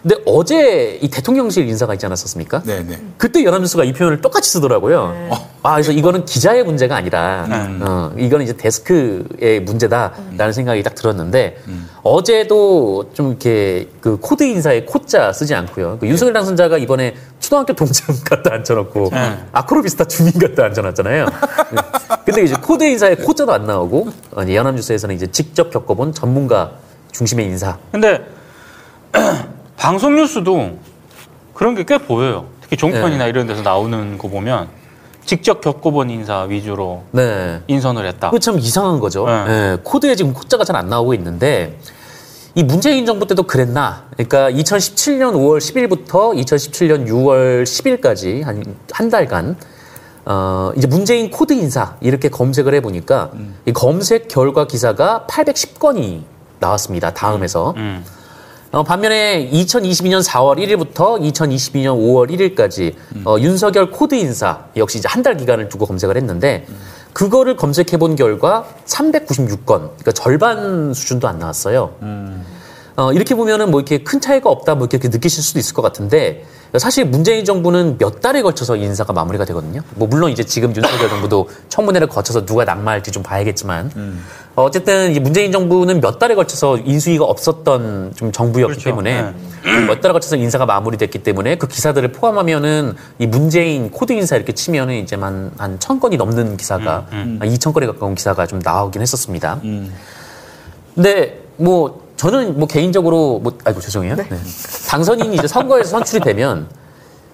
[0.02, 2.64] 근데 어제 이 대통령실 인사가 있지 않았었습니까?
[2.66, 2.99] 네, 네.
[3.18, 5.30] 그때 연합뉴스가 이 표현을 똑같이 쓰더라고요.
[5.62, 7.45] 아, 그래서 이거는 기자의 문제가 아니라,
[7.82, 11.58] 어, 이거는 이제 데스크의 문제다라는 생각이 딱 들었는데,
[12.02, 15.99] 어제도 좀 이렇게 그 코드 인사에 코자 쓰지 않고요.
[15.99, 19.12] 그 윤석열 당선자가 이번에 초등학교 동창 갖다 앉혀놓고,
[19.52, 21.28] 아크로비스타 주민 갖다 앉혀놨잖아요.
[22.26, 26.72] 근데 이제 코드 인사에 코자도 안 나오고, 연합뉴스에서는 이제 직접 겪어본 전문가
[27.12, 27.78] 중심의 인사.
[27.91, 28.26] 근데
[29.82, 30.77] 방송 뉴스도
[31.55, 32.45] 그런 게 꽤 보여요.
[32.61, 34.67] 특히 종편이나 이런 데서 나오는 거 보면
[35.25, 37.61] 직접 겪어본 인사 위주로 네.
[37.67, 38.27] 인선을 했다.
[38.29, 39.25] 그거 참 이상한 거죠.
[39.25, 39.45] 네.
[39.47, 41.79] 예, 코드에 지금 코자가 잘 안 나오고 있는데
[42.53, 44.03] 이 문재인 정부 때도 그랬나?
[44.11, 48.61] 그러니까 2017년 5월 10일부터 2017년 6월 10일까지 한
[48.91, 49.55] 한 달간
[50.25, 53.32] 어, 이제 문재인 코드 인사 이렇게 검색을 해보니까
[53.65, 56.21] 이 검색 결과 기사가 810건이
[56.59, 57.13] 나왔습니다.
[57.15, 57.73] 다음에서.
[57.77, 58.05] 음.
[58.72, 62.93] 어, 반면에 2022년 4월 1일부터 2022년 5월 1일까지
[63.26, 66.65] 어, 윤석열 코드 인사 역시 이제 한 달 기간을 두고 검색을 했는데
[67.13, 71.93] 그거를 검색해 본 결과 396건, 그러니까 절반 수준도 안 나왔어요.
[72.95, 76.43] 어, 이렇게 보면은 뭐 이렇게 큰 차이가 없다 뭐 이렇게 느끼실 수도 있을 것 같은데
[76.78, 79.82] 사실 문재인 정부는 몇 달에 걸쳐서 이 인사가 마무리가 되거든요.
[79.95, 83.91] 뭐 물론 이제 지금 윤석열 정부도 청문회를 거쳐서 누가 낙마할지 좀 봐야겠지만
[84.56, 88.89] 어, 어쨌든 이 문재인 정부는 몇 달에 걸쳐서 인수위가 없었던 좀 정부였기 그렇죠.
[88.89, 89.34] 때문에
[89.88, 94.95] 몇 달에 걸쳐서 인사가 마무리됐기 때문에 그 기사들을 포함하면은 이 문재인 코드 인사 이렇게 치면은
[94.95, 99.60] 이제 한, 한천 건이 넘는 기사가 한 2천 건에 가까운 기사가 좀 나오긴 했었습니다.
[100.95, 104.16] 근데 뭐 저는 뭐 개인적으로 뭐 아이고 죄송해요.
[104.16, 104.28] 네.
[104.89, 106.68] 당선인이 이제 선거에서 선출이 되면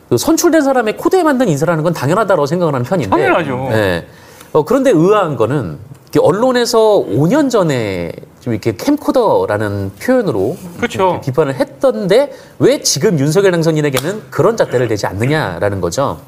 [0.07, 3.09] 그 선출된 사람의 코드에 맞는 인사라는 건 당연하다고 생각을 하는 편인데.
[3.09, 3.68] 당연하죠.
[3.72, 4.07] 네.
[4.53, 5.86] 어, 그런데 의아한 거는 이
[6.20, 11.22] 언론에서 5년 전에 좀 이렇게 캠코더라는 표현으로 그렇죠.
[11.24, 16.20] 비판을 했던데 왜 지금 윤석열 당선인에게는 그런 잣대를 대지 않느냐라는 거죠.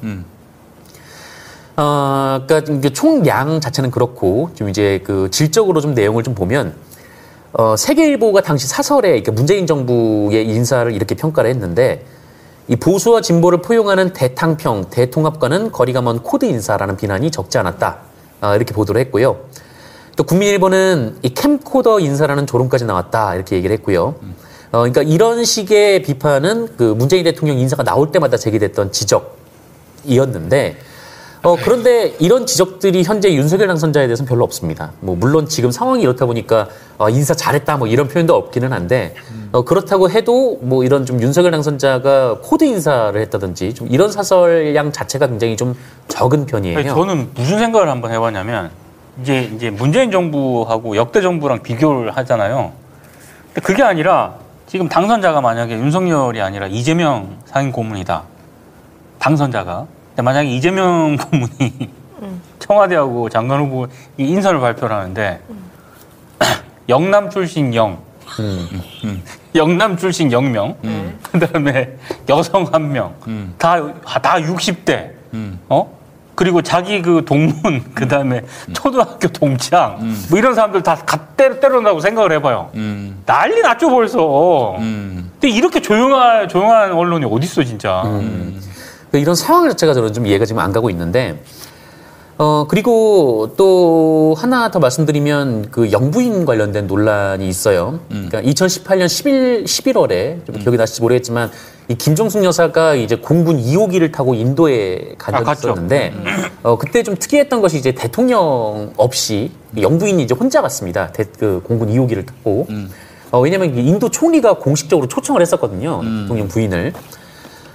[1.76, 6.74] 어, 그러니까 총량 자체는 그렇고 좀 이제 그 질적으로 좀 내용을 좀 보면
[7.52, 12.04] 어, 세계일보가 당시 사설에 문재인 정부의 인사를 이렇게 평가를 했는데
[12.68, 17.98] 이 보수와 진보를 포용하는 대탕평, 대통합과는 거리가 먼 코드 인사라는 비난이 적지 않았다.
[18.40, 19.38] 아, 이렇게 보도를 했고요.
[20.20, 23.34] 또 국민일보는 이 캠코더 인사라는 조롱까지 나왔다.
[23.36, 24.16] 이렇게 얘기를 했고요.
[24.70, 30.76] 어, 그러니까 이런 식의 비판은 그 문재인 대통령 인사가 나올 때마다 제기됐던 지적이었는데
[31.42, 34.92] 어, 그런데 이런 지적들이 현재 윤석열 당선자에 대해서는 별로 없습니다.
[35.00, 36.68] 뭐, 물론 지금 상황이 이렇다 보니까
[36.98, 39.14] 어, 인사 잘했다 뭐 이런 표현도 없기는 한데
[39.52, 45.28] 어, 그렇다고 해도 뭐 이런 좀 윤석열 당선자가 코드 인사를 했다든지 좀 이런 사설량 자체가
[45.28, 45.74] 굉장히 좀
[46.08, 46.92] 적은 편이에요.
[46.92, 48.70] 저는 무슨 생각을 한번 해봤냐면
[49.20, 52.72] 이제 이제 문재인 정부하고 역대 정부랑 비교를 하잖아요.
[53.46, 54.34] 근데 그게 아니라
[54.66, 58.22] 지금 당선자가 만약에 윤석열이 아니라 이재명 상임 고문이다.
[59.18, 59.86] 당선자가.
[60.10, 61.90] 근데 만약에 이재명 고문이
[62.58, 65.40] 청와대하고 장관 후보 이 인선을 발표를 하는데
[66.88, 67.98] 영남 출신 영,
[69.54, 70.76] 영남 출신 영명,
[71.32, 71.96] 그다음에
[72.28, 73.14] 여성 한 명,
[73.58, 75.10] 다다 60대,
[75.68, 75.99] 어?
[76.40, 78.40] 그리고 자기 그 동문, 그다음에
[78.72, 79.98] 초등학교 동창,
[80.30, 82.70] 뭐 이런 사람들 다갓 때려 때려온다고 생각을 해봐요.
[83.26, 84.76] 난리 났죠 벌써.
[84.78, 88.00] 근데 이렇게 조용한 조용한 언론이 어디 있어 진짜.
[88.04, 91.42] 그러니까 이런 상황 자체가 저는 좀 이해가 지금 안 가고 있는데
[92.38, 98.00] 어 그리고 또 하나 더 말씀드리면 그 영부인 관련된 논란이 있어요.
[98.08, 101.50] 그러니까 2018년 11 11월에 좀 기억이 나실지 모르겠지만
[101.90, 105.68] 이 김종숙 여사가 이제 공군 2호기를 타고 인도에 간 아, 적이 갔죠.
[105.70, 106.14] 있었는데
[106.62, 111.10] 어 그때 좀 특이했던 것이 이제 대통령 없이 영부인이 이제 혼자 갔습니다.
[111.10, 112.68] 대, 그 공군 2호기를 타고
[113.32, 116.00] 어, 왜냐면 이 인도 총리가 공식적으로 초청을 했었거든요.
[116.22, 116.92] 대통령 부인을.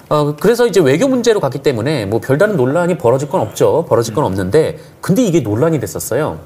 [0.08, 3.86] 어, 그래서 이제 외교 문제로 갔기 때문에 뭐 별다른 논란이 벌어질 건 없죠.
[3.90, 6.40] 벌어질 건 없는데, 근데 이게 논란이 됐었어요.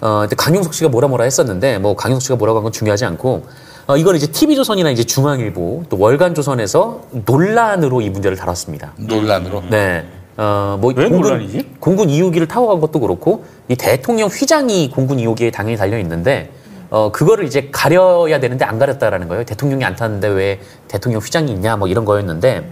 [0.00, 3.44] 어, 근데 강용석 씨가 뭐라 뭐라 했었는데, 뭐 강용석 씨가 뭐라고 한 건 중요하지 않고,
[3.90, 8.92] 어, 이걸 이제 TV조선이나 이제 중앙일보, 또 월간조선에서 논란으로 이 문제를 다뤘습니다.
[8.96, 9.64] 논란으로.
[9.68, 10.04] 네.
[10.36, 11.70] 어, 뭐왜 논란이지?
[11.80, 16.50] 공군 2호기를 타고 간 것도 그렇고 이 대통령 휘장이 공군 2호기에 당연히 달려 있는데
[16.88, 19.44] 어 그거를 이제 가려야 되는데 안 가렸다라는 거예요.
[19.44, 22.68] 대통령이 안 탔는데 왜 대통령 휘장이 있냐 뭐 이런 거였는데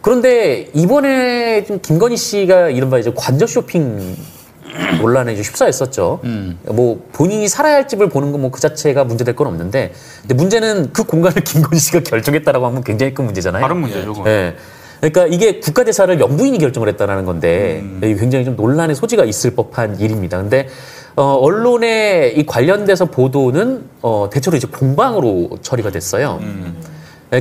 [0.00, 4.16] 그런데 이번에 좀 김건희 씨가 이른바 이제 관저 쇼핑
[5.00, 6.20] 논란에 이제 휩싸였었죠.
[6.66, 10.92] 뭐 본인이 살아야 할 집을 보는 건 뭐 그 자체가 문제될 건 없는데 근데 문제는
[10.92, 13.62] 그 공간을 김건희 씨가 결정했다라고 하면 굉장히 큰 문제잖아요.
[13.62, 14.24] 다른 문제죠.
[14.26, 14.54] 예.
[15.00, 20.38] 그러니까 이게 국가대사를 영부인이 결정을 했다라는 건데 이게 굉장히 좀 논란의 소지가 있을 법한 일입니다.
[20.38, 20.68] 근데
[21.16, 26.40] 어, 언론에 이 관련돼서 보도는 어, 대체로 이제 공방으로 처리가 됐어요.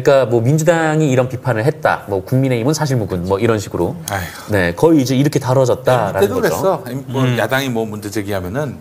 [0.01, 4.31] 그러니까 뭐 민주당이 이런 비판을 했다, 뭐 국민의힘은 사실무근, 뭐 이런 식으로 아이고.
[4.49, 6.35] 네 거의 이제 이렇게 다뤄졌다라는 거죠.
[6.41, 6.83] 그랬어.
[6.85, 8.77] 아니, 뭐 야당이 뭐 문제 제기하면은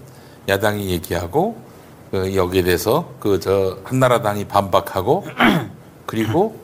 [0.49, 1.57] 야당이 얘기하고
[2.11, 5.27] 그 여기에 대해서 그 저 한나라당이 반박하고
[6.07, 6.57] 그리고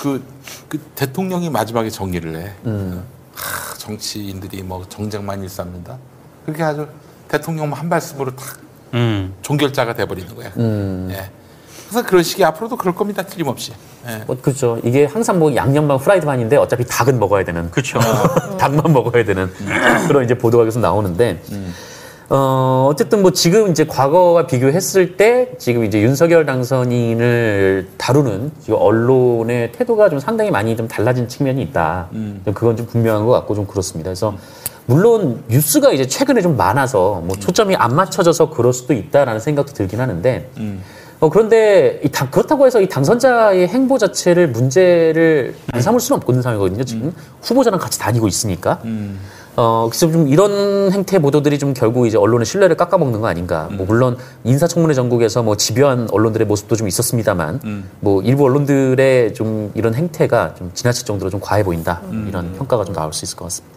[0.00, 0.22] 그,
[0.68, 2.52] 그 대통령이 마지막에 정리를 해.
[3.34, 5.98] 하, 정치인들이 뭐 정쟁만 일삼는다.
[6.46, 6.86] 그렇게 아주
[7.28, 8.58] 대통령 한 말씀으로 탁
[8.94, 9.34] 음.
[9.42, 10.50] 종결자가 돼버리는 거야.
[11.10, 11.30] 예.
[11.88, 13.22] 그래서 그런 식이 앞으로도 그럴 겁니다.
[13.22, 13.72] 틀림없이.
[14.08, 14.22] 예.
[14.26, 14.78] 뭐 그렇죠.
[14.84, 17.70] 이게 항상 뭐 양념반 프라이드반인데 어차피 닭은 먹어야 되는.
[17.70, 17.98] 그렇죠.
[18.58, 19.50] 닭만 먹어야 되는
[20.08, 21.40] 그런 이제 보도가 계속 나오는데
[22.28, 29.70] 어 어쨌든 뭐 지금 이제 과거와 비교했을 때 지금 이제 윤석열 당선인을 다루는 지금 언론의
[29.72, 32.08] 태도가 좀 상당히 많이 좀 달라진 측면이 있다.
[32.12, 34.08] 좀 그건 좀 분명한 것 같고 좀 그렇습니다.
[34.08, 34.34] 그래서
[34.86, 40.00] 물론 뉴스가 이제 최근에 좀 많아서 뭐 초점이 안 맞춰져서 그럴 수도 있다라는 생각도 들긴
[40.00, 40.48] 하는데
[41.18, 46.42] 어, 그런데 이 당- 그렇다고 해서 이 당선자의 행보 자체를 문제를 안 삼을 수는 없는
[46.42, 46.84] 상황이거든요.
[46.84, 47.12] 지금
[47.42, 48.80] 후보자랑 같이 다니고 있으니까.
[49.58, 53.68] 어, 그래서 좀 이런 행태 보도들이 좀 결국 이제 언론의 신뢰를 깎아먹는 거 아닌가.
[53.72, 59.94] 뭐 물론 인사청문회 전국에서 뭐 집요한 언론들의 모습도 좀 있었습니다만, 뭐 일부 언론들의 좀 이런
[59.94, 62.02] 행태가 좀 지나칠 정도로 좀 과해 보인다.
[62.28, 63.76] 이런 평가가 좀 나올 수 있을 것 같습니다.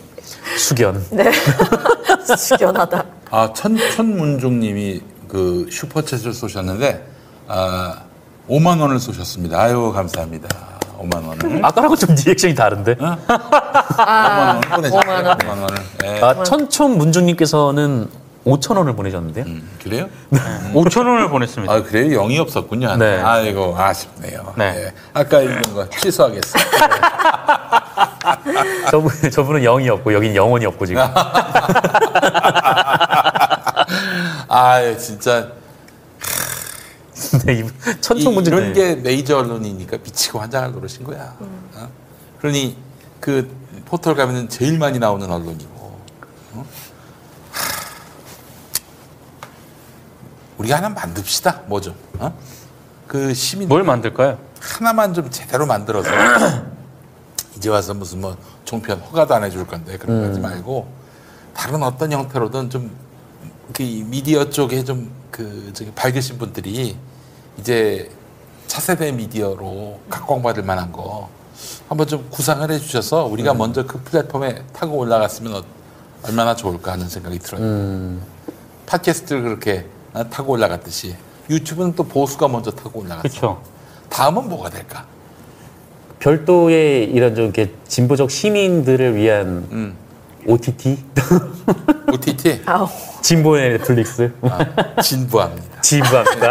[0.61, 1.05] 숙연.
[1.11, 1.31] 네.
[2.37, 3.05] 숙연하다.
[3.31, 7.07] 아, 천, 천문종 님이 그 슈퍼챗을 쏘셨는데,
[7.49, 8.03] 아,
[8.49, 9.61] 5만 원을 쏘셨습니다.
[9.61, 10.49] 아유, 감사합니다.
[11.01, 11.65] 5만 원을.
[11.65, 12.97] 아까랑은 좀 리액션이 다른데.
[12.97, 15.01] 5만 원을 보내셨어요.
[15.01, 15.39] 5만 원.
[15.39, 15.77] 5만 원을.
[16.05, 16.21] 예.
[16.21, 18.09] 아, 천촌 문주님께서는
[18.45, 19.45] 5천 원을 보내셨는데요.
[19.45, 20.09] 음, 그래요?
[20.73, 21.73] 5천 원을 보냈습니다.
[21.73, 22.23] 아, 그래요?
[22.23, 22.97] 영이 없었군요.
[22.97, 23.21] 네.
[23.21, 24.55] 아이고, 아쉽네요.
[24.57, 24.87] 네.
[24.87, 24.93] 예.
[25.13, 26.71] 아까 읽은 거 취소하겠습니다.
[28.91, 31.03] 저분, 저분은 영이 없고 여긴 영원이 없고 지금.
[34.53, 35.49] 아 진짜
[37.31, 37.65] 근데 이
[38.01, 41.37] 천청 문제 이런 게 메이저 언론이니까 미치고 환장할 노릇인 거야.
[41.39, 41.89] 어?
[42.41, 42.77] 그러니
[43.21, 43.49] 그
[43.85, 46.01] 포털 가면은 제일 많이 나오는 언론이고.
[46.55, 46.67] 어?
[50.61, 51.63] 우리가 하나 만듭시다.
[51.67, 51.95] 뭐 좀.
[52.19, 52.33] 어?
[53.09, 54.39] 그 시민 뭘 만들까요?
[54.61, 56.11] 하나만 좀 제대로 만들어서
[57.57, 60.87] 이제 와서 무슨 뭐 종편 허가도 안 해줄 건데 그런 거 하지 말고
[61.55, 62.91] 다른 어떤 형태로든 좀
[63.73, 66.97] 그 미디어 쪽에 좀 그 저기 밝으신 분들이
[67.57, 68.11] 이제
[68.67, 71.31] 차세대 미디어로 각광받을 만한 거
[71.89, 75.63] 한번 좀 구상을 해주셔서 우리가 먼저 그 플랫폼에 타고 올라갔으면 어-
[76.25, 77.63] 얼마나 좋을까 하는 생각이 들어요.
[78.87, 80.00] 팟캐스트를 그렇게 어,
[80.31, 81.17] 타고 올라갔듯이
[81.49, 83.23] 유튜브는 또 보수가 먼저 타고 올라갔어.
[83.23, 83.63] 그렇죠.
[84.09, 85.07] 다음은 뭐가 될까?
[86.19, 89.97] 별도의 이런 좀 이렇게 진보적 시민들을 위한 음.
[90.47, 90.99] OTT?
[92.13, 92.63] OTT.
[93.23, 94.33] 진보의 넷플릭스?
[94.43, 95.81] 아, 진부합니다.
[95.81, 96.51] 진보합니다.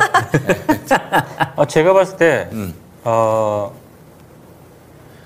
[1.55, 2.73] 어, 제가 봤을 때 음.
[3.03, 3.71] 어,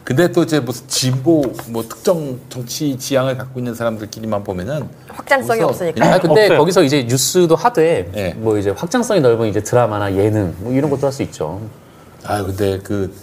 [0.03, 6.05] 근데 또 이제 무슨 진보 뭐 특정 정치 지향을 갖고 있는 사람들끼리만 보면은 확장성이 없으니까.
[6.05, 6.57] 아, 근데 없어요.
[6.59, 8.33] 거기서 이제 뉴스도 하되 네.
[8.33, 11.61] 뭐 이제 확장성이 넓은 이제 드라마나 예능 뭐 이런 것도 할 수 있죠.
[12.25, 13.13] 아 근데 그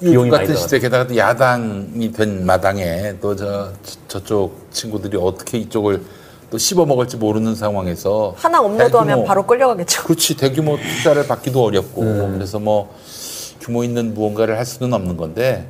[0.00, 0.56] 비용이 요즘 많이 같은.
[0.56, 3.70] 시대 게다가 또 야당이 된 마당에 또 저
[4.08, 6.02] 저쪽 친구들이 어떻게 이쪽을
[6.50, 10.04] 또 씹어 먹을지 모르는 상황에서 하나 업로드하면 바로 끌려가겠죠.
[10.04, 12.32] 그렇지 대규모 투자를 받기도 어렵고 음.
[12.34, 12.94] 그래서 뭐
[13.60, 15.68] 규모 있는 무언가를 할 수는 없는 건데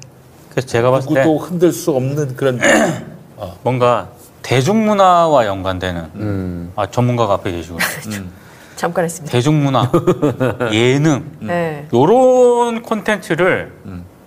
[0.51, 2.61] 그래서 제가 봤을 때 누구도 흔들 수 없는 그런
[3.63, 4.09] 뭔가
[4.43, 6.73] 대중문화와 연관되는 음.
[6.77, 7.79] 아 전문가가 앞에 계시고
[8.77, 9.31] 잠깐 했습니다.
[9.31, 9.91] 대중문화
[10.73, 11.87] 예능 네.
[11.93, 13.73] 요런 콘텐츠를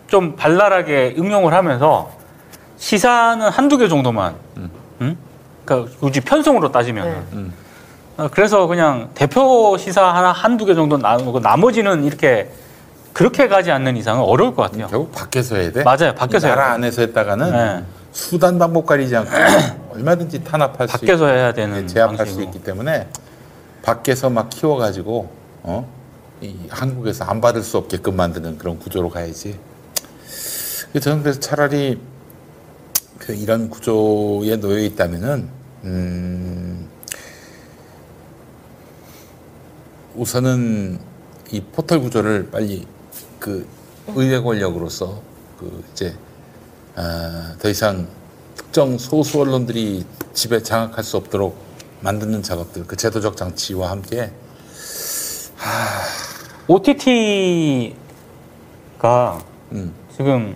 [0.08, 2.12] 좀 발랄하게 응용을 하면서
[2.78, 4.36] 시사는 한두 개 정도만
[5.02, 5.18] 음?
[5.66, 7.46] 그러니까 굳이 편성으로 따지면 네.
[8.18, 12.52] 어, 그래서 그냥 대표 시사 하나 한두 개 정도 나누고 나머지는 이렇게
[13.14, 14.88] 그렇게 가지 않는 이상은 어려울 것 같아요.
[14.88, 15.84] 결국 밖에서 해야 돼.
[15.84, 16.16] 맞아요.
[16.16, 16.76] 밖에서 이 나라 해야 돼.
[16.76, 17.84] 안에서 했다가는 네.
[18.12, 19.32] 수단 방법 가리지 않고
[19.94, 22.46] 얼마든지 탄압할 수 밖에서 있고 해야 되는 제압할 수 방식으로.
[22.46, 23.08] 있기 때문에
[23.84, 25.30] 밖에서 막 키워가지고
[25.64, 25.88] 어?
[26.42, 29.60] 이 한국에서 안 받을 수 없게끔 만드는 그런 구조로 가야지.
[30.92, 32.00] 그래서 저는 그래서 차라리
[33.20, 35.50] 그 이런 구조에 놓여 있다면은
[35.86, 36.90] 음,
[40.16, 41.00] 우선은
[41.52, 42.86] 이 포털 구조를 빨리
[43.44, 43.68] 그
[44.16, 45.20] 의회 권력으로서
[45.60, 46.16] 그 이제
[46.96, 48.08] 아, 더 이상
[48.56, 51.58] 특정 소수 언론들이 집에 장악할 수 없도록
[52.00, 54.32] 만드는 작업들 그 제도적 장치와 함께
[56.68, 57.94] OTT가
[59.74, 60.56] 음, 지금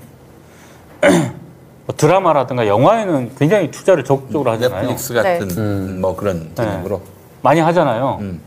[1.85, 4.79] 뭐 드라마라든가 영화에는 굉장히 투자를 적극적으로 하잖아요.
[4.79, 5.55] 넷플릭스 같은 네.
[5.57, 7.01] 음, 뭐 그런 개념으로
[7.41, 8.19] 많이 하잖아요.
[8.21, 8.39] 음.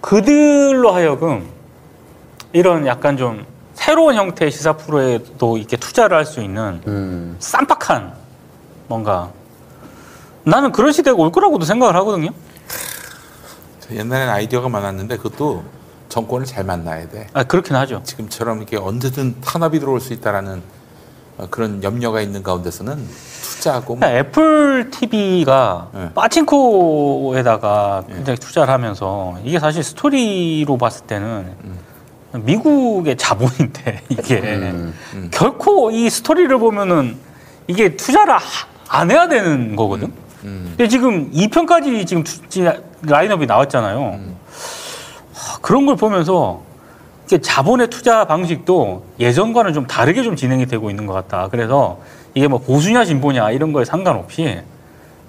[0.00, 1.59] 그들로 하여금
[2.52, 3.44] 이런 약간 좀
[3.74, 7.36] 새로운 형태의 시사 프로에도 이렇게 투자를 할 수 있는 음.
[7.38, 8.12] 쌈박한
[8.88, 9.30] 뭔가
[10.44, 12.30] 나는 그런 시대가 올 거라고도 생각을 하거든요.
[13.80, 15.62] 저 옛날엔 아이디어가 많았는데 그것도
[16.08, 17.28] 정권을 잘 만나야 돼.
[17.32, 18.02] 아, 그렇긴 하죠.
[18.04, 20.62] 지금처럼 이렇게 언제든 탄압이 들어올 수 있다라는
[21.38, 23.06] 어, 그런 염려가 있는 가운데서는
[23.42, 26.10] 투자하고 뭐 애플 TV가 네.
[26.14, 31.54] 빠친코에다가 굉장히 투자를 하면서 이게 사실 스토리로 봤을 때는
[32.32, 34.94] 미국의 자본인데 이게 음.
[35.32, 37.16] 결코 이 스토리를 보면은
[37.66, 38.40] 이게 투자를 하-
[38.88, 40.12] 안 해야 되는 거거든.
[40.44, 40.74] 음.
[40.76, 42.66] 근데 지금 2편까지 지금 투- 지-
[43.02, 44.20] 라인업이 나왔잖아요.
[45.34, 46.62] 하, 그런 걸 보면서
[47.26, 51.48] 이게 자본의 투자 방식도 예전과는 좀 다르게 좀 진행이 되고 있는 것 같다.
[51.50, 52.00] 그래서
[52.34, 54.60] 이게 뭐 보수냐 진보냐 이런 거에 상관없이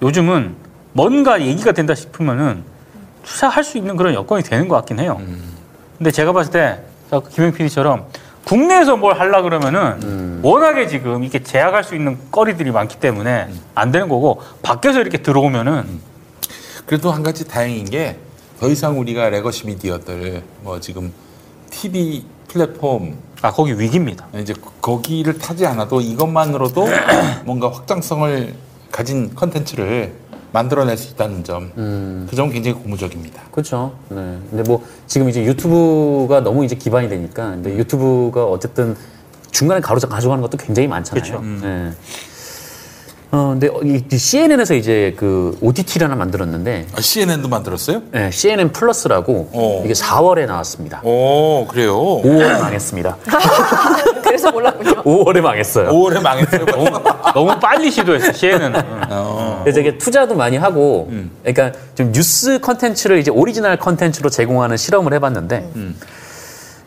[0.02, 0.54] 요즘은
[0.92, 2.64] 뭔가 얘기가 된다 싶으면은
[3.24, 5.20] 투자할 수 있는 그런 여건이 되는 것 같긴 해요.
[5.98, 6.80] 근데 제가 봤을 때
[7.20, 8.06] 김영 PD처럼
[8.44, 14.08] 국내에서 뭘 하려 그러면은 워낙에 지금 이렇게 제약할 수 있는 거리들이 많기 때문에 안 되는
[14.08, 16.00] 거고 밖에서 이렇게 들어오면은
[16.86, 18.16] 그래도 한 가지 다행인 게
[18.62, 21.12] 더 이상 우리가 legacy 미디어들 뭐 지금
[21.70, 24.28] TV 플랫폼 아 거기 위기입니다.
[24.36, 26.86] 이제 거기를 타지 않아도 이것만으로도
[27.44, 28.54] 뭔가 확장성을
[28.92, 30.12] 가진 컨텐츠를
[30.52, 31.72] 만들어낼 수 있다는 점,
[32.28, 33.42] 그 점은 굉장히 고무적입니다.
[33.50, 33.92] 그렇죠.
[34.08, 34.38] 네.
[34.50, 38.96] 근데 뭐 지금 이제 유튜브가 너무 이제 기반이 되니까 근데 유튜브가 어쨌든
[39.50, 41.22] 중간에 가로져 가져가는 것도 굉장히 많잖아요.
[41.22, 41.44] 그렇죠.
[41.62, 41.92] 네.
[43.34, 48.02] 어, 근데 이 CNN에서 이제 그 OTT를 하나 만들었는데 아, CNN도 만들었어요?
[48.10, 49.82] 네, CNN 플러스라고 어.
[49.86, 51.00] 이게 4월에 나왔습니다.
[51.02, 51.96] 오, 그래요.
[51.96, 53.16] 5월 망했습니다.
[54.32, 55.02] 그래서 몰랐군요.
[55.04, 55.90] 5월에 망했어요.
[55.90, 56.64] 5월에 망했어요.
[56.72, 56.88] 너무,
[57.34, 58.72] 너무 빨리 시도했어 시에는.
[59.10, 59.60] 어.
[59.62, 61.30] 그래서 이게 투자도 많이 하고, 음.
[61.42, 65.70] 그러니까 좀 뉴스 컨텐츠를 이제 오리지널 컨텐츠로 제공하는 실험을 해봤는데,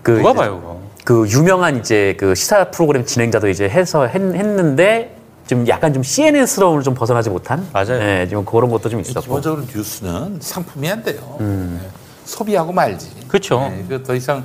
[0.01, 0.80] 그 누가 이제 봐요 그거.
[1.03, 5.15] 그 유명한 이제 그 시사 프로그램 진행자도 이제 해서 했, 는데
[5.45, 7.99] 좀 약간 좀 CNN스러움을 좀 벗어나지 못한, 맞아요.
[7.99, 9.22] 네, 좀 그런 것도 좀 있었고.
[9.22, 11.38] 기본적으로 뉴스는 상품이 안 돼요.
[11.39, 11.77] 네.
[12.26, 13.11] 소비하고 말지.
[13.27, 13.72] 그쵸.
[13.72, 14.43] 네, 그더 이상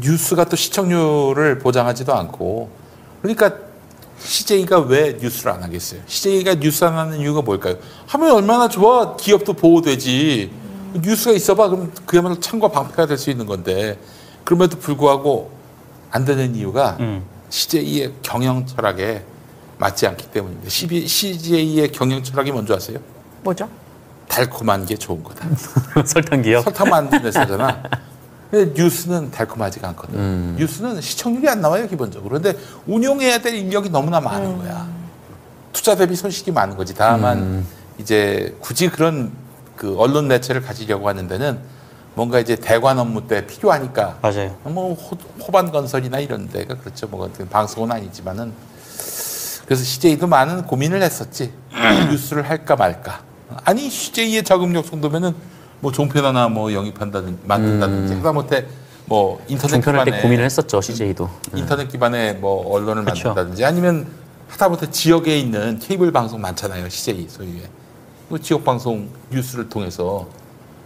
[0.00, 2.70] 뉴스가 또 시청률을 보장하지도 않고
[3.22, 3.52] 그러니까
[4.18, 6.00] CJ가 왜 뉴스를 안 하겠어요?
[6.06, 7.76] CJ가 뉴스 안 하는 이유가 뭘까요?
[8.06, 9.14] 하면 얼마나 좋아.
[9.16, 10.50] 기업도 보호되지.
[11.02, 11.68] 뉴스가 있어봐.
[11.68, 13.98] 그럼 그야말로 창과 방패가 될 수 있는 건데
[14.44, 15.50] 그럼에도 불구하고
[16.10, 17.24] 안 되는 이유가 음.
[17.50, 19.22] CJ의 경영 철학에
[19.78, 20.70] 맞지 않기 때문입니다.
[20.70, 22.98] CJ의 경영 철학이 뭔지 아세요?
[23.42, 23.68] 뭐죠?
[24.28, 25.46] 달콤한 게 좋은 거다.
[26.06, 26.64] 설탕 기업.
[26.64, 27.82] 설탕 만든 회사잖아.
[28.50, 30.18] 근데 뉴스는 달콤하지가 않거든.
[30.18, 30.56] 음.
[30.58, 32.40] 뉴스는 시청률이 안 나와요 기본적으로.
[32.40, 34.88] 근데 운용해야 될 인력이 너무나 많은 거야.
[35.72, 36.94] 투자 대비 손실이 많은 거지.
[36.94, 37.66] 다만 음.
[37.98, 39.32] 이제 굳이 그런
[39.76, 41.58] 그 언론 매체를 가지려고 하는 데는
[42.14, 44.56] 뭔가 이제 대관 업무 때 필요하니까 맞아요.
[44.62, 47.06] 뭐 호, 호반 건설이나 이런 데가 그렇죠.
[47.08, 48.52] 뭐 어떤 방송은 아니지만은
[49.66, 51.52] 그래서 CJ도 많은 고민을 했었지.
[52.10, 53.22] 뉴스를 할까 말까.
[53.64, 55.34] 아니 CJ의 자금력 정도면은
[55.86, 58.66] 뭐 종편 하나 뭐 영입한다든 만든다든지 하다못해
[59.04, 61.30] 뭐 인터넷 종편할 때 고민을 했었죠, CJ도.
[61.54, 63.28] 인터넷 기반의 뭐 언론을 그쵸.
[63.28, 64.08] 만든다든지 아니면
[64.48, 66.88] 하다못해 지역에 있는 케이블 방송 많잖아요.
[66.88, 67.62] CJ 소유의.
[68.28, 70.26] 그 지역 방송 뉴스를 통해서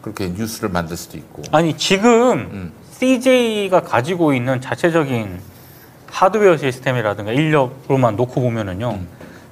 [0.03, 1.45] 그렇게 뉴스를 만들 수도 있고.
[1.51, 2.73] 아니 지금 음.
[2.99, 5.41] CJ가 가지고 있는 자체적인
[6.11, 8.99] 하드웨어 시스템이라든가 인력으로만 놓고 보면은요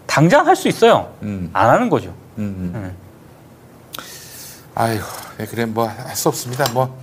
[0.06, 1.10] 당장 할 수 있어요.
[1.22, 1.48] 음.
[1.54, 2.12] 안 하는 거죠.
[2.36, 2.92] 음.
[4.78, 4.80] 음.
[4.80, 5.04] 아이고,
[5.38, 6.70] 네, 그래 뭐 할 수 없습니다.
[6.72, 6.96] 뭐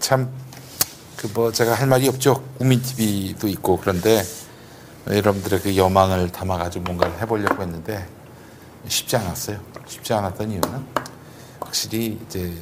[0.00, 0.28] 참
[1.16, 2.42] 그 뭐 제가 할 말이 없죠.
[2.58, 4.22] 국민 TV도 있고 그런데
[5.08, 8.06] 여러분들의 그 여망을 담아가지고 뭔가를 해보려고 했는데
[8.88, 9.58] 쉽지 않았어요.
[9.86, 10.84] 쉽지 않았던 이유는
[11.60, 12.52] 확실히 이제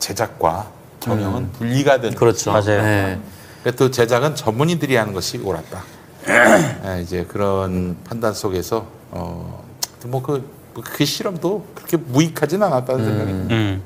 [0.00, 0.68] 제작과
[1.00, 2.50] 경영은 분리가 된 그렇죠.
[2.52, 2.82] 맞아요.
[2.82, 3.20] 네.
[3.62, 5.84] 그또 제작은 전문인들이 하는 것이 옳았다.
[6.28, 9.64] 예, 이제 그런 판단 속에서 어
[10.06, 13.54] 뭐그 그 실험도 그렇게 무익하진 않았다는 생각이 듭니다.
[13.54, 13.82] 음.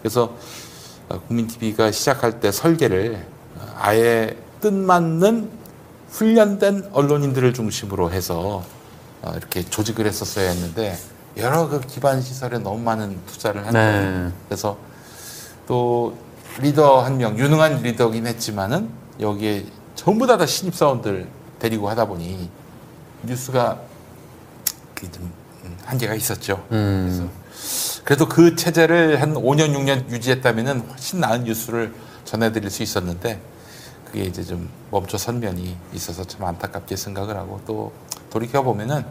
[0.00, 0.34] 그래서
[1.08, 3.26] 어, 국민 TV가 시작할 때 설계를
[3.56, 5.50] 어, 아예 뜻맞는
[6.10, 8.64] 훈련된 언론인들을 중심으로 해서
[9.22, 10.96] 어, 이렇게 조직을 했었어야 했는데
[11.36, 14.26] 여러 그 기반 시설에 너무 많은 투자를 한 거예요.
[14.26, 14.32] 네.
[14.48, 14.76] 그래서
[15.66, 16.16] 또
[16.58, 18.88] 리더 한 명, 유능한 리더긴 했지만은
[19.20, 22.48] 여기에 전부 다, 다 신입사원들 데리고 하다 보니
[23.22, 23.78] 뉴스가
[24.94, 25.32] 그좀 음,
[25.90, 26.64] 한계가 있었죠.
[26.68, 27.24] 그래서
[28.04, 31.92] 그래도 그 체제를 한 5년, 6년 유지했다면은 훨씬 나은 뉴스를
[32.24, 33.40] 전해드릴 수 있었는데
[34.06, 37.92] 그게 이제 좀 멈춰선 면이 있어서 참 안타깝게 생각을 하고 또
[38.30, 39.04] 돌이켜 보면은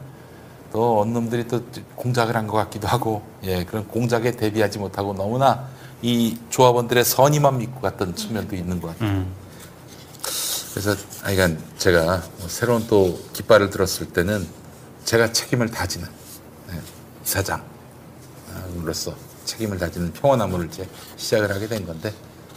[0.72, 1.64] 또 어느 놈들이 또
[1.96, 5.68] 공작을 한 것 같기도 하고 예 그런 공작에 대비하지 못하고 너무나
[6.02, 9.10] 이 조합원들의 선의만 믿고 갔던 측면도 있는 것 같아요.
[9.10, 9.34] 음.
[10.74, 14.48] 그래서 아 이간 제가 뭐 새로운 또 깃발을 들었을 때는
[15.06, 16.08] 제가 책임을 다지는
[17.30, 19.14] 사장으로서
[19.46, 20.88] 책임을 다지는 평화나무를 이제
[21.18, 22.12] 시작을 하게 된 건데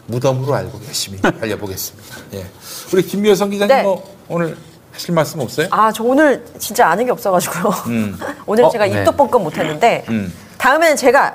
[0.07, 2.16] 무덤으로 알고 열심히 달려보겠습니다.
[2.35, 2.47] 예.
[2.93, 3.82] 우리 김미호성 기자님 네.
[3.82, 4.57] 뭐 오늘
[4.93, 5.69] 하실 말씀 없어요?
[5.70, 7.73] 아, 저 오늘 진짜 아는 게 없어가지고요.
[7.86, 8.19] 음.
[8.47, 8.99] 오늘 어, 제가 네.
[8.99, 10.32] 입도 뻥끗 못했는데 음.
[10.59, 11.35] 다음에는 제가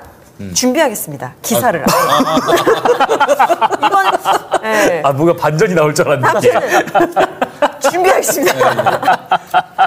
[0.54, 1.34] 준비하겠습니다.
[1.42, 1.84] 기사를.
[3.84, 4.06] 이번
[4.62, 5.02] 네.
[5.04, 7.47] 아, 뭔가 반전이 나올 줄 알았는데.
[7.80, 9.38] 준비하겠습니다.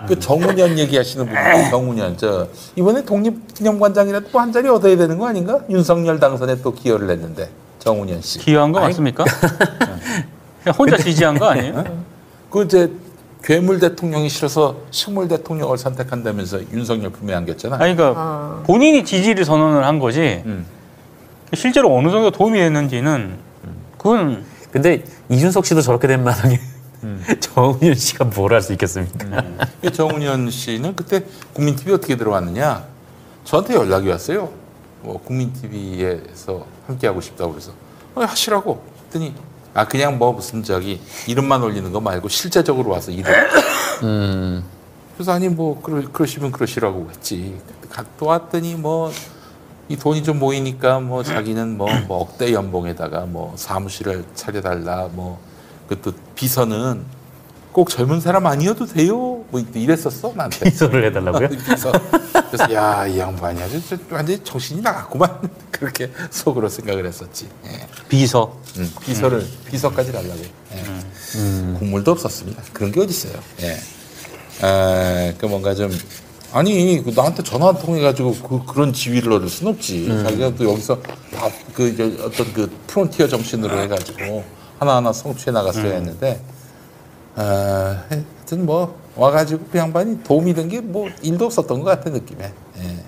[0.08, 5.60] 그 정운현 얘기하시는 분이 정운현 저 이번에 독립기념관장이라도 또 한 자리 얻어야 되는 거 아닌가?
[5.70, 7.50] 윤석열 당선에 또 기여를 했는데
[7.80, 8.40] 정운현 씨.
[8.40, 9.24] 기여한 거 맞습니까?
[9.24, 11.84] 그냥 혼자 지지한 거 아니에요?
[12.50, 12.92] 그 이제
[13.44, 17.78] 괴물 대통령이 싫어서 식물 대통령을 선택한다면서 윤석열 품에 안겼잖아.
[17.80, 20.66] 아니 그러니까 본인이 지지를 선언을 한 거지 음.
[21.54, 23.38] 실제로 어느 정도 도움이 됐는지는
[23.98, 26.60] 그건 근데 이준석 씨도 저렇게 된 마당에
[27.40, 29.44] 정은현 씨가 뭘 할 수 있겠습니까?
[29.82, 31.24] 그 정운현 씨는 그때
[31.54, 32.86] 국민 TV 어떻게 들어왔느냐?
[33.44, 34.50] 저한테 연락이 왔어요.
[35.02, 37.72] 뭐 국민 TV에서 함께 하고 싶다고 그래서
[38.16, 38.84] 어, 하시라고.
[39.06, 39.34] 했더니
[39.74, 43.34] 아 그냥 뭐 무슨 저기 이름만 올리는 거 말고 실제적으로 와서 일을.
[45.16, 47.60] 그래서 아니 뭐 그러, 그러시면 그러시라고 했지.
[47.90, 49.12] 가- 또 왔더니 뭐
[49.90, 55.38] 이 돈이 좀 모이니까 뭐 자기는 뭐, 뭐 억대 연봉에다가 뭐 사무실을 차려달라 뭐
[55.96, 57.04] 그것도 비서는
[57.74, 59.44] 꼭 젊은 사람 아니어도 돼요.
[59.50, 60.70] 뭐 이랬었어 나한테.
[60.70, 61.50] 비서를 해달라고요?
[61.70, 61.92] 비서.
[62.52, 65.40] 그래서 야 이 양반이 아주 저- 완전히 정신이 나갔구만
[65.72, 67.48] 그렇게 속으로 생각을 했었지.
[67.66, 67.88] 예.
[68.10, 70.40] 비서 음, 비서를 비서까지 가려고.
[70.74, 70.84] 예.
[71.80, 72.62] 국물도 없었습니다.
[72.74, 73.34] 그런 게 어디 있어요?
[73.62, 73.78] 예.
[74.62, 75.90] 아, 그 뭔가 좀
[76.54, 80.08] 아니 그 나한테 전화 한 통 해 가지고 그, 그런 지위를 얻을 순 없지.
[80.24, 84.44] 자기가 또 여기서 다 그 어떤 그 프론티어 정신으로 해가지고
[84.82, 86.42] 하나하나 성취해 나갔어야 했는데
[87.36, 92.52] 아, 하여튼 뭐 와가지고 그 양반이 도움이 된 게 뭐 일도 없었던 것 같아 느낌에.
[92.80, 93.04] 예.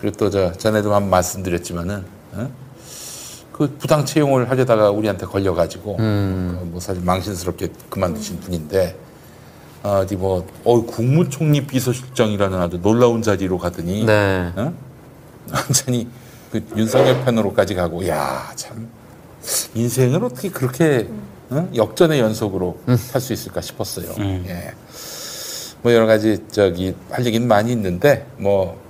[0.00, 2.50] 그리고 또 저 전에도 한번 말씀드렸지만은 어?
[3.52, 8.96] 그 부당 채용을 하려다가 우리한테 걸려가지고 그뭐 사실 망신스럽게 그만두신 분인데
[9.82, 14.52] 어디 뭐 어, 국무총리 비서실장이라는 아주 놀라운 자리로 가더니 네.
[14.56, 14.72] 어?
[15.52, 16.08] 완전히
[16.50, 18.88] 그 윤석열 편으로까지 가고 야 참
[19.74, 21.08] 인생을 어떻게 그렇게
[21.50, 21.68] 어?
[21.74, 22.78] 역전의 연속으로
[23.12, 24.14] 할수 있을까 싶었어요.
[24.18, 24.72] 예.
[25.82, 28.84] 뭐 여러 가지 저기 할 얘기는 많이 있는데 뭐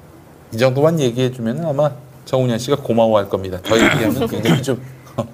[0.55, 1.91] 이 정도만 얘기해 주면 아마
[2.27, 3.59] 정운현 씨가 고마워할 겁니다.
[3.63, 4.81] 더 얘기하면 굉장히 좀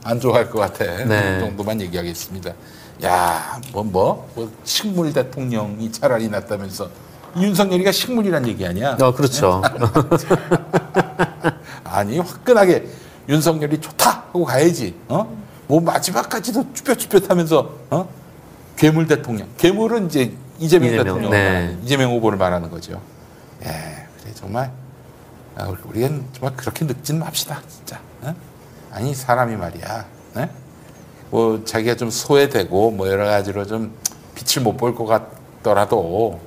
[0.05, 0.85] 안 좋아할 것 같아.
[1.05, 1.37] 네.
[1.39, 2.53] 이 정도만 얘기하겠습니다.
[3.03, 6.91] 야, 뭐, 뭐, 뭐, 식물 대통령이 차라리 낫다면서
[7.39, 8.99] 윤석열이가 식물이란 얘기 아니야?
[9.01, 9.63] 어, 그렇죠.
[11.85, 12.87] 아니 화끈하게
[13.29, 14.95] 윤석열이 좋다 하고 가야지.
[15.09, 15.37] 어?
[15.67, 18.09] 뭐 마지막까지도 쭈뼛쭈뼛하면서 어?
[18.77, 19.47] 괴물 대통령.
[19.59, 21.79] 괴물은 이제 이재명, 이재명, 대통령, 네.
[21.85, 23.01] 이재명 후보를 말하는 거죠.
[23.63, 23.67] 예,
[24.21, 24.71] 그래 정말
[25.57, 28.01] 아, 우리- 우리는 정말 그렇게 늙진 맙시다, 진짜.
[28.23, 28.35] 어?
[28.93, 30.07] 아니 사람이 말이야.
[30.39, 30.51] 예?
[31.31, 33.93] 뭐 자기가 좀 소외되고 뭐 여러 가지로 좀
[34.35, 36.41] 빛을 못 볼 것 같더라도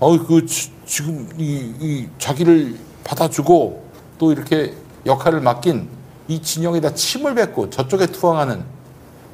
[0.00, 0.46] 어그
[0.86, 3.84] 지금 이, 이 자기를 받아주고
[4.18, 4.74] 또 이렇게
[5.06, 5.88] 역할을 맡긴
[6.28, 8.64] 이 진영에다 침을 뱉고 저쪽에 투항하는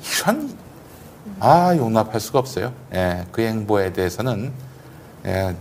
[0.02, 0.52] 이런
[1.38, 2.72] 아 용납할 수가 없어요.
[2.94, 4.52] 예, 그 행보에 대해서는
[5.26, 5.54] 예,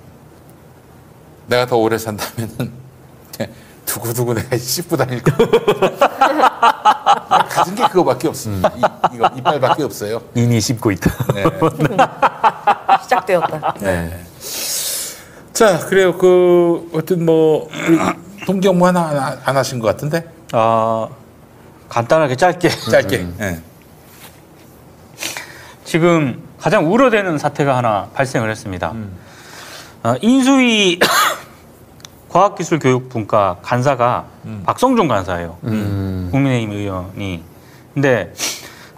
[1.47, 2.72] 내가 더 오래 산다면은
[3.41, 3.49] 예,
[3.85, 5.31] 두고두고 내가 씹고 다닐 거.
[7.49, 8.72] 가진 게 그거밖에 없습니다.
[8.76, 8.81] 이,
[9.15, 10.22] 이거 이빨밖에 없어요.
[10.35, 11.11] 인이 씹고 있다.
[11.34, 11.43] 네.
[13.03, 13.73] 시작되었다.
[13.81, 14.23] 네.
[15.53, 16.18] 자, 그래요.
[16.18, 17.68] 그 어떤 뭐
[18.45, 21.08] 동경무 하나 안, 안 하신 것 같은데 아,
[21.90, 22.70] 간단하게 짧게.
[22.92, 23.28] 짧게.
[23.42, 23.60] 예.
[25.84, 28.94] 지금 가장 우려되는 사태가 하나 발생을 했습니다.
[30.04, 31.00] 어, 인수위
[32.30, 34.26] 과학기술교육분과 간사가
[34.66, 35.58] 박성종 간사예요.
[36.32, 37.44] 국민의힘 의원이.
[37.94, 38.34] 근데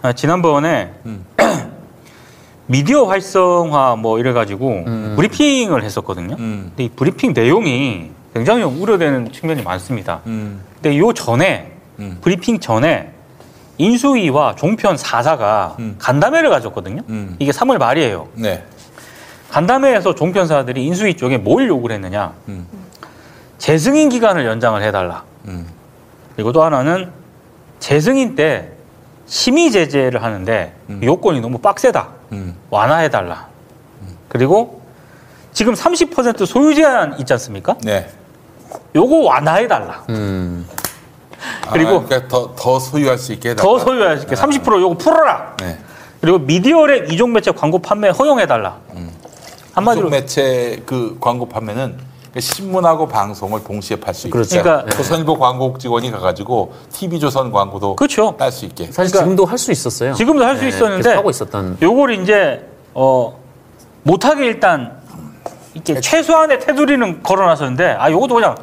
[0.02, 0.92] 어, 지난번에
[2.66, 4.84] 미디어 활성화 뭐 이래가지고
[5.16, 6.36] 브리핑을 했었거든요.
[6.38, 6.64] 음.
[6.70, 10.20] 근데 이 브리핑 내용이 굉장히 우려되는 측면이 많습니다.
[10.82, 10.92] 음.
[10.92, 12.18] 근데 요 전에 음.
[12.20, 13.12] 브리핑 전에
[13.78, 15.94] 인수위와 종편 4사가 음.
[15.98, 17.02] 간담회를 가졌거든요.
[17.08, 17.36] 음.
[17.38, 18.28] 이게 3월 말이에요.
[18.34, 18.64] 네.
[19.50, 22.32] 간담회에서 종편사들이 인수위 쪽에 뭘 요구를 했느냐.
[22.48, 22.66] 음.
[23.58, 25.24] 재승인 기간을 연장을 해달라.
[25.46, 25.66] 음.
[26.34, 27.10] 그리고 또 하나는
[27.78, 28.70] 재승인 때
[29.26, 31.00] 심의 제재를 하는데 음.
[31.02, 32.08] 요건이 너무 빡세다.
[32.32, 32.56] 음.
[32.70, 33.48] 완화해달라.
[34.28, 34.82] 그리고
[35.52, 37.76] 지금 30% 소유 제한 있지 않습니까?
[37.82, 38.08] 네.
[38.94, 40.02] 요거 완화해 달라.
[40.10, 40.66] 음.
[41.72, 43.84] 그리고 아, 그러니까 더, 더 소유할 수 있게 더 해달라.
[43.84, 45.56] 소유할 수 있게 30% 요거 풀어라.
[45.60, 45.78] 네.
[46.20, 48.76] 그리고 미디어랩 이종 매체 광고 판매 허용해 달라.
[48.92, 49.12] 한마디로
[49.74, 51.98] 한마디로 매체 그 광고 판매는
[52.32, 54.32] 그 신문하고 방송을 동시에 팔 수 있게.
[54.32, 54.62] 그렇죠.
[54.62, 58.36] 그러니까 조선일보 광고 직원이 가가지고 TV조선 광고도 그렇죠.
[58.38, 58.86] 딸수 있게.
[58.86, 60.14] 사실 그러니까 지금도 할 수 있었어요.
[60.14, 61.78] 지금도 할수 네, 있었는데 계속 하고 있었던.
[61.82, 63.36] 요걸 이제 어
[64.04, 65.01] 못하게 일단
[65.74, 68.54] 이렇게 최소한의 테두리는 걸어놨었는데 아 요것도 그냥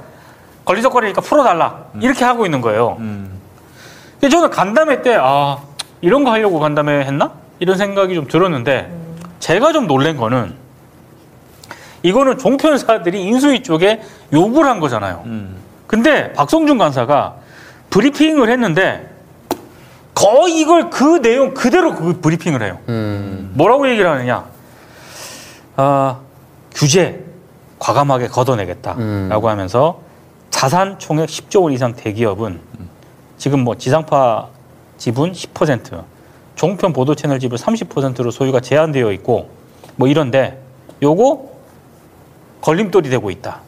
[0.66, 2.98] 걸리적거리니까 풀어달라 이렇게 하고 있는 거예요.
[3.00, 3.40] 음.
[4.20, 5.58] 근데 저는 간담회 때 아
[6.02, 8.92] 이런 거 하려고 간담회 했나 이런 생각이 좀 들었는데
[9.40, 10.54] 제가 좀 놀란 거는
[12.04, 15.24] 이거는 종편사들이 인수위 쪽에 요구를 한 거잖아요.
[15.26, 15.56] 음.
[15.88, 17.36] 근데 박성준 간사가
[17.90, 19.10] 브리핑을 했는데
[20.14, 22.78] 거의 이걸 그 내용 그대로 그 브리핑을 해요.
[22.90, 23.52] 음.
[23.56, 24.46] 뭐라고 얘기를 하느냐?
[25.76, 26.18] 아,
[26.80, 27.26] 규제
[27.78, 29.52] 과감하게 걷어내겠다라고 음.
[29.52, 30.00] 하면서
[30.50, 32.62] 자산 총액 10조 원 이상 대기업은
[33.38, 34.48] 지금 뭐 지상파
[34.98, 36.04] 지분 10%,
[36.56, 39.50] 종편 보도 채널 지분 30%로 소유가 제한되어 있고
[39.98, 40.62] 뭐 이런데
[41.02, 41.50] 요거
[42.62, 43.60] 걸림돌이 되고 있다.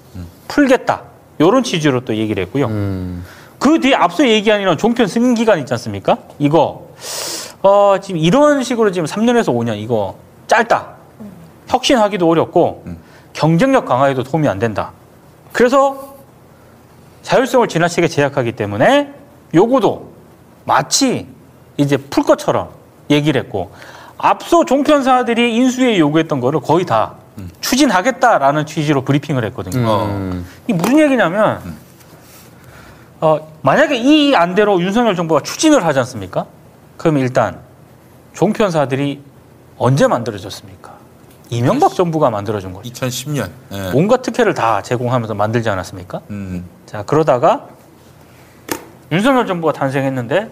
[0.48, 1.04] 풀겠다.
[1.42, 2.68] 요런 취지로 또 얘기를 했고요.
[2.68, 3.26] 음.
[3.60, 6.18] 그 뒤에 앞서 얘기한 이런 종편 승인 기간 있지 않습니까?
[6.40, 6.88] 이거
[7.62, 10.16] 어, 지금 이런 식으로 지금 3년에서 5년 이거
[10.48, 11.01] 짧다.
[11.72, 12.86] 혁신하기도 어렵고
[13.34, 14.92] 경쟁력 강화에도 도움이 안 된다.
[15.54, 16.16] 그래서
[17.24, 19.14] 자율성을 지나치게 제약하기 때문에
[19.54, 20.12] 요거도
[20.66, 21.28] 마치
[21.78, 22.70] 이제 풀 것처럼
[23.10, 23.72] 얘기를 했고
[24.18, 27.16] 앞서 종편사들이 인수에 요구했던 거를 거의 다
[27.62, 30.06] 추진하겠다라는 취지로 브리핑을 했거든요.
[30.06, 30.46] 음.
[30.68, 31.62] 이게 무슨 얘기냐면
[33.22, 36.46] 어, 만약에 이 안대로 윤석열 정부가 추진을 하지 않습니까?
[36.98, 37.60] 그러면 일단
[38.34, 39.22] 종편사들이
[39.78, 41.01] 언제 만들어졌습니까?
[41.52, 42.90] 이명박 정부가 만들어준 거죠.
[42.90, 43.50] 2010년.
[43.74, 43.92] 예.
[43.94, 46.22] 온갖 특혜를 다 제공하면서 만들지 않았습니까?
[46.30, 46.64] 음.
[46.86, 47.68] 자 그러다가
[49.12, 50.50] 윤석열 정부가 탄생했는데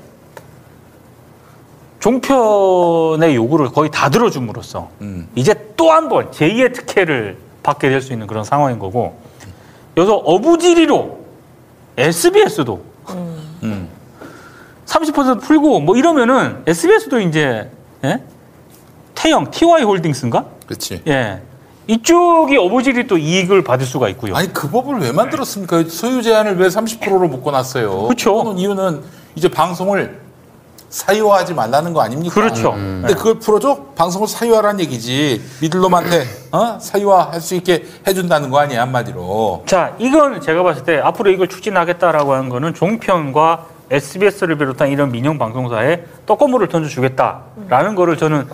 [2.01, 5.27] 종편의 요구를 거의 다 들어줌으로써 음.
[5.35, 9.17] 이제 또 한 번 제2의 특혜를 받게 될 수 있는 그런 상황인 거고
[9.97, 11.19] 여기서 어부지리로
[11.97, 12.83] SBS도
[13.63, 13.89] 음.
[14.85, 17.69] 30% 풀고 뭐 이러면은 SBS도 이제
[18.03, 18.21] 예?
[19.15, 20.45] 태영 TY 홀딩스인가?
[20.69, 21.01] 그렇지.
[21.07, 21.41] 예.
[21.87, 24.35] 이쪽이 어부지리 또 이익을 받을 수가 있고요.
[24.35, 25.85] 아니 그 법을 왜 만들었습니까?
[25.89, 28.09] 소유 제한을 왜 30%로 묶어놨어요?
[28.09, 29.01] 그거는 이유는
[29.33, 30.19] 이제 방송을
[30.89, 32.33] 사유화하지 말라는 거 아닙니까?
[32.35, 32.73] 그렇죠.
[32.73, 33.85] 근데 그걸 풀어줘?
[33.95, 35.41] 방송을 사유화라는 얘기지.
[35.61, 36.77] 미들놈한테 어?
[36.79, 39.63] 사유화할 수 있게 해준다는 거 아니야 한마디로.
[39.65, 45.39] 자, 이건 제가 봤을 때 앞으로 이걸 추진하겠다라고 하는 거는 종편과 SBS를 비롯한 이런 민영
[45.39, 48.47] 방송사에 떡고물을 던져주겠다라는 거를 저는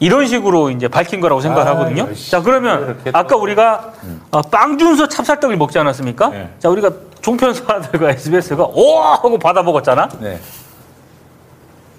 [0.00, 2.04] 이런 식으로 이제 밝힌 거라고 생각을 아, 하거든요.
[2.08, 3.92] 열심히 자, 그러면 아까 우리가
[4.30, 6.28] 어, 빵준서 찹쌀떡을 먹지 않았습니까?
[6.30, 6.50] 네.
[6.58, 6.90] 자, 우리가
[7.20, 10.08] 종편사들과 SBS가 오 하고 받아 먹었잖아.
[10.20, 10.40] 네.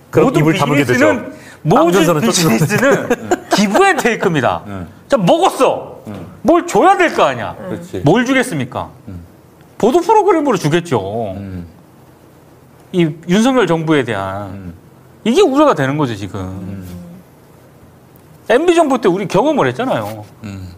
[0.09, 1.21] 그럼 모든 입을 다물게 되죠.
[1.61, 3.09] 모든 비즈니스는
[3.53, 4.63] give and take입니다.
[5.07, 6.01] 자, 먹었어.
[6.41, 7.55] 뭘 줘야 될 거 아니야.
[7.55, 8.01] 그렇지.
[8.03, 8.89] 뭘 주겠습니까?
[9.77, 11.33] 보도 프로그램으로 주겠죠.
[11.37, 11.67] 음.
[12.93, 14.73] 이 윤석열 정부에 대한 음.
[15.23, 17.00] 이게 우려가 되는 거죠 지금.
[18.51, 20.25] MB 정부 때 우리 경험을 했잖아요.
[20.43, 20.73] 음.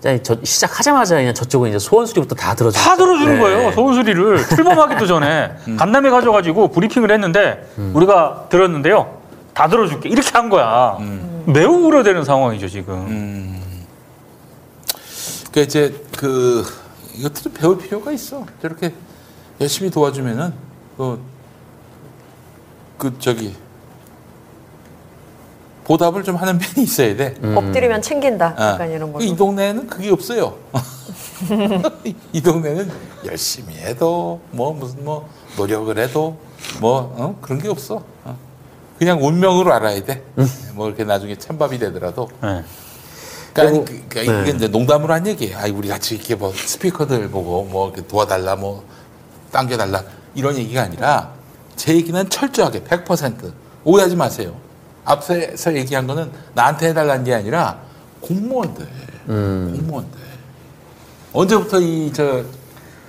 [0.00, 2.78] 자, 저 시작하자마자 그냥 저쪽은 이제 소원 수리부터 다 들어줘.
[2.78, 3.40] 다 들어주는 네.
[3.40, 3.72] 거예요.
[3.72, 9.18] 소원 수리를 출범하기도 전에 간담회 가져가지고 브리핑을 했는데 우리가 들었는데요.
[9.54, 10.98] 다 들어줄게 이렇게 한 거야.
[11.46, 12.94] 매우 우려되는 상황이죠 지금.
[12.94, 13.62] 음.
[15.50, 16.64] 그러니까 이제 그
[17.14, 18.44] 이것도 좀 배울 필요가 있어.
[18.62, 18.94] 저렇게
[19.60, 20.52] 열심히 도와주면은
[20.96, 21.20] 그,
[22.96, 23.56] 그 저기
[25.88, 27.34] 보답을 좀 하는 편이 있어야 돼.
[27.42, 28.54] 엎드리면 챙긴다.
[28.58, 29.20] 아, 약간 이런 거.
[29.20, 30.58] 이 동네에는 그게 없어요.
[32.32, 32.90] 이 동네는
[33.24, 36.36] 열심히 해도 뭐 무슨 뭐 노력을 해도
[36.78, 37.38] 뭐 어?
[37.40, 38.02] 그런 게 없어.
[38.24, 38.36] 어.
[38.98, 40.22] 그냥 운명으로 알아야 돼.
[40.74, 42.28] 뭐 이렇게 나중에 찬밥이 되더라도.
[42.42, 42.62] 네.
[43.54, 44.42] 그러니까, 아니, 그, 그러니까 네.
[44.42, 45.56] 이게 이제 농담으로 한 얘기예요.
[45.56, 48.84] 아이 우리 같이 이렇게 뭐 스피커들 보고 뭐 이렇게 도와달라 뭐
[49.52, 50.04] 당겨달라
[50.34, 51.32] 이런 얘기가 아니라
[51.76, 53.52] 제 얘기는 철저하게 100%
[53.84, 54.67] 오해하지 마세요.
[55.08, 57.80] 앞서서 얘기한 거는 나한테 해달라는 게 아니라
[58.20, 58.86] 공무원들,
[59.26, 60.18] 공무원들
[61.32, 62.44] 언제부터 이 저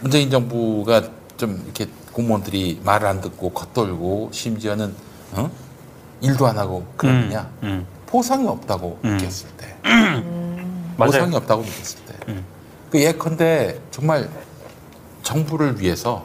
[0.02, 1.04] 문재인 정부가
[1.36, 4.94] 좀 이렇게 공무원들이 말을 안 듣고 겉돌고 심지어는
[5.34, 5.52] 어?
[6.22, 7.86] 일도 안 하고 그러느냐 음.
[8.06, 9.18] 보상이 없다고 음.
[9.18, 11.12] 느꼈을 때 맞아요.
[11.12, 12.14] 보상이 없다고 느꼈을 때.
[12.30, 12.46] 음.
[12.90, 14.30] 그 예컨대 정말
[15.24, 16.24] 정부를 위해서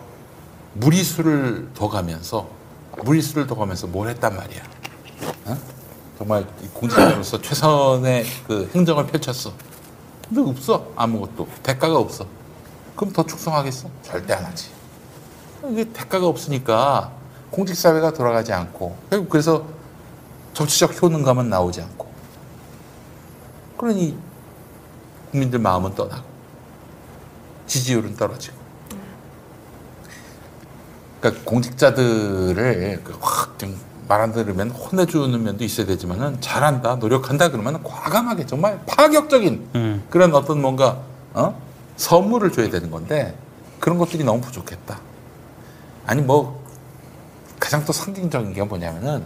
[0.75, 2.49] 무리수를 더 가면서
[3.05, 4.63] 무리수를 더 가면서 뭘 했단 말이야.
[5.47, 5.57] 어?
[6.19, 9.53] 정말 이 공직자로서 최선의 그 행정을 펼쳤어.
[10.29, 12.27] 근데 없어 아무것도 대가가 없어.
[12.97, 13.89] 그럼 더 축성하겠어?
[14.03, 14.71] 절대 안 하지.
[15.71, 17.13] 이게 대가가 없으니까
[17.51, 19.65] 공직 사회가 돌아가지 않고 결국 그래서
[20.53, 22.07] 정치적 효능감은 나오지 않고
[23.79, 24.17] 그러니
[25.31, 26.25] 국민들 마음은 떠나고
[27.67, 28.57] 지지율은 떨어지고
[31.21, 33.57] 그러니까 공직자들을 그확
[34.09, 40.05] 말 안 들으면 혼내주는 면도 있어야 되지만은 잘한다 노력한다 그러면 과감하게 정말 파격적인 음.
[40.11, 40.99] 그런 어떤 뭔가
[41.33, 41.61] 어?
[41.97, 43.37] 선물을 줘야 되는 건데
[43.81, 44.99] 그런 것들이 너무 부족했다
[46.07, 46.63] 아니 뭐
[47.59, 49.25] 가장 또 상징적인 게 뭐냐면은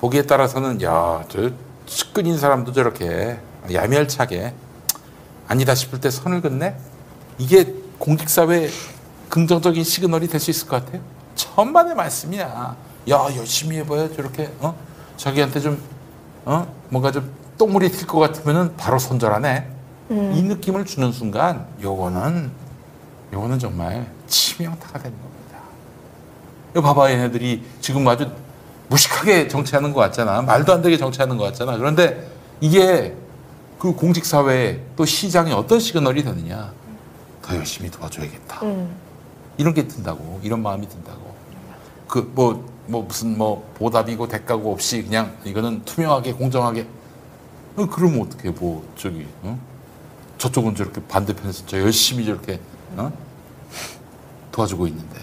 [0.00, 1.50] 보기에 따라서는 야저
[1.86, 3.38] 측근인 사람도 저렇게
[3.72, 4.54] 야멸차게
[5.48, 6.76] 아니다 싶을 때 선을 긋네
[7.38, 8.70] 이게 공직사회
[9.28, 11.02] 긍정적인 시그널이 될 수 있을 것 같아요
[11.34, 12.76] 천만의 말씀이야
[13.10, 14.74] 야 열심히 해봐요 저렇게 어
[15.16, 15.92] 자기한테 좀
[16.44, 19.68] 어 뭔가 좀 똥물이 튈 것 같으면은 바로 손절하네
[20.10, 22.50] 이 느낌을 주는 순간 요거는
[23.32, 25.58] 요거는 정말 치명타가 되는 겁니다
[26.72, 28.28] 이거 봐봐 얘네들이 지금 아주
[28.88, 30.42] 무식하게 정치하는 것 같잖아.
[30.42, 31.78] 말도 안 되게 정치하는 것 같잖아.
[31.78, 32.28] 그런데
[32.60, 33.14] 이게
[33.78, 36.70] 그 공직 사회에 또 시장에 어떤 시그널이 되느냐.
[37.40, 38.62] 더 열심히 도와줘야겠다.
[38.64, 38.94] 음.
[39.56, 40.40] 이런 게 든다고.
[40.42, 41.34] 이런 마음이 든다고.
[42.06, 46.86] 그 뭐뭐 무슨 뭐 보답이고 대가고 없이 그냥 이거는 투명하게 공정하게.
[47.76, 49.58] 어, 그러면 어떻게 뭐 저기 어?
[50.38, 52.60] 저쪽은 저렇게 반대편에서 저 열심히 저렇게
[52.96, 53.12] 어?
[54.50, 55.20] 도와주고 있는데.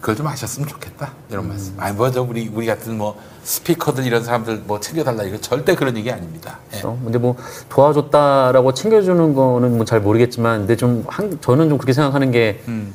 [0.00, 1.74] 그걸 좀 하셨으면 좋겠다 이런 말씀.
[1.78, 6.12] 아니 뭐저 우리 우리 같은 뭐 스피커들 이런 사람들 뭐 챙겨달라 이거 절대 그런 얘기
[6.12, 6.60] 아닙니다.
[6.66, 6.78] 예.
[6.78, 6.96] 그렇죠.
[7.02, 7.34] 근데 뭐
[7.68, 12.94] 도와줬다라고 챙겨주는 거는 뭐 잘 모르겠지만, 근데 좀 한, 저는 좀 그렇게 생각하는 게 음.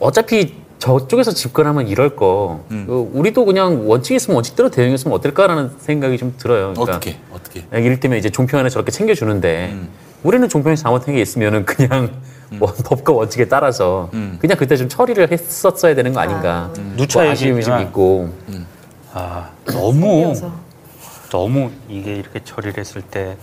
[0.00, 2.86] 어차피 저쪽에서 집권하면 이럴 거 음.
[2.88, 6.72] 어, 우리도 그냥 원칙 있으면 원칙대로 대응했으면 어떨까라는 생각이 좀 들어요.
[6.74, 7.64] 그러니까 어떻게 어떻게?
[7.72, 9.88] 이를테면 이제 종편에 저렇게 챙겨주는데 음.
[10.22, 12.12] 우리는 종편에서 잘못한 게 있으면은 그냥
[12.60, 14.38] 원- 법과 원칙에 따라서 음.
[14.40, 16.70] 그냥 그때 좀 처리를 했었어야 되는 거 아닌가.
[16.96, 18.30] 누차 뭐 아쉬움이 좀 있고.
[19.12, 20.32] 아, 너무.
[21.30, 23.36] 너무 이게 이렇게 처리를 했을 때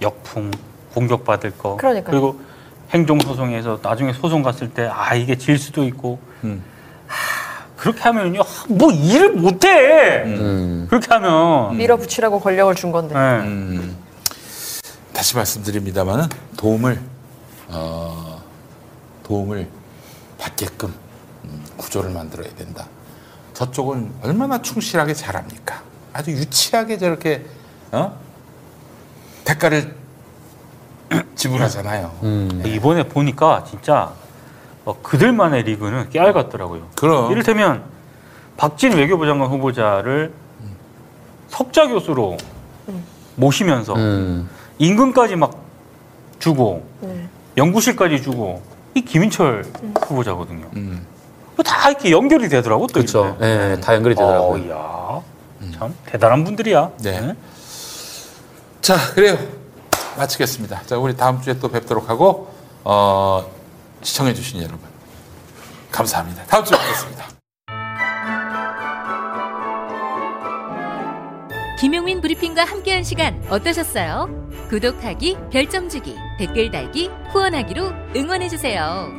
[0.00, 0.52] 역풍
[0.94, 2.10] 공격받을 거 그러니까요.
[2.10, 2.40] 그리고
[2.90, 6.62] 행정 소송에서 나중에 소송 갔을 때 아 이게 질 수도 있고 음.
[7.06, 10.86] 하, 그렇게 하면요 하, 뭐 일을 못해 음.
[10.88, 13.14] 그렇게 하면 밀어붙이라고 권력을 준 건데.
[13.14, 13.20] 네.
[13.20, 13.96] 음,
[15.12, 17.00] 다시 말씀드립니다만은 도움을
[17.68, 18.42] 어,
[19.24, 19.68] 도움을
[20.38, 20.92] 받게끔
[21.44, 22.86] 음, 구조를 만들어야 된다.
[23.54, 25.82] 저쪽은 얼마나 충실하게 잘합니까?
[26.12, 27.44] 아주 유치하게 저렇게
[27.92, 28.18] 어?
[29.44, 29.94] 대가를
[31.34, 32.10] 지불하잖아요.
[32.22, 32.62] 음.
[32.66, 34.12] 이번에 보니까 진짜
[34.84, 36.88] 어, 그들만의 리그는 깨알 같더라고요.
[36.94, 37.82] 그럼 이를테면
[38.56, 40.32] 박진 외교부 장관 후보자를
[41.48, 42.36] 석자 교수로
[43.36, 44.48] 모시면서 음.
[44.78, 45.62] 임금까지 막
[46.38, 47.28] 주고 네.
[47.56, 48.62] 연구실까지 주고
[48.94, 49.64] 이 김인철
[50.02, 50.66] 후보자거든요.
[50.76, 51.04] 음,
[51.50, 53.36] 그거 다 이렇게 연결이 되더라고 또 그렇죠.
[53.40, 53.46] 이렇게.
[53.46, 54.50] 예, 다 연결이 되더라고요.
[54.50, 55.22] 어,
[55.66, 56.90] 이야, 참 대단한 분들이야.
[57.02, 57.34] 네.
[58.80, 59.38] 자 그래요.
[60.16, 60.82] 마치겠습니다.
[60.86, 62.54] 자 우리 다음 주에 또 뵙도록 하고
[62.84, 63.44] 어,
[64.02, 64.80] 시청해주신 여러분
[65.90, 66.44] 감사합니다.
[66.44, 67.26] 다음 주에 뵙겠습니다.
[71.78, 74.44] 김용민 브리핑과 함께한 시간 어떠셨어요?
[74.70, 79.10] 구독하기, 별점 주기, 댓글 달기, 후원하기로 응원해주세요.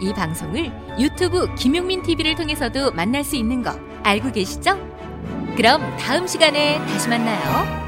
[0.00, 3.70] 이 방송을 유튜브 김용민 TV를 통해서도 만날 수 있는 거
[4.02, 4.76] 알고 계시죠?
[5.56, 7.87] 그럼 다음 시간에 다시 만나요.